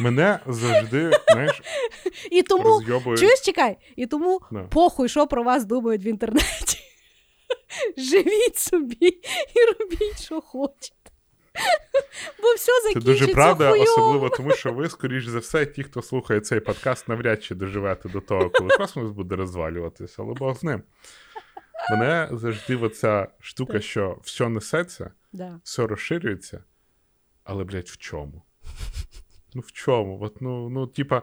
[0.00, 1.62] Мене завжди, знаєш,
[2.30, 3.16] І тому, розйобує.
[3.16, 4.62] чуєш, чекай, і тому Да.
[4.62, 6.78] похуй, що про вас думають в інтернеті.
[7.96, 9.06] Живіть собі
[9.54, 10.94] і робіть, що хочете.
[12.42, 13.90] Бо все закінчиться Це дуже правда, хуйово.
[13.90, 18.08] особливо тому, що ви, скоріш за все, ті, хто слухає цей подкаст, навряд чи доживете
[18.08, 20.82] до того, коли космос буде розвалюватися, але Бог з ним.
[21.90, 23.82] Мене завжди оця штука, Так.
[23.82, 25.60] що все несеться, Да.
[25.64, 26.64] все розширюється,
[27.44, 28.42] але, блядь, в чому?
[29.54, 30.18] Ну, в чому?
[30.22, 31.22] От, ну, ну, типа,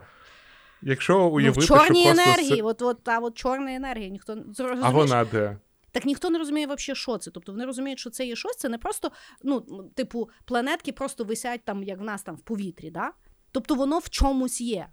[0.82, 2.04] якщо Ну, в чорній що космос...
[2.04, 4.44] це- енергії, от, от, та от чорна енергія, ніхто не
[4.82, 5.58] А вона де?
[5.92, 7.32] Так ніхто не розуміє взагалі, що це.
[7.32, 9.12] Тобто вони розуміють, що це є щось, це не просто,
[9.44, 9.62] ну,
[9.96, 13.12] типу, планетки просто висять там, як в нас там в повітрі, да?
[13.52, 14.88] Тобто воно в чомусь є.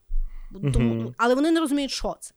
[0.72, 1.14] Тому, Мгм.
[1.18, 2.34] Але вони не розуміють, що це.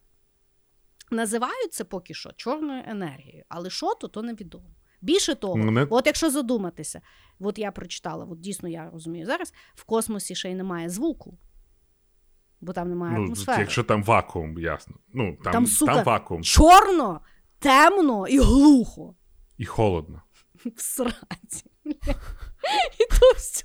[1.12, 4.70] Називають це поки що чорною енергією, але що то, то невідомо.
[5.02, 7.02] Більше того, Мене- от якщо задуматися,
[7.40, 11.38] от я прочитала, от дійсно я розумію зараз, в космосі ще й немає звуку,
[12.62, 13.62] бо там немає Ну, атмосфери.
[13.62, 14.96] якщо там вакуум, ясно.
[15.14, 17.22] Ну, там, Там, сука, там вакуум Чорно,
[17.62, 19.16] темно і глухо.
[19.58, 20.22] і холодно.
[20.66, 21.66] в сраці.
[23.00, 23.64] І то все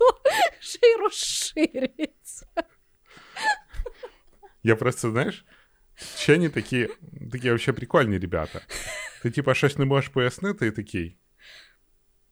[0.60, 2.47] ще й розширюється.
[4.62, 5.44] Я просто, знаєш,
[5.94, 6.89] вчені такі,
[7.32, 8.60] такі взагалі прикольні ребята.
[9.23, 11.16] Ти, типа, щось не можеш пояснити, і такий.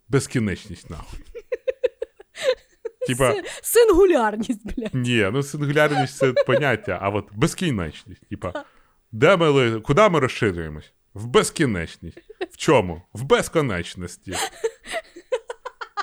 [0.09, 1.21] Безкінечність, нахуй.
[3.07, 4.95] Типа, Сингулярність, блядь.
[4.95, 8.29] ні, ну сингулярність це поняття, а от безкінечність.
[8.29, 8.65] Типа,
[9.13, 10.93] де ми, куди ми розширюємось?
[11.15, 12.19] В безкінечність.
[12.51, 13.03] В чому?
[13.13, 14.35] В безконечності.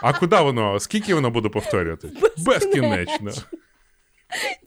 [0.02, 0.80] А куди воно?
[0.80, 2.12] Скільки воно буде повторювати?
[2.38, 3.32] Безкінечно.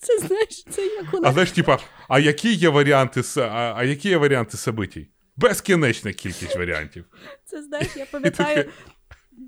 [0.00, 4.08] Це знаєш, це як у А знаєш, типа, а які є варіанти а, а які
[4.08, 5.06] є варіанти событій?
[5.36, 7.04] Безкінечна кількість варіантів.
[7.44, 8.70] Це знаєш, я пам'ятаю.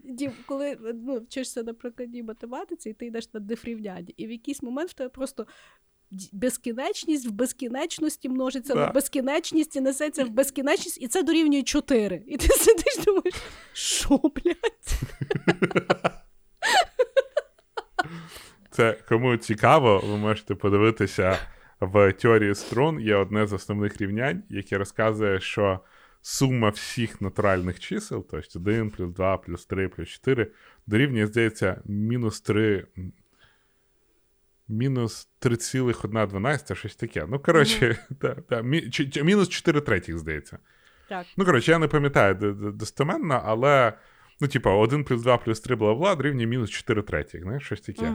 [0.04, 4.62] Дім, коли ну, вчишся на прикладній математиці, і ти йдеш на дифрівняння, і в якийсь
[4.62, 5.46] момент в тебе просто
[6.32, 8.80] безкінечність в безкінечності множиться Да.
[8.86, 12.22] на безкінечність і несеться в безкінечність, і це дорівнює 4.
[12.26, 13.34] І ти сидиш думаєш,
[13.72, 15.00] що, блядь?
[18.70, 21.38] Це кому цікаво, ви можете подивитися
[21.80, 23.00] в теорії струн.
[23.00, 25.80] Є одне з основних рівнянь, яке розказує, що
[26.22, 30.50] сума всіх натуральних чисел, тобто 1 плюс 2 плюс 3 плюс 4,
[30.86, 32.86] дорівнює, здається, мінус 3.
[34.68, 37.26] Мінус 3,112, щось таке.
[37.28, 40.58] Ну, коротше, та, та, мі, чи, чи, мінус 4 третіх, здається.
[41.08, 41.26] Так.
[41.36, 42.34] Ну, коротше, я не пам'ятаю
[42.74, 43.92] достеменно, але,
[44.40, 48.14] ну, типа, 1 плюс 2 плюс 3 бла-бла дорівнює мінус 4 третіх, знаєш, щось таке.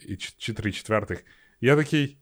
[0.00, 1.24] І ч- чи 3 четвертих.
[1.60, 2.18] Я такий.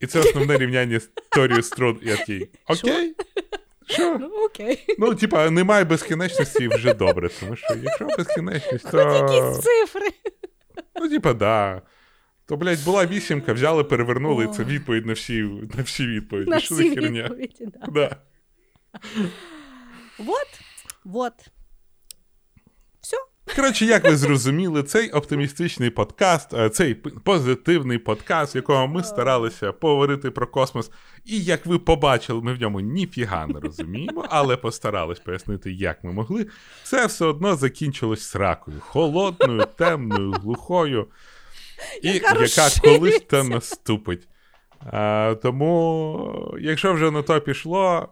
[0.00, 1.98] І це основне рівняння з теорією струн.
[2.02, 2.50] Я такий.
[2.68, 3.14] Окей.
[3.86, 4.18] Що?
[4.18, 4.84] Ну, окей.
[4.98, 8.98] Ну, типа, немає безкінечності вже добре, тому що якщо безкінечність, то.
[9.00, 10.06] Якісь цифри.
[11.04, 11.82] Ну, типа, да.
[12.46, 15.42] То, блядь, була вісімка, взяли, перевернули, і це відповідь на всі,
[15.76, 16.50] на всі відповіді.
[16.50, 17.22] На Що за херня?
[17.22, 17.86] відповіді, да.
[17.92, 18.16] Да.
[20.18, 20.60] Вот,
[21.04, 21.32] вот.
[23.56, 29.72] Коротше, як ви зрозуміли, цей оптимістичний подкаст, е, цей позитивний подкаст, в якому ми старалися
[29.72, 30.90] поговорити про космос.
[31.24, 36.12] І як ви побачили, ми в ньому ніфіга не розуміємо, але постарались пояснити, як ми
[36.12, 36.46] могли.
[36.82, 38.80] Це все одно закінчилось сракою.
[38.80, 41.06] Холодною, темною, глухою,
[42.02, 44.28] і Яка яка колись та наступить.
[44.92, 48.08] А, тому, якщо вже на то пішло,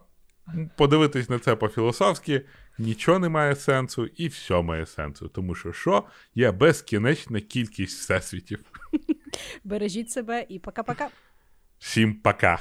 [0.77, 2.41] подивитись на це по-філософськи,
[2.77, 5.27] нічого не має сенсу, і все має сенсу.
[5.27, 6.03] Тому що що
[6.35, 8.59] є безкінечна кількість всесвітів.
[9.63, 11.07] Бережіть себе і пока-пока.
[11.79, 12.59] Всім пока!